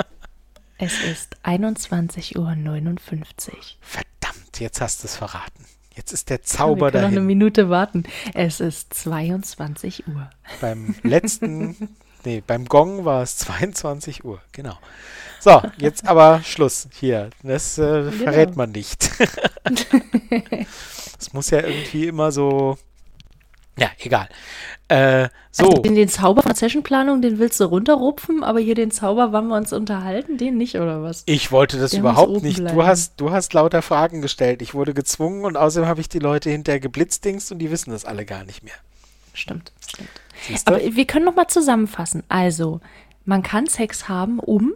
es 0.78 1.02
ist 1.02 1.36
21.59 1.44 2.38
Uhr. 2.38 2.54
Verdammt, 3.80 4.60
jetzt 4.60 4.80
hast 4.80 5.02
du 5.02 5.06
es 5.06 5.16
verraten. 5.16 5.64
Jetzt 5.94 6.12
ist 6.12 6.28
der 6.30 6.42
Zauber 6.42 6.88
ja, 6.88 6.94
wir 6.94 7.00
dahin. 7.00 7.10
noch 7.10 7.18
eine 7.18 7.26
Minute 7.26 7.70
warten. 7.70 8.04
Es 8.34 8.60
ist 8.60 8.92
22 8.94 10.08
Uhr. 10.08 10.28
Beim 10.60 10.96
letzten, 11.02 11.96
nee, 12.24 12.42
beim 12.44 12.64
Gong 12.64 13.04
war 13.04 13.22
es 13.22 13.36
22 13.36 14.24
Uhr, 14.24 14.40
genau. 14.52 14.76
So, 15.38 15.62
jetzt 15.78 16.06
aber 16.06 16.42
Schluss 16.42 16.88
hier. 16.98 17.30
Das 17.42 17.78
äh, 17.78 17.82
genau. 17.82 18.10
verrät 18.10 18.56
man 18.56 18.72
nicht. 18.72 19.10
Es 21.20 21.32
muss 21.32 21.50
ja 21.50 21.60
irgendwie 21.60 22.06
immer 22.06 22.32
so 22.32 22.76
Ja, 23.78 23.88
egal. 23.98 24.28
Äh, 24.88 25.28
so. 25.50 25.66
Also 25.66 25.82
den, 25.82 25.94
den 25.94 26.08
Zauber 26.08 26.42
von 26.42 26.54
Sessionplanung, 26.54 27.22
den 27.22 27.38
willst 27.38 27.58
du 27.58 27.64
runterrupfen, 27.64 28.44
aber 28.44 28.60
hier 28.60 28.74
den 28.74 28.90
Zauber, 28.90 29.32
wann 29.32 29.48
wir 29.48 29.56
uns 29.56 29.72
unterhalten, 29.72 30.36
den 30.36 30.56
nicht, 30.56 30.76
oder 30.76 31.02
was? 31.02 31.22
Ich 31.26 31.50
wollte 31.50 31.78
das 31.78 31.92
Der 31.92 32.00
überhaupt 32.00 32.42
nicht. 32.42 32.60
Du 32.60 32.84
hast, 32.84 33.20
du 33.20 33.30
hast 33.30 33.52
lauter 33.52 33.82
Fragen 33.82 34.22
gestellt. 34.22 34.62
Ich 34.62 34.74
wurde 34.74 34.94
gezwungen 34.94 35.44
und 35.44 35.56
außerdem 35.56 35.88
habe 35.88 36.00
ich 36.00 36.08
die 36.08 36.18
Leute 36.18 36.50
hinterher 36.50 36.80
geblitzdingst 36.80 37.50
und 37.50 37.58
die 37.58 37.70
wissen 37.70 37.90
das 37.90 38.04
alle 38.04 38.24
gar 38.24 38.44
nicht 38.44 38.62
mehr. 38.62 38.74
Stimmt, 39.32 39.72
stimmt. 39.88 40.08
Siehst 40.46 40.68
du? 40.68 40.74
Aber 40.74 40.82
wir 40.82 41.06
können 41.06 41.24
noch 41.24 41.34
mal 41.34 41.48
zusammenfassen. 41.48 42.22
Also, 42.28 42.80
man 43.24 43.42
kann 43.42 43.66
Sex 43.66 44.08
haben, 44.08 44.38
um 44.38 44.74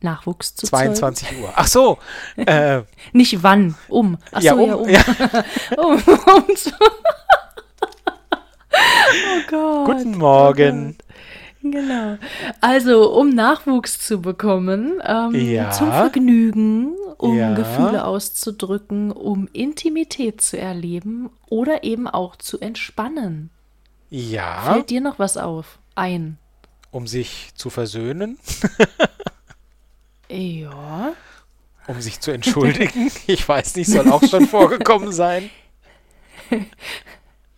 Nachwuchs 0.00 0.54
zu 0.54 0.66
zeugen. 0.66 0.94
22 0.94 1.40
Uhr. 1.40 1.52
Ach 1.54 1.66
so. 1.66 1.98
äh, 2.36 2.82
Nicht 3.12 3.42
wann, 3.42 3.76
um. 3.88 4.18
Ach 4.32 4.42
ja, 4.42 4.54
so, 4.54 4.62
um, 4.62 4.68
ja, 4.68 4.74
um. 4.74 4.88
ja. 4.88 5.44
um, 5.78 6.02
um 6.48 6.56
zu 6.56 6.72
oh 8.72 9.40
Gott. 9.50 9.86
Guten 9.86 10.18
Morgen. 10.18 10.96
Genau. 11.62 12.18
Also, 12.60 13.12
um 13.14 13.28
Nachwuchs 13.30 14.00
zu 14.00 14.20
bekommen, 14.20 15.00
ähm, 15.06 15.34
Ja. 15.34 15.70
zum 15.70 15.88
Vergnügen, 15.92 16.96
um 17.18 17.36
Ja. 17.36 17.54
Gefühle 17.54 18.04
auszudrücken, 18.04 19.12
um 19.12 19.48
Intimität 19.52 20.40
zu 20.40 20.58
erleben 20.58 21.30
oder 21.48 21.84
eben 21.84 22.08
auch 22.08 22.34
zu 22.36 22.58
entspannen. 22.58 23.50
Ja, 24.10 24.62
Fällt 24.72 24.90
dir 24.90 25.00
noch 25.00 25.18
was 25.20 25.36
auf? 25.36 25.78
Ein. 25.94 26.38
um 26.90 27.06
sich 27.06 27.52
zu 27.54 27.70
versöhnen, 27.70 28.38
Ja. 30.28 31.12
um 31.86 32.00
sich 32.00 32.20
zu 32.20 32.30
entschuldigen. 32.32 33.10
Ich 33.26 33.48
weiß 33.48 33.76
nicht, 33.76 33.88
soll 33.90 34.10
auch 34.10 34.22
schon 34.24 34.46
vorgekommen 34.46 35.12
sein. 35.12 35.48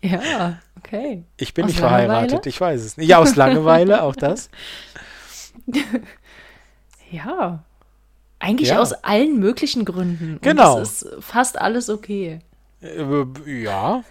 Ja, 0.03 0.59
okay. 0.87 1.25
Ich 1.37 1.55
bin 1.55 1.65
Aus 1.65 1.71
nicht 1.71 1.81
verheiratet, 1.81 2.31
Langeweile? 2.33 2.49
ich 2.49 2.61
weiß 2.61 2.81
es 2.83 2.97
nicht. 2.97 3.09
Ja, 3.09 3.19
aus 3.19 3.37
Langeweile, 3.37 4.03
auch 4.03 4.17
das. 4.17 4.51
Ja. 7.11 7.65
Eigentlich 8.39 8.71
Ja. 8.71 8.81
aus 8.81 8.93
allen 8.93 9.39
möglichen 9.39 9.85
Gründen. 9.85 10.39
Genau. 10.43 10.77
Und 10.77 10.83
es 10.83 11.03
ist 11.03 11.25
fast 11.25 11.59
alles 11.61 11.89
okay. 11.89 12.41
Äh, 12.83 13.25
ja, 13.63 14.03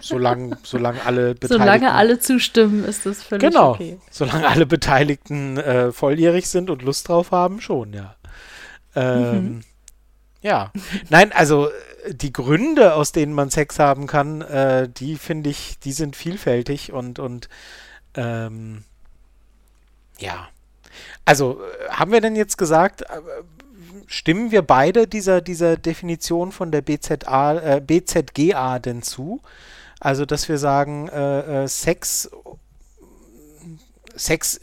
solange, 0.00 0.56
solange 0.62 1.04
alle 1.04 1.34
Beteiligten. 1.34 1.48
Solange 1.58 1.92
alle 1.92 2.18
zustimmen, 2.18 2.84
ist 2.84 3.04
das 3.04 3.22
völlig 3.22 3.42
Genau, 3.50 3.72
okay. 3.72 3.98
solange 4.10 4.48
alle 4.48 4.64
Beteiligten 4.64 5.58
äh, 5.58 5.92
volljährig 5.92 6.48
sind 6.48 6.70
und 6.70 6.82
Lust 6.82 7.08
drauf 7.08 7.30
haben, 7.32 7.60
schon, 7.60 7.92
ja. 7.92 8.14
Ähm, 8.94 9.44
Mhm. 9.44 9.60
Ja, 10.42 10.72
nein, 11.08 11.32
also 11.32 11.68
äh, 11.68 12.14
die 12.14 12.32
Gründe, 12.32 12.94
aus 12.94 13.12
denen 13.12 13.32
man 13.32 13.50
Sex 13.50 13.78
haben 13.78 14.06
kann, 14.06 14.42
äh, 14.42 14.88
die 14.88 15.16
finde 15.16 15.50
ich, 15.50 15.78
die 15.78 15.92
sind 15.92 16.16
vielfältig 16.16 16.92
und, 16.92 17.18
und 17.18 17.48
ähm, 18.14 18.82
ja. 20.18 20.48
Also, 21.24 21.60
äh, 21.62 21.90
haben 21.90 22.12
wir 22.12 22.20
denn 22.20 22.36
jetzt 22.36 22.58
gesagt, 22.58 23.02
äh, 23.02 23.20
stimmen 24.06 24.50
wir 24.50 24.62
beide 24.62 25.06
dieser, 25.06 25.40
dieser 25.40 25.76
Definition 25.76 26.50
von 26.50 26.72
der 26.72 26.82
BZA, 26.82 27.76
äh, 27.76 27.80
BZGA 27.80 28.80
denn 28.80 29.02
zu? 29.02 29.40
Also, 30.00 30.26
dass 30.26 30.48
wir 30.48 30.58
sagen, 30.58 31.08
äh, 31.08 31.68
Sex, 31.68 32.28
Sex 34.16 34.60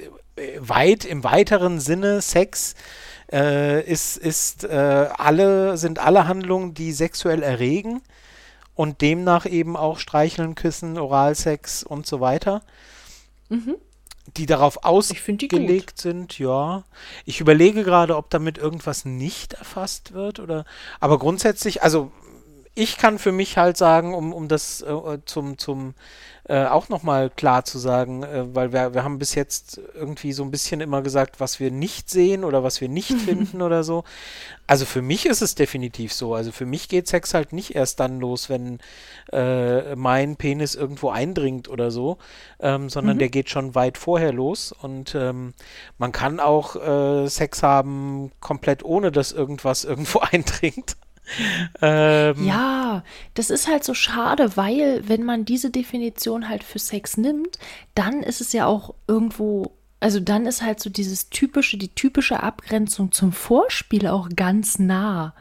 weit 0.60 1.06
im 1.06 1.24
weiteren 1.24 1.80
Sinne, 1.80 2.22
Sex 2.22 2.76
äh, 3.32 3.84
ist, 3.84 4.18
ist 4.18 4.64
äh, 4.64 5.10
alle, 5.18 5.78
sind 5.78 6.00
alle 6.00 6.28
Handlungen, 6.28 6.74
die 6.74 6.92
sexuell 6.92 7.44
erregen 7.44 8.02
und 8.76 9.02
demnach 9.02 9.46
eben 9.46 9.76
auch 9.76 10.00
Streicheln, 10.00 10.56
Küssen, 10.56 10.98
Oralsex 10.98 11.84
und 11.84 12.08
so 12.08 12.20
weiter, 12.22 12.62
Mhm. 13.50 13.76
die 14.38 14.46
darauf 14.46 14.78
finde 14.84 15.48
die 15.48 15.56
ausgelegt 15.56 16.00
sind, 16.00 16.38
ja. 16.40 16.84
Ich 17.26 17.42
überlege 17.42 17.84
gerade, 17.84 18.16
ob 18.16 18.30
damit 18.30 18.58
irgendwas 18.58 19.06
nicht 19.06 19.54
erfasst 19.54 20.14
wird 20.14 20.40
oder, 20.40 20.66
aber 21.00 21.18
grundsätzlich, 21.20 21.82
also 21.84 22.12
ich 22.76 22.98
kann 22.98 23.20
für 23.20 23.32
mich 23.32 23.58
halt 23.58 23.76
sagen, 23.78 24.14
um, 24.14 24.32
um 24.34 24.48
das 24.48 24.82
äh, 24.82 25.18
zum, 25.26 25.58
zum 25.58 25.94
äh, 26.50 26.66
auch 26.66 26.90
nochmal 26.90 27.30
klar 27.30 27.64
zu 27.64 27.78
sagen, 27.78 28.24
äh, 28.24 28.56
weil 28.56 28.74
wir, 28.74 28.96
wir 28.96 29.04
haben 29.04 29.20
bis 29.20 29.36
jetzt 29.36 29.80
irgendwie 29.94 30.34
so 30.34 30.42
ein 30.44 30.50
bisschen 30.50 30.82
immer 30.82 31.04
gesagt, 31.04 31.40
was 31.40 31.60
wir 31.60 31.70
nicht 31.70 32.10
sehen 32.10 32.44
oder 32.44 32.64
was 32.64 32.82
wir 32.82 32.90
nicht 32.90 33.12
finden 33.26 33.62
oder 33.62 33.84
so. 33.84 34.04
Also 34.66 34.86
für 34.86 35.04
mich 35.04 35.28
ist 35.28 35.44
es 35.44 35.54
definitiv 35.54 36.12
so. 36.12 36.34
Also 36.34 36.52
für 36.52 36.66
mich 36.66 36.90
geht 36.90 37.08
Sex 37.08 37.36
halt 37.36 37.54
nicht 37.54 37.76
erst 37.76 38.00
dann 38.00 38.20
los, 38.20 38.50
wenn 38.50 38.80
äh, 39.32 39.96
mein 39.96 40.38
Penis 40.38 40.74
irgendwo 40.74 41.12
eindringt 41.12 41.70
oder 41.70 41.92
so, 41.92 42.18
ähm, 42.60 42.90
sondern 42.90 43.20
der 43.20 43.30
geht 43.30 43.52
schon 43.52 43.76
weit 43.76 44.00
vorher 44.00 44.34
los 44.34 44.72
und 44.72 45.14
ähm, 45.14 45.54
man 46.00 46.12
kann 46.12 46.40
auch 46.40 46.76
äh, 46.76 47.28
Sex 47.28 47.62
haben 47.62 48.32
komplett 48.40 48.84
ohne, 48.84 49.12
dass 49.12 49.32
irgendwas 49.32 49.84
irgendwo 49.86 50.20
eindringt. 50.20 50.98
ähm, 51.82 52.46
Ja, 52.46 53.04
das 53.34 53.50
ist 53.50 53.68
halt 53.68 53.84
so 53.84 53.94
schade, 53.94 54.56
weil 54.58 55.04
wenn 55.08 55.24
man 55.24 55.46
diese 55.46 55.70
Definition 55.70 56.50
halt 56.50 56.64
für 56.64 56.80
Sex 56.80 57.18
nimmt, 57.18 57.60
dann 57.96 58.24
ist 58.24 58.42
es 58.42 58.54
ja 58.54 58.66
auch 58.66 58.94
irgendwo, 59.08 59.74
also 60.00 60.20
dann 60.20 60.46
ist 60.46 60.62
halt 60.62 60.80
so 60.80 60.90
dieses 60.90 61.30
typische, 61.30 61.78
die 61.78 61.94
typische 61.94 62.42
Abgrenzung 62.42 63.12
zum 63.12 63.32
Vorspiel 63.32 64.08
auch 64.08 64.30
ganz 64.36 64.80
nah. 64.80 65.34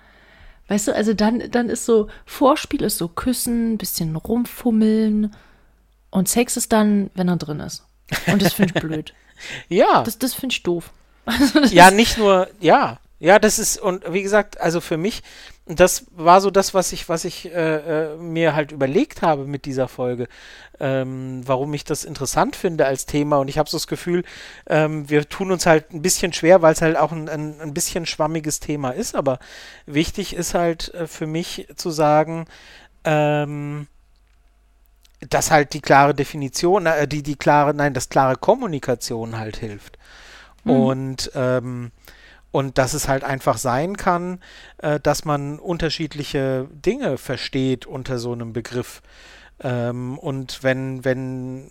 Weißt 0.68 0.89
du, 0.89 0.95
also 0.95 1.14
dann, 1.14 1.51
dann 1.51 1.70
ist 1.70 1.86
so, 1.86 2.09
Vorspiel 2.26 2.82
ist 2.82 2.99
so 2.99 3.09
küssen, 3.09 3.78
bisschen 3.78 4.16
rumfummeln 4.16 5.34
und 6.11 6.28
Sex 6.28 6.57
ist 6.57 6.72
dann, 6.72 7.11
wenn 7.14 7.28
er 7.28 7.36
drin 7.36 7.61
ist. 7.61 7.84
Und 8.26 8.43
das 8.43 8.55
finde 8.55 8.74
ich 8.76 8.82
blöd. 8.82 9.14
ja. 9.68 10.03
Das, 10.03 10.18
das 10.18 10.34
finde 10.34 10.53
ich 10.53 10.62
doof. 10.62 10.91
Also 11.24 11.61
das 11.61 11.72
Ja, 11.72 11.91
nicht 11.91 12.18
nur, 12.18 12.49
ja, 12.61 12.99
ja, 13.20 13.39
das 13.39 13.59
ist, 13.59 13.80
und 13.80 14.05
wie 14.12 14.22
gesagt, 14.22 14.61
also 14.61 14.80
für 14.80 14.97
mich, 14.97 15.22
das 15.69 16.07
war 16.16 16.41
so 16.41 16.51
das, 16.51 16.73
was 16.73 16.93
ich, 16.93 17.09
was 17.11 17.27
ich 17.27 17.53
äh, 17.53 18.12
äh, 18.12 18.16
mir 18.16 18.55
halt 18.55 18.73
überlegt 18.73 19.21
habe 19.21 19.45
mit 19.45 19.66
dieser 19.66 19.87
Folge, 19.87 20.27
ähm, 20.81 21.43
warum 21.45 21.75
ich 21.75 21.85
das 21.85 22.05
interessant 22.05 22.57
finde 22.57 22.87
als 22.87 23.05
Thema. 23.05 23.37
Und 23.37 23.49
ich 23.49 23.59
habe 23.59 23.69
so 23.69 23.77
das 23.77 23.87
Gefühl, 23.87 24.25
ähm, 24.66 25.11
wir 25.11 25.29
tun 25.29 25.53
uns 25.53 25.66
halt 25.66 25.93
ein 25.93 26.01
bisschen 26.01 26.33
schwer, 26.33 26.62
weil 26.62 26.73
es 26.73 26.81
halt 26.81 26.97
auch 26.97 27.12
ein, 27.12 27.29
ein, 27.29 27.61
ein 27.61 27.75
bisschen 27.75 28.07
schwammiges 28.07 28.61
Thema 28.61 28.91
ist. 28.93 29.14
Aber 29.14 29.39
wichtig 29.85 30.35
ist 30.35 30.55
halt 30.55 30.95
äh, 30.95 31.07
für 31.07 31.27
mich 31.27 31.69
zu 31.77 31.91
sagen, 31.91 32.47
ähm, 33.05 33.89
dass 35.29 35.51
halt 35.51 35.75
die 35.75 35.83
klare 35.83 36.14
Definition, 36.14 36.87
äh, 36.87 37.07
die, 37.07 37.23
die 37.23 37.37
klare, 37.37 37.75
nein, 37.75 37.93
das 37.93 38.09
klare 38.09 38.37
Kommunikation 38.37 39.39
halt 39.39 39.59
hilft. 39.59 39.99
Und, 40.64 41.31
ähm, 41.35 41.93
und 42.51 42.78
dass 42.78 42.94
es 42.94 43.09
halt 43.09 43.24
einfach 43.24 43.59
sein 43.59 43.96
kann, 43.96 44.40
äh, 44.78 45.01
dass 45.01 45.24
man 45.24 45.59
unterschiedliche 45.59 46.68
Dinge 46.72 47.18
versteht 47.18 47.86
unter 47.86 48.18
so 48.18 48.32
einem 48.32 48.53
Begriff. 48.53 49.03
Ähm, 49.61 50.18
und 50.18 50.62
wenn, 50.62 51.05
wenn 51.05 51.70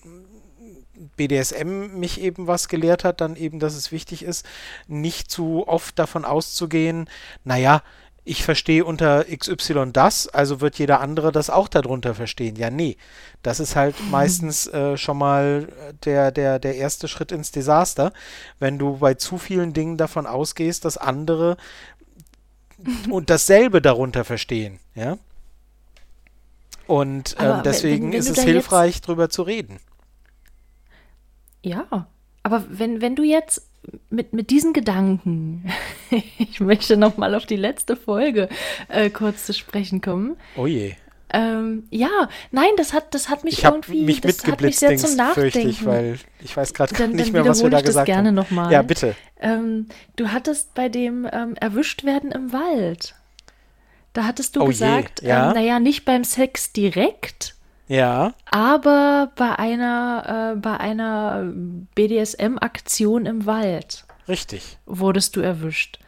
BDSM 1.15 1.99
mich 1.99 2.21
eben 2.21 2.47
was 2.47 2.67
gelehrt 2.67 3.03
hat, 3.03 3.21
dann 3.21 3.35
eben, 3.35 3.59
dass 3.59 3.75
es 3.75 3.91
wichtig 3.91 4.23
ist, 4.23 4.45
nicht 4.87 5.31
zu 5.31 5.67
oft 5.67 5.97
davon 5.99 6.25
auszugehen, 6.25 7.09
naja, 7.43 7.81
ich 8.27 8.43
verstehe 8.43 8.83
unter 8.85 9.23
XY 9.25 9.91
das, 9.93 10.27
also 10.27 10.59
wird 10.61 10.77
jeder 10.79 10.99
andere 10.99 11.31
das 11.31 11.49
auch 11.49 11.67
darunter 11.67 12.13
verstehen. 12.13 12.55
Ja, 12.57 12.69
nee. 12.69 12.97
Das 13.43 13.59
ist 13.59 13.75
halt 13.75 13.95
meistens 14.11 14.67
äh, 14.67 14.97
schon 14.97 15.17
mal 15.17 15.67
der, 16.05 16.31
der, 16.31 16.59
der 16.59 16.75
erste 16.75 17.07
Schritt 17.07 17.31
ins 17.31 17.51
Desaster, 17.51 18.11
wenn 18.59 18.77
du 18.77 18.97
bei 18.97 19.13
zu 19.13 19.37
vielen 19.37 19.73
Dingen 19.73 19.97
davon 19.97 20.25
ausgehst, 20.27 20.83
dass 20.85 20.97
andere 20.97 21.57
und 23.09 23.29
dasselbe 23.29 23.81
darunter 23.81 24.23
verstehen, 24.25 24.79
ja. 24.95 25.17
Und 26.85 27.35
ähm, 27.39 27.61
deswegen 27.65 28.05
wenn- 28.07 28.11
wenn 28.13 28.19
ist 28.19 28.29
es 28.29 28.35
da 28.35 28.41
jetzt- 28.43 28.51
hilfreich, 28.51 29.01
drüber 29.01 29.29
zu 29.29 29.41
reden. 29.43 29.79
Ja, 31.63 32.07
aber 32.43 32.63
wenn, 32.69 33.01
wenn 33.01 33.15
du 33.15 33.23
jetzt 33.23 33.66
mit, 34.09 34.33
mit 34.33 34.49
diesen 34.49 34.73
Gedanken, 34.73 35.65
ich 36.39 36.59
möchte 36.59 36.97
noch 36.97 37.17
mal 37.17 37.35
auf 37.35 37.45
die 37.45 37.55
letzte 37.55 37.95
Folge 37.95 38.49
äh, 38.89 39.09
kurz 39.09 39.45
zu 39.45 39.53
sprechen 39.53 40.01
kommen. 40.01 40.37
Oh 40.55 40.67
je. 40.67 40.95
Ähm, 41.29 41.83
ja, 41.89 42.29
nein, 42.51 42.69
das 42.77 42.93
hat, 42.93 43.13
das 43.13 43.27
hat 43.27 43.43
mich 43.43 43.57
Ich 43.59 43.63
irgendwie, 43.65 44.05
mich 44.05 44.21
das 44.21 44.45
hat 44.47 44.61
mich 44.61 44.79
sehr 44.79 44.95
zum 44.95 45.17
Nachdenken. 45.17 45.67
ich, 45.69 45.85
weil 45.85 46.17
ich 46.41 46.55
weiß 46.55 46.73
gerade 46.73 46.95
nicht 47.09 47.33
mehr, 47.33 47.45
was 47.45 47.61
wir 47.61 47.69
da 47.69 47.77
ich 47.79 47.83
das 47.83 47.89
gesagt 47.89 48.05
gerne 48.05 48.29
haben. 48.29 48.35
noch 48.35 48.49
mal. 48.49 48.71
Ja, 48.71 48.81
bitte. 48.81 49.13
ähm, 49.41 49.87
du 50.15 50.29
hattest 50.31 50.73
bei 50.73 50.87
dem 50.87 51.27
ähm, 51.29 51.55
erwischt 51.59 52.05
werden 52.05 52.31
im 52.31 52.53
Wald. 52.53 53.13
Da 54.13 54.23
hattest 54.23 54.55
du 54.55 54.61
Oh 54.61 54.63
je, 54.63 54.69
gesagt, 54.69 55.21
ja. 55.21 55.49
ähm, 55.49 55.55
naja, 55.55 55.79
nicht 55.81 56.05
beim 56.05 56.23
Sex 56.23 56.71
direkt, 56.71 57.55
Ja, 57.87 58.33
aber 58.51 59.31
bei 59.35 59.57
einer, 59.57 60.53
äh, 60.55 60.59
bei 60.59 60.77
einer 60.77 61.51
BDSM-Aktion 61.95 63.25
im 63.25 63.45
Wald. 63.45 64.05
richtig. 64.27 64.77
wurdest 64.85 65.35
du 65.35 65.41
erwischt. 65.41 65.99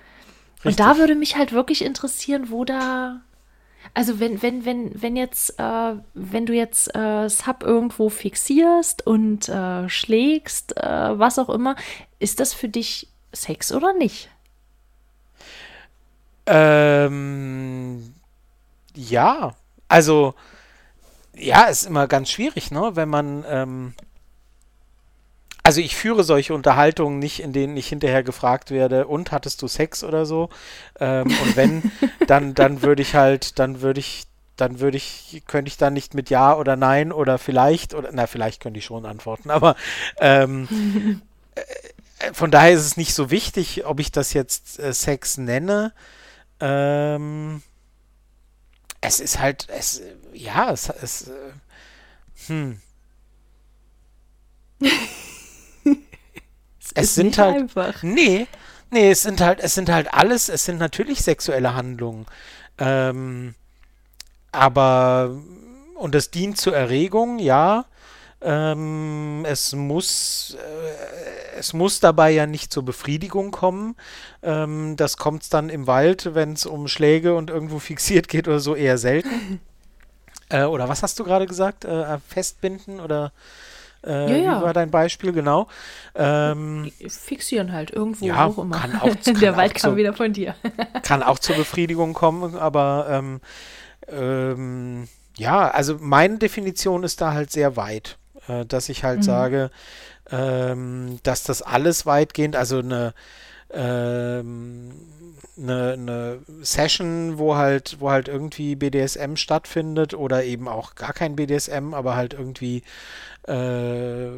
Richtig. 0.65 0.65
Und 0.65 0.79
da 0.81 0.97
würde 0.97 1.15
mich 1.15 1.37
halt 1.37 1.53
wirklich 1.53 1.83
interessieren, 1.85 2.49
wo 2.49 2.65
da, 2.65 3.21
Also 3.93 4.19
wenn, 4.19 4.41
wenn, 4.41 4.65
wenn, 4.65 5.01
wenn 5.01 5.15
jetzt, 5.15 5.57
äh, 5.57 5.93
wenn 6.13 6.45
du 6.45 6.53
jetzt 6.53 6.93
äh, 6.95 7.29
Sub 7.29 7.63
irgendwo 7.63 8.09
fixierst 8.09 9.07
und 9.07 9.47
äh, 9.47 9.87
schlägst, 9.87 10.75
äh, 10.75 11.17
was 11.17 11.39
auch 11.39 11.49
immer, 11.49 11.77
ist 12.19 12.41
das 12.41 12.53
für 12.53 12.67
dich 12.67 13.07
Sex 13.31 13.71
oder 13.71 13.93
nicht? 13.93 14.29
Ähm, 16.45 18.13
ja, 18.95 19.55
also 19.87 20.33
ja, 21.39 21.65
ist 21.65 21.85
immer 21.85 22.07
ganz 22.07 22.29
schwierig, 22.29 22.71
ne? 22.71 22.91
Wenn 22.93 23.09
man 23.09 23.45
ähm, 23.47 23.93
also 25.69 25.81
ich 25.81 25.95
führe 25.95 26.23
solche 26.23 26.55
Unterhaltungen 26.55 27.19
nicht, 27.19 27.41
in 27.41 27.53
denen 27.53 27.77
ich 27.77 27.89
hinterher 27.89 28.23
gefragt 28.23 28.71
werde, 28.71 29.05
und 29.05 29.31
hattest 29.31 29.61
du 29.61 29.67
Sex 29.67 30.03
oder 30.03 30.25
so? 30.25 30.49
Ähm, 30.99 31.27
und 31.27 31.55
wenn, 31.55 31.91
dann, 32.27 32.55
dann 32.55 32.81
würde 32.81 33.03
ich 33.03 33.13
halt, 33.13 33.59
dann 33.59 33.81
würde 33.81 33.99
ich, 33.99 34.23
dann 34.55 34.79
würde 34.79 34.97
ich, 34.97 35.43
könnte 35.45 35.69
ich 35.69 35.77
dann 35.77 35.93
nicht 35.93 36.15
mit 36.15 36.31
Ja 36.31 36.55
oder 36.57 36.75
Nein 36.75 37.11
oder 37.11 37.37
vielleicht, 37.37 37.93
oder 37.93 38.09
na, 38.11 38.25
vielleicht 38.25 38.61
könnte 38.61 38.79
ich 38.79 38.85
schon 38.85 39.05
antworten, 39.05 39.51
aber 39.51 39.75
ähm, 40.19 41.21
äh, 41.55 42.33
von 42.33 42.49
daher 42.49 42.71
ist 42.71 42.85
es 42.85 42.97
nicht 42.97 43.13
so 43.13 43.29
wichtig, 43.29 43.85
ob 43.85 43.99
ich 43.99 44.11
das 44.11 44.33
jetzt 44.33 44.79
äh, 44.79 44.91
Sex 44.91 45.37
nenne. 45.37 45.93
Ähm, 46.59 47.61
es 49.01 49.19
ist 49.19 49.39
halt, 49.39 49.67
es, 49.69 50.01
ja, 50.33 50.71
es, 50.71 50.89
es 50.89 51.27
äh, 51.27 51.53
hm. 52.47 52.79
es 56.95 57.15
sind 57.15 57.37
halt. 57.37 57.55
Einfach. 57.55 58.03
Nee, 58.03 58.47
nee, 58.91 59.11
es 59.11 59.23
sind 59.23 59.41
halt, 59.41 59.59
es 59.59 59.75
sind 59.75 59.89
halt 59.89 60.13
alles, 60.13 60.49
es 60.49 60.65
sind 60.65 60.77
natürlich 60.77 61.21
sexuelle 61.21 61.73
Handlungen. 61.73 62.25
Ähm, 62.77 63.55
aber, 64.51 65.37
und 65.95 66.15
es 66.15 66.31
dient 66.31 66.57
zur 66.57 66.75
Erregung, 66.75 67.39
ja. 67.39 67.85
Ähm, 68.41 69.43
es 69.45 69.73
muss, 69.73 70.55
äh, 70.57 71.57
es 71.57 71.73
muss 71.73 71.99
dabei 71.99 72.31
ja 72.31 72.45
nicht 72.45 72.71
zur 72.71 72.83
Befriedigung 72.83 73.51
kommen. 73.51 73.95
Ähm, 74.41 74.95
das 74.95 75.17
kommt 75.17 75.53
dann 75.53 75.69
im 75.69 75.87
Wald, 75.87 76.33
wenn 76.33 76.53
es 76.53 76.65
um 76.65 76.87
Schläge 76.87 77.35
und 77.35 77.49
irgendwo 77.49 77.79
fixiert 77.79 78.27
geht 78.29 78.47
oder 78.47 78.59
so, 78.59 78.75
eher 78.75 78.97
selten. 78.97 79.59
äh, 80.49 80.63
oder 80.63 80.87
was 80.87 81.03
hast 81.03 81.19
du 81.19 81.23
gerade 81.23 81.47
gesagt? 81.47 81.83
Äh, 81.85 82.17
festbinden 82.27 82.99
oder? 82.99 83.33
Äh, 84.05 84.31
ja, 84.31 84.37
ja. 84.37 84.59
Wie 84.59 84.63
war 84.63 84.73
dein 84.73 84.91
Beispiel, 84.91 85.33
genau? 85.33 85.67
Ähm, 86.15 86.89
Fixieren 87.07 87.73
halt 87.73 87.91
irgendwo, 87.91 88.25
ja, 88.25 88.45
auch 88.45 88.57
immer. 88.57 88.79
Kann 88.79 88.95
auch, 89.01 89.15
kann 89.25 89.39
Der 89.41 89.57
Wald 89.57 89.75
kam 89.75 89.97
wieder 89.97 90.13
von 90.13 90.31
dir. 90.31 90.55
kann 91.03 91.21
auch 91.21 91.39
zur 91.39 91.57
Befriedigung 91.57 92.13
kommen, 92.13 92.55
aber 92.55 93.07
ähm, 93.09 93.41
ähm, 94.07 95.09
ja, 95.37 95.69
also 95.69 95.97
meine 95.99 96.37
Definition 96.37 97.03
ist 97.03 97.21
da 97.21 97.33
halt 97.33 97.51
sehr 97.51 97.75
weit, 97.75 98.17
äh, 98.49 98.65
dass 98.65 98.89
ich 98.89 99.03
halt 99.03 99.19
mhm. 99.19 99.23
sage, 99.23 99.71
ähm, 100.31 101.19
dass 101.23 101.43
das 101.43 101.61
alles 101.61 102.05
weitgehend, 102.05 102.55
also 102.55 102.79
eine 102.79 103.13
ähm, 103.71 104.91
eine, 105.57 105.93
eine 105.93 106.39
Session, 106.61 107.37
wo 107.37 107.55
halt, 107.55 107.97
wo 107.99 108.09
halt 108.09 108.27
irgendwie 108.27 108.75
BDSM 108.75 109.35
stattfindet 109.35 110.13
oder 110.13 110.43
eben 110.43 110.67
auch 110.67 110.95
gar 110.95 111.13
kein 111.13 111.35
BDSM, 111.35 111.93
aber 111.93 112.15
halt 112.15 112.33
irgendwie 112.33 112.83
äh, 113.47 114.29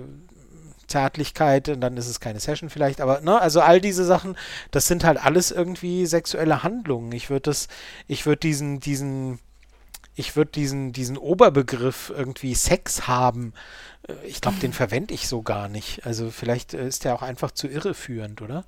Zärtlichkeit 0.88 1.70
und 1.70 1.82
dann 1.82 1.95
ist 1.95 2.09
es 2.09 2.20
keine 2.20 2.39
Session 2.39 2.70
vielleicht, 2.70 2.99
aber 2.99 3.22
ne, 3.22 3.39
also 3.39 3.62
all 3.62 3.80
diese 3.80 4.03
Sachen, 4.03 4.36
das 4.72 4.88
sind 4.88 5.03
halt 5.03 5.24
alles 5.24 5.51
irgendwie 5.51 6.05
sexuelle 6.05 6.64
Handlungen. 6.64 7.12
Ich 7.14 7.30
würde 7.30 7.43
das, 7.43 7.68
ich 8.07 8.26
würde 8.26 8.39
diesen, 8.39 8.80
diesen, 8.80 9.39
ich 10.16 10.36
würde 10.36 10.51
diesen, 10.51 10.91
diesen 10.93 11.18
Oberbegriff 11.18 12.12
irgendwie 12.16 12.55
Sex 12.55 13.07
haben, 13.07 13.53
äh, 14.07 14.14
ich 14.26 14.41
glaube, 14.41 14.59
den 14.59 14.74
verwende 14.74 15.14
ich 15.14 15.28
so 15.28 15.41
gar 15.41 15.68
nicht. 15.70 16.05
Also 16.05 16.30
vielleicht 16.32 16.74
äh, 16.74 16.88
ist 16.88 17.05
der 17.05 17.16
auch 17.16 17.22
einfach 17.22 17.51
zu 17.51 17.68
irreführend, 17.68 18.41
oder? 18.41 18.66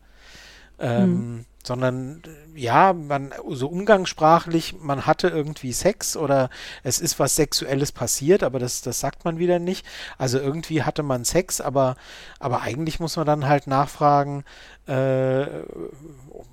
Ähm, 0.80 1.04
hm 1.04 1.46
sondern 1.66 2.22
ja, 2.56 2.94
man 2.94 3.34
so 3.50 3.68
umgangssprachlich, 3.68 4.76
man 4.82 5.06
hatte 5.06 5.30
irgendwie 5.30 5.72
Sex 5.72 6.18
oder 6.18 6.50
es 6.84 7.00
ist 7.00 7.20
was 7.20 7.36
Sexuelles 7.36 7.94
passiert, 7.94 8.44
aber 8.44 8.60
das, 8.60 8.82
das 8.82 9.00
sagt 9.00 9.24
man 9.24 9.40
wieder 9.40 9.60
nicht. 9.60 9.86
Also 10.18 10.40
irgendwie 10.40 10.84
hatte 10.84 11.04
man 11.04 11.24
Sex, 11.24 11.62
aber, 11.62 11.96
aber 12.40 12.62
eigentlich 12.62 13.00
muss 13.00 13.16
man 13.16 13.26
dann 13.26 13.48
halt 13.48 13.68
nachfragen, 13.68 14.44
äh, 14.88 15.46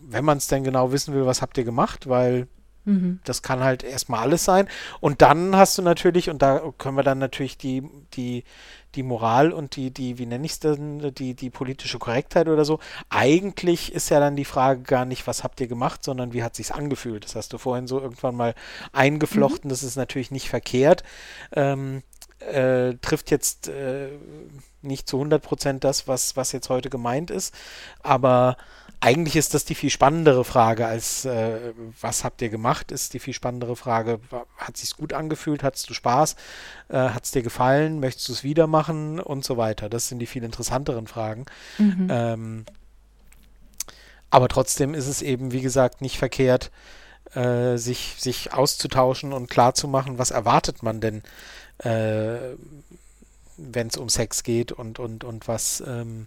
wenn 0.02 0.24
man 0.24 0.38
es 0.38 0.46
denn 0.46 0.62
genau 0.62 0.92
wissen 0.92 1.12
will, 1.12 1.26
was 1.26 1.42
habt 1.42 1.58
ihr 1.58 1.64
gemacht, 1.64 2.08
weil 2.08 2.46
mhm. 2.84 3.20
das 3.24 3.42
kann 3.42 3.60
halt 3.60 3.82
erstmal 3.82 4.20
alles 4.20 4.44
sein. 4.44 4.68
Und 5.00 5.22
dann 5.22 5.56
hast 5.56 5.78
du 5.78 5.82
natürlich, 5.82 6.30
und 6.30 6.42
da 6.42 6.72
können 6.78 6.96
wir 6.96 7.02
dann 7.02 7.18
natürlich 7.18 7.58
die, 7.58 7.82
die 8.14 8.44
die 8.94 9.02
Moral 9.02 9.52
und 9.52 9.76
die, 9.76 9.90
die, 9.90 10.18
wie 10.18 10.26
nenne 10.26 10.44
ich 10.44 10.52
es 10.52 10.60
denn, 10.60 11.14
die, 11.14 11.34
die 11.34 11.50
politische 11.50 11.98
Korrektheit 11.98 12.48
oder 12.48 12.64
so. 12.64 12.80
Eigentlich 13.08 13.92
ist 13.92 14.08
ja 14.10 14.18
dann 14.18 14.36
die 14.36 14.44
Frage 14.44 14.82
gar 14.82 15.04
nicht, 15.04 15.26
was 15.26 15.44
habt 15.44 15.60
ihr 15.60 15.68
gemacht, 15.68 16.04
sondern 16.04 16.32
wie 16.32 16.42
hat 16.42 16.56
sich's 16.56 16.72
angefühlt. 16.72 17.24
Das 17.24 17.36
hast 17.36 17.52
du 17.52 17.58
vorhin 17.58 17.86
so 17.86 18.00
irgendwann 18.00 18.34
mal 18.34 18.54
eingeflochten. 18.92 19.68
Mhm. 19.68 19.70
Das 19.70 19.82
ist 19.82 19.96
natürlich 19.96 20.30
nicht 20.30 20.48
verkehrt. 20.48 21.04
Ähm, 21.52 22.02
äh, 22.40 22.94
trifft 23.02 23.30
jetzt 23.30 23.68
äh, 23.68 24.08
nicht 24.82 25.08
zu 25.08 25.18
100 25.18 25.42
Prozent 25.42 25.84
das, 25.84 26.08
was, 26.08 26.36
was 26.36 26.52
jetzt 26.52 26.70
heute 26.70 26.88
gemeint 26.88 27.30
ist, 27.30 27.54
aber 28.02 28.56
eigentlich 29.00 29.36
ist 29.36 29.54
das 29.54 29.64
die 29.64 29.74
viel 29.74 29.88
spannendere 29.88 30.44
Frage 30.44 30.86
als 30.86 31.24
äh, 31.24 31.72
was 32.00 32.22
habt 32.22 32.42
ihr 32.42 32.50
gemacht, 32.50 32.92
ist 32.92 33.14
die 33.14 33.18
viel 33.18 33.32
spannendere 33.32 33.74
Frage, 33.74 34.20
hat 34.58 34.76
sich's 34.76 34.96
gut 34.96 35.14
angefühlt, 35.14 35.62
hattest 35.62 35.88
du 35.88 35.94
Spaß, 35.94 36.36
äh, 36.88 36.96
hat 36.96 37.24
es 37.24 37.30
dir 37.30 37.42
gefallen, 37.42 37.98
möchtest 37.98 38.28
du 38.28 38.32
es 38.34 38.44
wieder 38.44 38.66
machen 38.66 39.18
und 39.18 39.44
so 39.44 39.56
weiter. 39.56 39.88
Das 39.88 40.08
sind 40.08 40.18
die 40.18 40.26
viel 40.26 40.44
interessanteren 40.44 41.06
Fragen. 41.06 41.46
Mhm. 41.78 42.08
Ähm, 42.10 42.64
aber 44.28 44.48
trotzdem 44.48 44.92
ist 44.92 45.06
es 45.06 45.22
eben, 45.22 45.50
wie 45.50 45.62
gesagt, 45.62 46.02
nicht 46.02 46.18
verkehrt, 46.18 46.70
äh, 47.34 47.78
sich, 47.78 48.16
sich 48.18 48.52
auszutauschen 48.52 49.32
und 49.32 49.48
klarzumachen, 49.48 50.18
was 50.18 50.30
erwartet 50.30 50.82
man 50.82 51.00
denn, 51.00 51.22
äh, 51.78 52.54
wenn 53.56 53.86
es 53.86 53.96
um 53.96 54.10
Sex 54.10 54.42
geht 54.42 54.72
und, 54.72 54.98
und, 54.98 55.24
und 55.24 55.48
was, 55.48 55.82
ähm, 55.86 56.26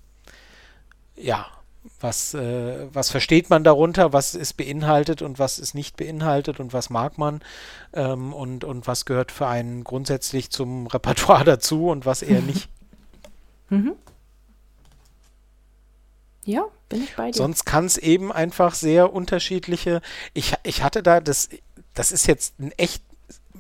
ja, 1.16 1.48
was, 2.00 2.34
äh, 2.34 2.88
was 2.94 3.10
versteht 3.10 3.50
man 3.50 3.64
darunter, 3.64 4.14
was 4.14 4.36
ist 4.36 4.54
beinhaltet 4.58 5.22
und 5.22 5.40
was 5.40 5.60
ist 5.60 5.74
nicht 5.74 5.98
beinhaltet 5.98 6.60
und 6.60 6.74
was 6.74 6.90
mag 6.90 7.18
man 7.18 7.42
ähm, 7.94 8.34
und, 8.34 8.64
und 8.64 8.88
was 8.88 9.06
gehört 9.06 9.32
für 9.32 9.48
einen 9.48 9.84
grundsätzlich 9.84 10.50
zum 10.50 10.88
Repertoire 10.88 11.44
dazu 11.44 11.88
und 11.88 12.06
was 12.06 12.22
eher 12.22 12.42
nicht. 12.42 12.70
Mhm. 13.70 13.94
Ja, 16.46 16.66
bin 16.90 17.04
ich 17.04 17.16
bei 17.16 17.32
dir. 17.32 17.38
Sonst 17.38 17.66
kann 17.66 17.86
es 17.86 17.98
eben 17.98 18.32
einfach 18.32 18.76
sehr 18.76 19.14
unterschiedliche. 19.14 20.02
Ich, 20.34 20.54
ich 20.64 20.84
hatte 20.84 21.02
da 21.02 21.22
das, 21.22 21.50
das 21.94 22.12
ist 22.12 22.28
jetzt 22.28 22.60
ein 22.60 22.72
echt 22.74 23.04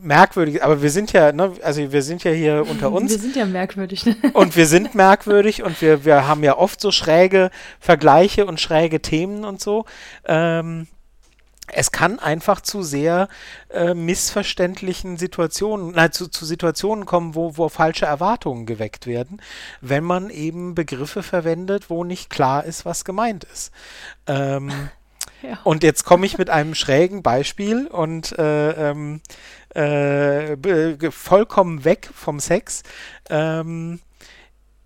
merkwürdig, 0.03 0.63
aber 0.63 0.81
wir 0.81 0.91
sind 0.91 1.13
ja, 1.13 1.31
ne, 1.31 1.53
also 1.63 1.91
wir 1.91 2.01
sind 2.01 2.23
ja 2.23 2.31
hier 2.31 2.65
unter 2.69 2.91
uns. 2.91 3.11
Wir 3.11 3.19
sind 3.19 3.35
ja 3.35 3.45
merkwürdig. 3.45 4.05
Ne? 4.05 4.15
Und 4.33 4.55
wir 4.55 4.67
sind 4.67 4.95
merkwürdig 4.95 5.63
und 5.63 5.81
wir, 5.81 6.05
wir 6.05 6.27
haben 6.27 6.43
ja 6.43 6.57
oft 6.57 6.79
so 6.81 6.91
schräge 6.91 7.49
Vergleiche 7.79 8.45
und 8.45 8.59
schräge 8.59 9.01
Themen 9.01 9.45
und 9.45 9.61
so. 9.61 9.85
Ähm, 10.25 10.87
es 11.67 11.91
kann 11.91 12.19
einfach 12.19 12.61
zu 12.61 12.83
sehr 12.83 13.29
äh, 13.69 13.93
missverständlichen 13.93 15.17
Situationen, 15.17 15.91
nein, 15.91 16.11
zu, 16.11 16.27
zu 16.27 16.45
Situationen 16.45 17.05
kommen, 17.05 17.35
wo, 17.35 17.57
wo 17.57 17.69
falsche 17.69 18.05
Erwartungen 18.05 18.65
geweckt 18.65 19.07
werden, 19.07 19.41
wenn 19.81 20.03
man 20.03 20.29
eben 20.29 20.75
Begriffe 20.75 21.23
verwendet, 21.23 21.89
wo 21.89 22.03
nicht 22.03 22.29
klar 22.29 22.65
ist, 22.65 22.85
was 22.85 23.05
gemeint 23.05 23.45
ist. 23.45 23.71
Ähm, 24.27 24.71
ja. 25.41 25.59
Und 25.63 25.83
jetzt 25.83 26.05
komme 26.05 26.25
ich 26.25 26.37
mit 26.37 26.49
einem 26.49 26.73
schrägen 26.73 27.21
Beispiel 27.21 27.87
und 27.87 28.37
äh, 28.39 28.91
ähm, 28.91 29.21
äh, 29.75 31.11
vollkommen 31.11 31.83
weg 31.83 32.09
vom 32.13 32.39
Sex. 32.39 32.83
Ähm, 33.29 33.99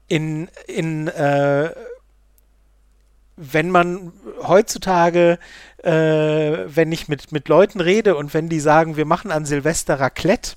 in, 0.07 0.47
in 0.67 1.07
äh, 1.09 1.71
wenn 3.35 3.69
man 3.69 4.11
heutzutage, 4.41 5.37
äh, 5.83 5.91
wenn 5.91 6.91
ich 6.91 7.07
mit, 7.07 7.31
mit 7.31 7.47
Leuten 7.47 7.79
rede 7.79 8.15
und 8.15 8.33
wenn 8.33 8.49
die 8.49 8.59
sagen, 8.59 8.97
wir 8.97 9.05
machen 9.05 9.31
an 9.31 9.45
Silvester 9.45 9.99
Raclette, 9.99 10.53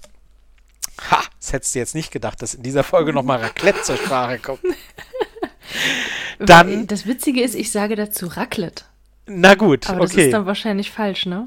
ha, 1.11 1.23
das 1.39 1.53
hättest 1.53 1.75
du 1.75 1.79
jetzt 1.79 1.95
nicht 1.95 2.11
gedacht, 2.11 2.41
dass 2.41 2.55
in 2.55 2.63
dieser 2.63 2.83
Folge 2.83 3.13
nochmal 3.13 3.41
Raclette 3.41 3.83
zur 3.83 3.97
Sprache 3.97 4.39
kommt. 4.39 4.63
Dann, 6.39 6.87
das 6.87 7.07
Witzige 7.07 7.43
ist, 7.43 7.55
ich 7.55 7.71
sage 7.71 7.97
dazu 7.97 8.27
Raclette. 8.27 8.85
Na 9.33 9.55
gut, 9.55 9.89
Aber 9.89 10.01
das 10.01 10.15
ist 10.15 10.33
dann 10.33 10.47
wahrscheinlich 10.47 10.91
falsch, 10.91 11.25
ne? 11.27 11.47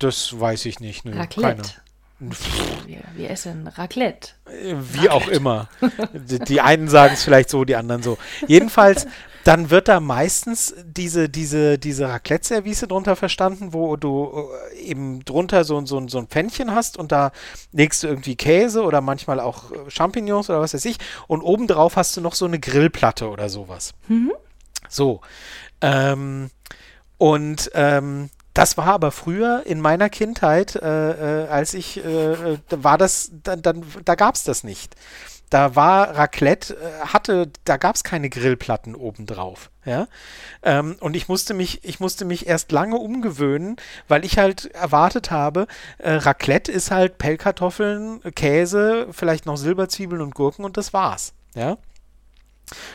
Das 0.00 0.38
weiß 0.38 0.66
ich 0.66 0.80
nicht. 0.80 1.04
Ne? 1.04 1.16
Raclette. 1.16 1.62
Keine. 2.18 2.32
Wir, 2.86 3.00
wir, 3.14 3.30
essen 3.30 3.68
Raclette. 3.68 4.32
Wie 4.46 5.06
Raclette. 5.06 5.12
auch 5.12 5.28
immer. 5.28 5.68
Die 6.12 6.60
einen 6.60 6.88
sagen 6.88 7.14
es 7.14 7.22
vielleicht 7.22 7.48
so, 7.48 7.64
die 7.64 7.76
anderen 7.76 8.02
so. 8.02 8.18
Jedenfalls, 8.48 9.06
dann 9.44 9.70
wird 9.70 9.86
da 9.86 10.00
meistens 10.00 10.74
diese, 10.84 11.28
diese, 11.28 11.78
diese 11.78 12.08
Raclette-Service 12.08 12.80
drunter 12.80 13.14
verstanden, 13.14 13.72
wo 13.72 13.96
du 13.96 14.48
äh, 14.74 14.80
eben 14.80 15.24
drunter 15.24 15.62
so, 15.64 15.86
so, 15.86 16.06
so 16.08 16.18
ein 16.18 16.26
Pfännchen 16.26 16.74
hast 16.74 16.98
und 16.98 17.12
da 17.12 17.30
legst 17.72 18.02
du 18.02 18.08
irgendwie 18.08 18.36
Käse 18.36 18.82
oder 18.82 19.00
manchmal 19.00 19.38
auch 19.38 19.70
äh, 19.70 19.88
Champignons 19.88 20.50
oder 20.50 20.60
was 20.60 20.74
weiß 20.74 20.84
ich 20.84 20.98
und 21.26 21.42
obendrauf 21.42 21.96
hast 21.96 22.16
du 22.16 22.20
noch 22.20 22.34
so 22.34 22.44
eine 22.44 22.58
Grillplatte 22.58 23.28
oder 23.28 23.48
sowas. 23.48 23.94
Mhm. 24.08 24.32
So. 24.88 25.20
Ähm, 25.80 26.50
und 27.20 27.70
ähm, 27.74 28.30
das 28.54 28.78
war 28.78 28.86
aber 28.86 29.10
früher 29.10 29.62
in 29.66 29.78
meiner 29.78 30.08
Kindheit, 30.08 30.74
äh, 30.74 31.42
äh, 31.42 31.48
als 31.48 31.74
ich, 31.74 32.02
äh, 32.02 32.54
äh 32.54 32.58
war 32.70 32.96
das, 32.96 33.30
dann, 33.42 33.60
dann 33.60 33.84
da 34.06 34.14
gab 34.14 34.36
es 34.36 34.44
das 34.44 34.64
nicht. 34.64 34.96
Da 35.50 35.76
war 35.76 36.16
Raclette, 36.16 36.78
äh, 36.78 37.06
hatte, 37.08 37.50
da 37.66 37.76
gab 37.76 37.94
es 37.94 38.04
keine 38.04 38.30
Grillplatten 38.30 38.94
obendrauf. 38.94 39.70
Ja? 39.84 40.08
Ähm, 40.62 40.96
und 41.00 41.14
ich 41.14 41.28
musste 41.28 41.52
mich, 41.52 41.84
ich 41.84 42.00
musste 42.00 42.24
mich 42.24 42.46
erst 42.46 42.72
lange 42.72 42.96
umgewöhnen, 42.96 43.76
weil 44.08 44.24
ich 44.24 44.38
halt 44.38 44.74
erwartet 44.74 45.30
habe, 45.30 45.66
äh, 45.98 46.12
Raclette 46.12 46.72
ist 46.72 46.90
halt 46.90 47.18
Pellkartoffeln, 47.18 48.22
Käse, 48.34 49.08
vielleicht 49.10 49.44
noch 49.44 49.58
Silberzwiebeln 49.58 50.22
und 50.22 50.34
Gurken 50.34 50.64
und 50.64 50.78
das 50.78 50.94
war's. 50.94 51.34
Ja. 51.54 51.76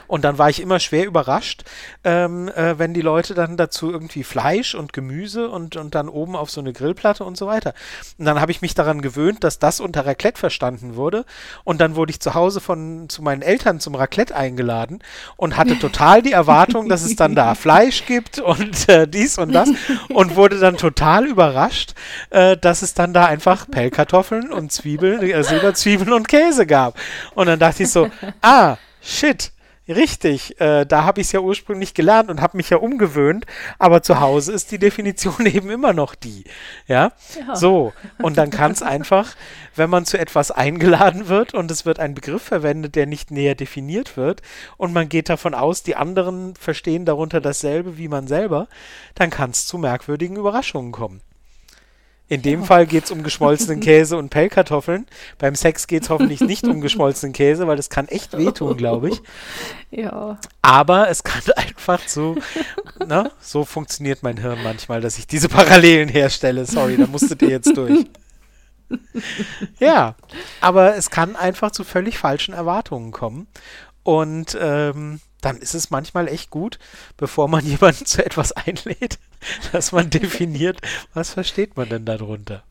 Und 0.07 0.23
dann 0.23 0.38
war 0.38 0.49
ich 0.49 0.61
immer 0.61 0.80
schwer 0.80 1.05
überrascht, 1.05 1.63
ähm, 2.03 2.49
äh, 2.49 2.78
wenn 2.78 2.93
die 2.93 3.01
Leute 3.01 3.34
dann 3.34 3.57
dazu 3.57 3.91
irgendwie 3.91 4.23
Fleisch 4.23 4.76
und 4.76 4.93
Gemüse 4.93 5.49
und, 5.49 5.76
und 5.76 5.95
dann 5.95 6.09
oben 6.09 6.36
auf 6.36 6.49
so 6.49 6.61
eine 6.61 6.73
Grillplatte 6.73 7.23
und 7.23 7.38
so 7.38 7.47
weiter. 7.47 7.73
Und 8.17 8.26
dann 8.26 8.39
habe 8.39 8.51
ich 8.51 8.61
mich 8.61 8.76
daran 8.76 9.01
gewöhnt, 9.01 9.43
dass 9.43 9.59
das 9.59 9.80
unter 9.80 10.05
Raclette 10.05 10.39
verstanden 10.39 10.95
wurde. 10.95 11.26
Und 11.63 11.82
dann 11.82 11.95
wurde 11.95 12.11
ich 12.11 12.19
zu 12.19 12.34
Hause 12.34 12.61
von 12.61 13.09
zu 13.09 13.21
meinen 13.21 13.41
Eltern 13.41 13.80
zum 13.80 13.95
Raclette 13.95 14.36
eingeladen 14.36 14.99
und 15.38 15.57
hatte 15.57 15.78
total 15.80 16.21
die 16.21 16.32
Erwartung, 16.32 16.89
dass 16.89 17.03
es 17.03 17.15
dann 17.15 17.36
da 17.36 17.55
Fleisch 17.55 18.05
gibt 18.05 18.39
und 18.39 18.88
äh, 18.89 19.07
dies 19.07 19.38
und 19.38 19.53
das 19.53 19.69
und 20.09 20.36
wurde 20.36 20.59
dann 20.59 20.78
total 20.78 21.26
überrascht, 21.26 21.93
äh, 22.30 22.57
dass 22.57 22.82
es 22.82 22.93
dann 22.93 23.13
da 23.13 23.26
einfach 23.26 23.69
Pellkartoffeln 23.69 24.51
und 24.51 24.71
Zwiebeln, 24.71 25.21
äh, 25.21 25.43
Silberzwiebeln 25.43 26.13
und 26.13 26.28
Käse 26.28 26.65
gab. 26.65 26.97
Und 27.34 27.47
dann 27.47 27.59
dachte 27.59 27.84
ich 27.84 27.91
so, 27.91 28.09
ah, 28.41 28.78
shit, 29.01 29.51
Richtig, 29.88 30.59
äh, 30.59 30.83
da 30.86 31.03
habe 31.03 31.21
ich 31.21 31.27
es 31.27 31.31
ja 31.31 31.41
ursprünglich 31.41 31.93
gelernt 31.93 32.31
und 32.31 32.41
habe 32.41 32.57
mich 32.57 32.71
ja 32.71 32.77
umgewöhnt, 32.77 33.45
aber 33.77 34.01
zu 34.01 34.19
Hause 34.19 34.51
ist 34.51 34.71
die 34.71 34.79
Definition 34.79 35.45
eben 35.45 35.69
immer 35.69 35.93
noch 35.93 36.15
die. 36.15 36.43
Ja, 36.88 37.11
ja. 37.39 37.55
so. 37.55 37.93
Und 38.19 38.38
dann 38.38 38.49
kann 38.49 38.71
es 38.71 38.81
einfach, 38.81 39.36
wenn 39.75 39.91
man 39.91 40.05
zu 40.05 40.17
etwas 40.17 40.49
eingeladen 40.49 41.27
wird 41.27 41.53
und 41.53 41.69
es 41.69 41.86
wird 41.86 41.99
ein 41.99 42.15
Begriff 42.15 42.41
verwendet, 42.41 42.95
der 42.95 43.05
nicht 43.05 43.29
näher 43.29 43.53
definiert 43.53 44.17
wird 44.17 44.41
und 44.77 44.91
man 44.91 45.07
geht 45.07 45.29
davon 45.29 45.53
aus, 45.53 45.83
die 45.83 45.95
anderen 45.95 46.55
verstehen 46.55 47.05
darunter 47.05 47.39
dasselbe 47.39 47.97
wie 47.99 48.07
man 48.07 48.25
selber, 48.27 48.67
dann 49.13 49.29
kann 49.29 49.51
es 49.51 49.67
zu 49.67 49.77
merkwürdigen 49.77 50.38
Überraschungen 50.38 50.93
kommen. 50.93 51.21
In 52.28 52.41
dem 52.41 52.61
ja. 52.61 52.65
Fall 52.65 52.88
geht 52.88 53.05
es 53.05 53.11
um 53.11 53.21
geschmolzenen 53.21 53.80
Käse 53.82 54.17
und 54.17 54.30
Pellkartoffeln. 54.30 55.05
Beim 55.38 55.53
Sex 55.53 55.86
geht 55.86 56.03
es 56.03 56.09
hoffentlich 56.09 56.41
nicht 56.41 56.67
um 56.67 56.82
geschmolzenen 56.82 57.34
Käse, 57.34 57.67
weil 57.67 57.78
das 57.78 57.89
kann 57.89 58.07
echt 58.07 58.36
wehtun, 58.36 58.78
glaube 58.78 59.09
ich. 59.09 59.21
Ja. 59.91 60.39
Aber 60.61 61.09
es 61.09 61.23
kann 61.23 61.41
einfach 61.55 62.01
so, 62.07 62.36
ne, 63.05 63.32
so 63.39 63.63
funktioniert 63.63 64.23
mein 64.23 64.38
Hirn 64.38 64.63
manchmal, 64.63 65.01
dass 65.01 65.19
ich 65.19 65.28
diese 65.28 65.49
Parallelen 65.49 66.09
herstelle. 66.09 66.65
Sorry, 66.65 66.97
da 66.97 67.05
musstet 67.05 67.41
ihr 67.43 67.49
jetzt 67.49 67.78
durch. 67.78 68.05
ja, 69.80 70.15
aber 70.61 70.95
es 70.95 71.09
kann 71.09 71.36
einfach 71.36 71.71
zu 71.71 71.84
völlig 71.84 72.17
falschen 72.17 72.53
Erwartungen 72.53 73.11
kommen. 73.11 73.47
Und 74.03 74.57
ähm, 74.59 75.19
dann 75.46 75.58
ist 75.58 75.76
es 75.76 75.91
manchmal 75.91 76.28
echt 76.28 76.50
gut, 76.50 76.80
bevor 77.18 77.48
man 77.48 77.66
jemanden 77.66 78.06
zu 78.06 78.26
etwas 78.26 78.52
einlädt, 78.52 79.20
dass 79.72 79.91
man 79.91 80.10
definiert, 80.10 80.80
was 81.14 81.32
versteht 81.32 81.78
man 81.78 81.88
denn 81.88 82.06
darunter. 82.06 82.64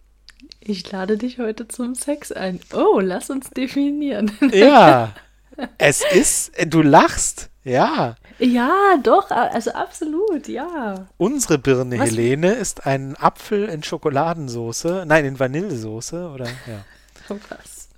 Ich 0.61 0.91
lade 0.91 1.17
dich 1.17 1.39
heute 1.39 1.69
zum 1.69 1.95
Sex 1.95 2.33
ein. 2.33 2.61
Oh, 2.73 2.99
lass 3.01 3.31
uns 3.31 3.51
definieren. 3.51 4.33
Ja, 4.53 5.15
es 5.79 6.03
ist, 6.13 6.53
du 6.67 6.83
lachst, 6.83 7.51
ja. 7.63 8.17
Ja, 8.39 8.97
doch, 9.03 9.31
also 9.31 9.71
absolut, 9.73 10.49
ja. 10.49 11.07
Unsere 11.17 11.59
Birne 11.59 11.99
was? 11.99 12.11
Helene 12.11 12.53
ist 12.55 12.87
ein 12.87 13.17
Apfel 13.17 13.69
in 13.69 13.83
Schokoladensoße, 13.83 15.05
nein, 15.07 15.25
in 15.25 15.39
Vanillesoße, 15.39 16.29
oder? 16.29 16.47
Ja. 16.47 16.85
Was? 17.49 17.89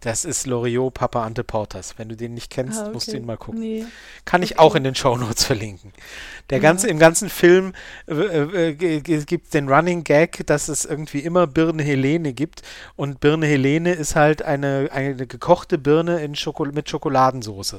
Das 0.00 0.24
ist 0.24 0.46
Loriot 0.46 0.94
Papa 0.94 1.24
Ante 1.24 1.44
Portas. 1.44 1.94
Wenn 1.96 2.08
du 2.08 2.16
den 2.16 2.34
nicht 2.34 2.50
kennst, 2.50 2.78
ah, 2.78 2.84
okay. 2.84 2.92
musst 2.92 3.12
du 3.12 3.16
ihn 3.16 3.26
mal 3.26 3.36
gucken. 3.36 3.60
Nee. 3.60 3.86
Kann 4.24 4.42
ich 4.42 4.52
okay. 4.52 4.60
auch 4.60 4.74
in 4.74 4.84
den 4.84 4.94
Show 4.94 5.16
Notes 5.16 5.44
verlinken. 5.44 5.92
Der 6.50 6.60
ganze, 6.60 6.86
ja. 6.86 6.92
Im 6.92 6.98
ganzen 6.98 7.28
Film 7.28 7.72
äh, 8.06 8.14
äh, 8.14 8.74
gibt 8.74 9.44
es 9.44 9.50
den 9.50 9.68
Running 9.68 10.04
Gag, 10.04 10.46
dass 10.46 10.68
es 10.68 10.84
irgendwie 10.84 11.20
immer 11.20 11.46
Birne 11.46 11.82
Helene 11.82 12.32
gibt. 12.32 12.62
Und 12.96 13.20
Birne 13.20 13.46
Helene 13.46 13.92
ist 13.92 14.16
halt 14.16 14.42
eine, 14.42 14.90
eine 14.92 15.26
gekochte 15.26 15.78
Birne 15.78 16.22
in 16.22 16.34
Schoko 16.34 16.64
mit 16.66 16.88
Schokoladensauce. 16.88 17.76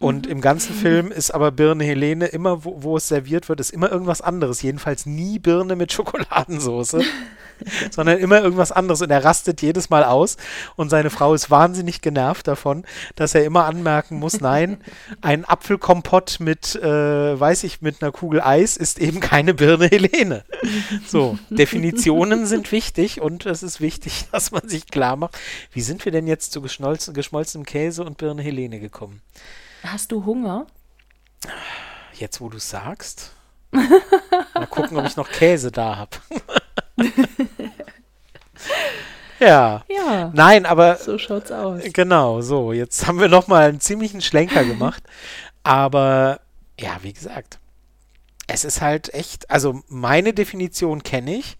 Und 0.00 0.26
mhm. 0.26 0.32
im 0.32 0.40
ganzen 0.40 0.74
Film 0.74 1.10
ist 1.10 1.32
aber 1.32 1.50
Birne 1.50 1.84
Helene 1.84 2.26
immer, 2.26 2.64
wo, 2.64 2.82
wo, 2.82 2.96
es 2.96 3.08
serviert 3.08 3.48
wird, 3.48 3.60
ist 3.60 3.70
immer 3.70 3.90
irgendwas 3.90 4.20
anderes. 4.20 4.62
Jedenfalls 4.62 5.06
nie 5.06 5.38
Birne 5.38 5.76
mit 5.76 5.92
Schokoladensauce, 5.92 6.96
sondern 7.90 8.18
immer 8.18 8.40
irgendwas 8.40 8.72
anderes. 8.72 9.02
Und 9.02 9.10
er 9.10 9.24
rastet 9.24 9.62
jedes 9.62 9.90
Mal 9.90 10.04
aus. 10.04 10.36
Und 10.76 10.90
seine 10.90 11.10
Frau 11.10 11.34
ist 11.34 11.50
wahnsinnig 11.50 12.00
genervt 12.00 12.48
davon, 12.48 12.84
dass 13.16 13.34
er 13.34 13.44
immer 13.44 13.64
anmerken 13.64 14.18
muss, 14.18 14.40
nein, 14.40 14.78
ein 15.20 15.44
Apfelkompott 15.44 16.38
mit, 16.40 16.74
äh, 16.76 17.38
weiß 17.38 17.64
ich, 17.64 17.82
mit 17.82 18.02
einer 18.02 18.12
Kugel 18.12 18.40
Eis 18.40 18.76
ist 18.76 18.98
eben 18.98 19.20
keine 19.20 19.54
Birne 19.54 19.86
Helene. 19.90 20.44
So, 21.06 21.38
Definitionen 21.50 22.46
sind 22.46 22.72
wichtig 22.72 23.20
und 23.20 23.46
es 23.46 23.62
ist 23.62 23.80
wichtig, 23.80 24.26
dass 24.32 24.50
man 24.50 24.68
sich 24.68 24.86
klar 24.86 25.16
macht, 25.16 25.38
wie 25.72 25.80
sind 25.80 26.04
wir 26.04 26.12
denn 26.12 26.26
jetzt 26.26 26.52
zu 26.52 26.62
geschmolzenem 26.62 27.64
Käse 27.64 28.04
und 28.04 28.18
Birne 28.18 28.42
Helene 28.42 28.80
gekommen? 28.80 29.22
Hast 29.82 30.12
du 30.12 30.24
Hunger? 30.24 30.66
Jetzt, 32.14 32.40
wo 32.40 32.48
du 32.48 32.58
sagst. 32.58 33.32
Mal 33.70 34.66
gucken, 34.68 34.96
ob 34.96 35.06
ich 35.06 35.16
noch 35.16 35.30
Käse 35.30 35.70
da 35.70 35.96
habe. 35.96 36.16
ja. 39.40 39.84
Ja. 39.88 40.30
Nein, 40.34 40.66
aber. 40.66 40.96
So 40.96 41.18
schaut's 41.18 41.52
aus. 41.52 41.82
Genau, 41.92 42.40
so. 42.40 42.72
Jetzt 42.72 43.06
haben 43.06 43.20
wir 43.20 43.28
nochmal 43.28 43.68
einen 43.68 43.80
ziemlichen 43.80 44.20
Schlenker 44.20 44.64
gemacht. 44.64 45.02
aber, 45.62 46.40
ja, 46.78 46.98
wie 47.02 47.12
gesagt. 47.12 47.58
Es 48.46 48.64
ist 48.64 48.80
halt 48.80 49.12
echt. 49.14 49.50
Also, 49.50 49.82
meine 49.88 50.32
Definition 50.32 51.02
kenne 51.02 51.36
ich. 51.36 51.56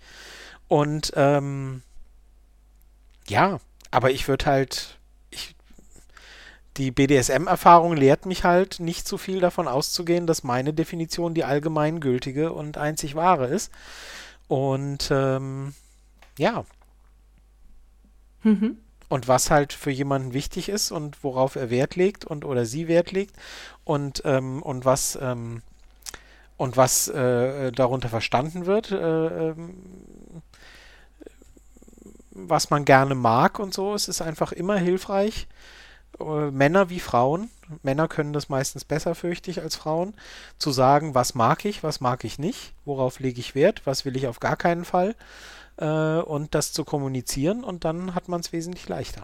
Und, 0.68 1.12
ähm. 1.16 1.82
Ja, 3.28 3.60
aber 3.90 4.10
ich 4.10 4.26
würde 4.26 4.46
halt 4.46 4.98
die 6.78 6.92
BDSM-Erfahrung 6.92 7.96
lehrt 7.96 8.24
mich 8.24 8.44
halt, 8.44 8.78
nicht 8.78 9.06
zu 9.06 9.18
viel 9.18 9.40
davon 9.40 9.66
auszugehen, 9.66 10.26
dass 10.26 10.44
meine 10.44 10.72
Definition 10.72 11.34
die 11.34 11.44
allgemeingültige 11.44 12.52
und 12.52 12.78
einzig 12.78 13.16
wahre 13.16 13.48
ist. 13.48 13.72
Und 14.48 15.10
ähm, 15.10 15.74
ja. 16.38 16.64
Mhm. 18.42 18.78
Und 19.08 19.28
was 19.28 19.50
halt 19.50 19.72
für 19.72 19.90
jemanden 19.90 20.34
wichtig 20.34 20.68
ist 20.68 20.90
und 20.90 21.22
worauf 21.22 21.56
er 21.56 21.70
Wert 21.70 21.96
legt 21.96 22.24
und 22.24 22.44
oder 22.44 22.66
sie 22.66 22.88
Wert 22.88 23.12
legt 23.12 23.34
und, 23.84 24.22
ähm, 24.24 24.62
und 24.62 24.84
was 24.84 25.18
ähm, 25.20 25.62
und 26.58 26.76
was 26.76 27.08
äh, 27.08 27.72
darunter 27.72 28.08
verstanden 28.08 28.66
wird, 28.66 28.90
äh, 28.90 29.50
ähm, 29.50 29.74
was 32.32 32.70
man 32.70 32.84
gerne 32.84 33.14
mag 33.14 33.58
und 33.58 33.72
so, 33.72 33.94
es 33.94 34.08
ist 34.08 34.20
einfach 34.20 34.52
immer 34.52 34.76
hilfreich, 34.76 35.46
äh, 36.20 36.50
Männer 36.50 36.90
wie 36.90 37.00
Frauen, 37.00 37.48
Männer 37.82 38.08
können 38.08 38.32
das 38.32 38.48
meistens 38.48 38.84
besser, 38.84 39.14
fürchte 39.14 39.50
ich, 39.50 39.60
als 39.60 39.76
Frauen, 39.76 40.14
zu 40.58 40.70
sagen, 40.70 41.14
was 41.14 41.34
mag 41.34 41.64
ich, 41.64 41.82
was 41.82 42.00
mag 42.00 42.24
ich 42.24 42.38
nicht, 42.38 42.74
worauf 42.84 43.20
lege 43.20 43.40
ich 43.40 43.54
Wert, 43.54 43.82
was 43.84 44.04
will 44.04 44.16
ich 44.16 44.26
auf 44.26 44.40
gar 44.40 44.56
keinen 44.56 44.84
Fall 44.84 45.14
äh, 45.76 45.86
und 45.86 46.54
das 46.54 46.72
zu 46.72 46.84
kommunizieren 46.84 47.64
und 47.64 47.84
dann 47.84 48.14
hat 48.14 48.28
man 48.28 48.40
es 48.40 48.52
wesentlich 48.52 48.88
leichter. 48.88 49.22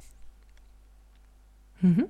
Mhm. 1.80 2.08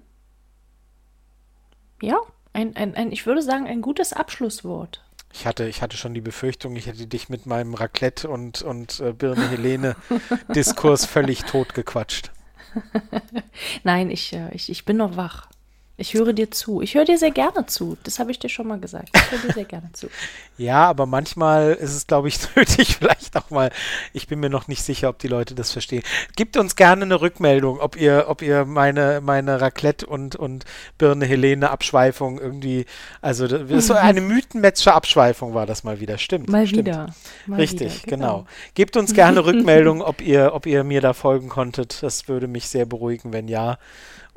Ja, 2.00 2.18
ein, 2.52 2.76
ein, 2.76 2.94
ein, 2.94 3.12
ich 3.12 3.26
würde 3.26 3.42
sagen, 3.42 3.66
ein 3.66 3.82
gutes 3.82 4.12
Abschlusswort. 4.12 5.02
Ich 5.32 5.46
hatte, 5.46 5.66
ich 5.66 5.82
hatte 5.82 5.96
schon 5.96 6.14
die 6.14 6.20
Befürchtung, 6.20 6.76
ich 6.76 6.86
hätte 6.86 7.08
dich 7.08 7.28
mit 7.28 7.44
meinem 7.44 7.74
Raclette 7.74 8.28
und, 8.28 8.62
und 8.62 9.00
äh, 9.00 9.12
Birne 9.12 9.48
Helene 9.48 9.96
Diskurs 10.54 11.06
völlig 11.06 11.42
totgequatscht. 11.42 12.30
Nein, 13.84 14.10
ich, 14.10 14.32
äh, 14.32 14.54
ich, 14.54 14.70
ich 14.70 14.84
bin 14.84 14.96
noch 14.96 15.16
wach. 15.16 15.48
Ich 15.96 16.14
höre 16.14 16.32
dir 16.32 16.50
zu. 16.50 16.80
Ich 16.82 16.96
höre 16.96 17.04
dir 17.04 17.18
sehr 17.18 17.30
gerne 17.30 17.66
zu. 17.66 17.96
Das 18.02 18.18
habe 18.18 18.32
ich 18.32 18.40
dir 18.40 18.48
schon 18.48 18.66
mal 18.66 18.80
gesagt. 18.80 19.10
Ich 19.14 19.30
höre 19.30 19.38
dir 19.38 19.52
sehr 19.52 19.64
gerne 19.64 19.90
zu. 19.92 20.08
Ja, 20.56 20.86
aber 20.88 21.06
manchmal 21.06 21.72
ist 21.72 21.96
es, 21.96 22.06
glaube 22.06 22.28
ich, 22.28 22.38
nötig, 22.56 22.98
vielleicht 22.98 23.36
auch 23.36 23.50
mal. 23.50 23.72
Ich 24.12 24.28
bin 24.28 24.38
mir 24.38 24.50
noch 24.50 24.68
nicht 24.68 24.84
sicher, 24.84 25.08
ob 25.08 25.18
die 25.18 25.26
Leute 25.26 25.56
das 25.56 25.72
verstehen. 25.72 26.04
Gebt 26.36 26.56
uns 26.56 26.76
gerne 26.76 27.02
eine 27.02 27.20
Rückmeldung, 27.20 27.80
ob 27.80 27.96
ihr, 27.96 28.26
ob 28.28 28.40
ihr 28.40 28.64
meine, 28.64 29.20
meine 29.20 29.60
Raclette 29.60 30.06
und, 30.06 30.36
und 30.36 30.64
Birne 30.96 31.26
Helene 31.26 31.70
Abschweifung 31.70 32.38
irgendwie, 32.38 32.86
also 33.20 33.48
das 33.48 33.88
so 33.88 33.94
eine 33.94 34.20
mythenmetzsche 34.20 34.94
Abschweifung 34.94 35.54
war 35.54 35.66
das 35.66 35.82
mal 35.82 35.98
wieder. 35.98 36.18
Stimmt. 36.18 36.48
Mal 36.48 36.68
stimmt. 36.68 36.86
wieder. 36.86 37.12
Mal 37.46 37.56
Richtig, 37.56 38.04
wieder, 38.04 38.16
genau. 38.16 38.46
Gebt 38.74 38.96
uns 38.96 39.12
gerne 39.12 39.44
Rückmeldung, 39.44 40.02
ob 40.02 40.20
ihr, 40.20 40.52
ob 40.54 40.66
ihr 40.66 40.84
mir 40.84 41.00
da 41.00 41.14
folgen 41.14 41.48
konntet. 41.48 42.00
Das 42.00 42.28
würde 42.28 42.46
mich 42.46 42.68
sehr 42.68 42.86
beruhigen, 42.86 43.32
wenn 43.32 43.48
ja. 43.48 43.76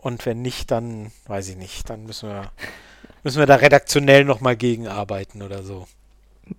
Und 0.07 0.25
wenn 0.25 0.41
nicht, 0.41 0.71
dann 0.71 1.11
weiß 1.25 1.49
ich 1.49 1.57
nicht. 1.57 1.89
Dann 1.89 2.05
müssen 2.05 2.29
wir, 2.29 2.49
müssen 3.23 3.39
wir 3.39 3.45
da 3.45 3.55
redaktionell 3.55 4.23
nochmal 4.23 4.55
gegenarbeiten 4.55 5.41
oder 5.41 5.63
so. 5.63 5.85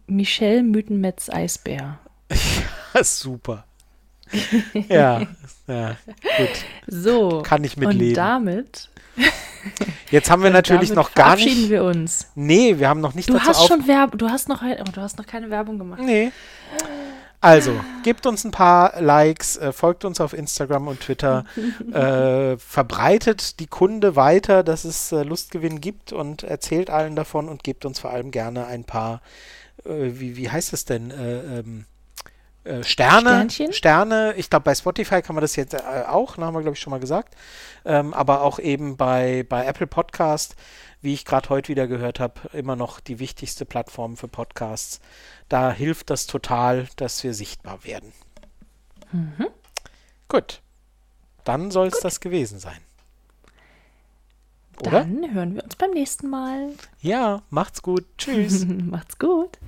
Michelle 0.07 0.62
Mythenmetz 0.62 1.31
Eisbär. 1.31 1.99
Super. 3.03 3.65
ja, 4.91 5.23
ja, 5.66 5.97
gut. 6.37 6.51
So. 6.89 7.41
Kann 7.41 7.65
ich 7.65 7.79
Und 7.79 7.87
mitleben. 7.87 8.15
damit, 8.16 8.91
Jetzt 10.11 10.31
haben 10.31 10.43
wir 10.43 10.51
natürlich 10.51 10.91
noch 10.91 11.15
gar 11.15 11.29
verabschieden 11.29 11.62
nicht. 11.62 11.70
wir 11.70 11.85
uns. 11.85 12.31
Nee, 12.35 12.79
wir 12.79 12.87
haben 12.91 13.01
noch 13.01 13.15
nicht 13.15 13.31
Du 13.31 13.33
dazu 13.33 13.49
hast 13.49 13.66
schon 13.66 13.89
Werbung, 13.89 14.19
du 14.19 14.29
hast 14.29 14.51
noch, 14.51 14.62
oh, 14.62 14.91
du 14.93 15.01
hast 15.01 15.16
noch 15.16 15.27
keine 15.27 15.49
Werbung 15.49 15.79
gemacht. 15.79 16.03
Nee. 16.05 16.33
Also, 17.40 17.78
gebt 18.02 18.27
uns 18.27 18.44
ein 18.44 18.51
paar 18.51 19.01
Likes, 19.01 19.56
äh, 19.56 19.73
folgt 19.73 20.05
uns 20.05 20.20
auf 20.20 20.32
Instagram 20.32 20.89
und 20.89 21.01
Twitter, 21.01 21.44
äh, 21.93 22.56
verbreitet 22.56 23.60
die 23.60 23.69
Kunde 23.69 24.16
weiter, 24.16 24.65
dass 24.65 24.85
es 24.85 25.12
äh, 25.12 25.23
Lustgewinn 25.23 25.81
gibt 25.81 26.12
und 26.12 26.43
erzählt 26.43 26.90
allen 26.90 27.15
davon 27.15 27.48
und 27.48 27.62
gebt 27.62 27.85
uns 27.85 28.01
vor 28.01 28.10
allem 28.10 28.32
gerne 28.32 28.66
ein 28.66 28.82
paar, 28.85 29.23
äh, 29.85 29.90
wie, 30.15 30.36
wie 30.36 30.51
heißt 30.51 30.73
es 30.73 30.85
denn, 30.85 31.12
äh, 31.12 31.60
ähm, 31.60 31.85
äh, 32.65 32.82
Sterne. 32.82 33.31
Sternchen? 33.31 33.73
Sterne. 33.73 34.35
Ich 34.36 34.51
glaube, 34.51 34.65
bei 34.65 34.74
Spotify 34.74 35.23
kann 35.23 35.36
man 35.36 35.43
das 35.43 35.55
jetzt 35.55 35.77
auch, 35.81 36.36
ne, 36.36 36.44
haben 36.44 36.55
wir, 36.55 36.62
glaube 36.62 36.74
ich, 36.74 36.81
schon 36.81 36.90
mal 36.90 37.01
gesagt. 37.01 37.35
Ähm, 37.85 38.12
aber 38.15 38.43
auch 38.43 38.59
eben 38.59 38.97
bei, 38.97 39.47
bei 39.48 39.65
Apple 39.65 39.86
Podcast, 39.86 40.56
wie 41.01 41.15
ich 41.15 41.25
gerade 41.25 41.49
heute 41.49 41.69
wieder 41.69 41.87
gehört 41.87 42.20
habe, 42.20 42.49
immer 42.53 42.77
noch 42.77 43.01
die 43.01 43.19
wichtigste 43.19 43.65
Plattform 43.65 44.16
für 44.16 44.29
Podcasts. 44.29 45.01
Da 45.49 45.73
hilft 45.73 46.11
das 46.11 46.27
total, 46.27 46.89
dass 46.97 47.23
wir 47.23 47.35
sichtbar 47.35 47.85
werden. 47.85 48.12
Gut. 50.29 50.61
Dann 51.45 51.70
soll 51.70 51.89
es 51.89 52.01
das 52.01 52.20
gewesen 52.20 52.59
sein. 52.59 52.81
Oder? 54.81 54.91
Dann 55.01 55.35
hören 55.35 55.55
wir 55.57 55.65
uns 55.65 55.77
beim 55.77 55.91
nächsten 55.91 56.29
Mal. 56.29 56.73
Ja, 57.01 57.43
macht's 57.51 57.83
gut. 57.83 58.05
Tschüss. 58.16 58.65
Macht's 58.69 59.19
gut. 59.19 59.59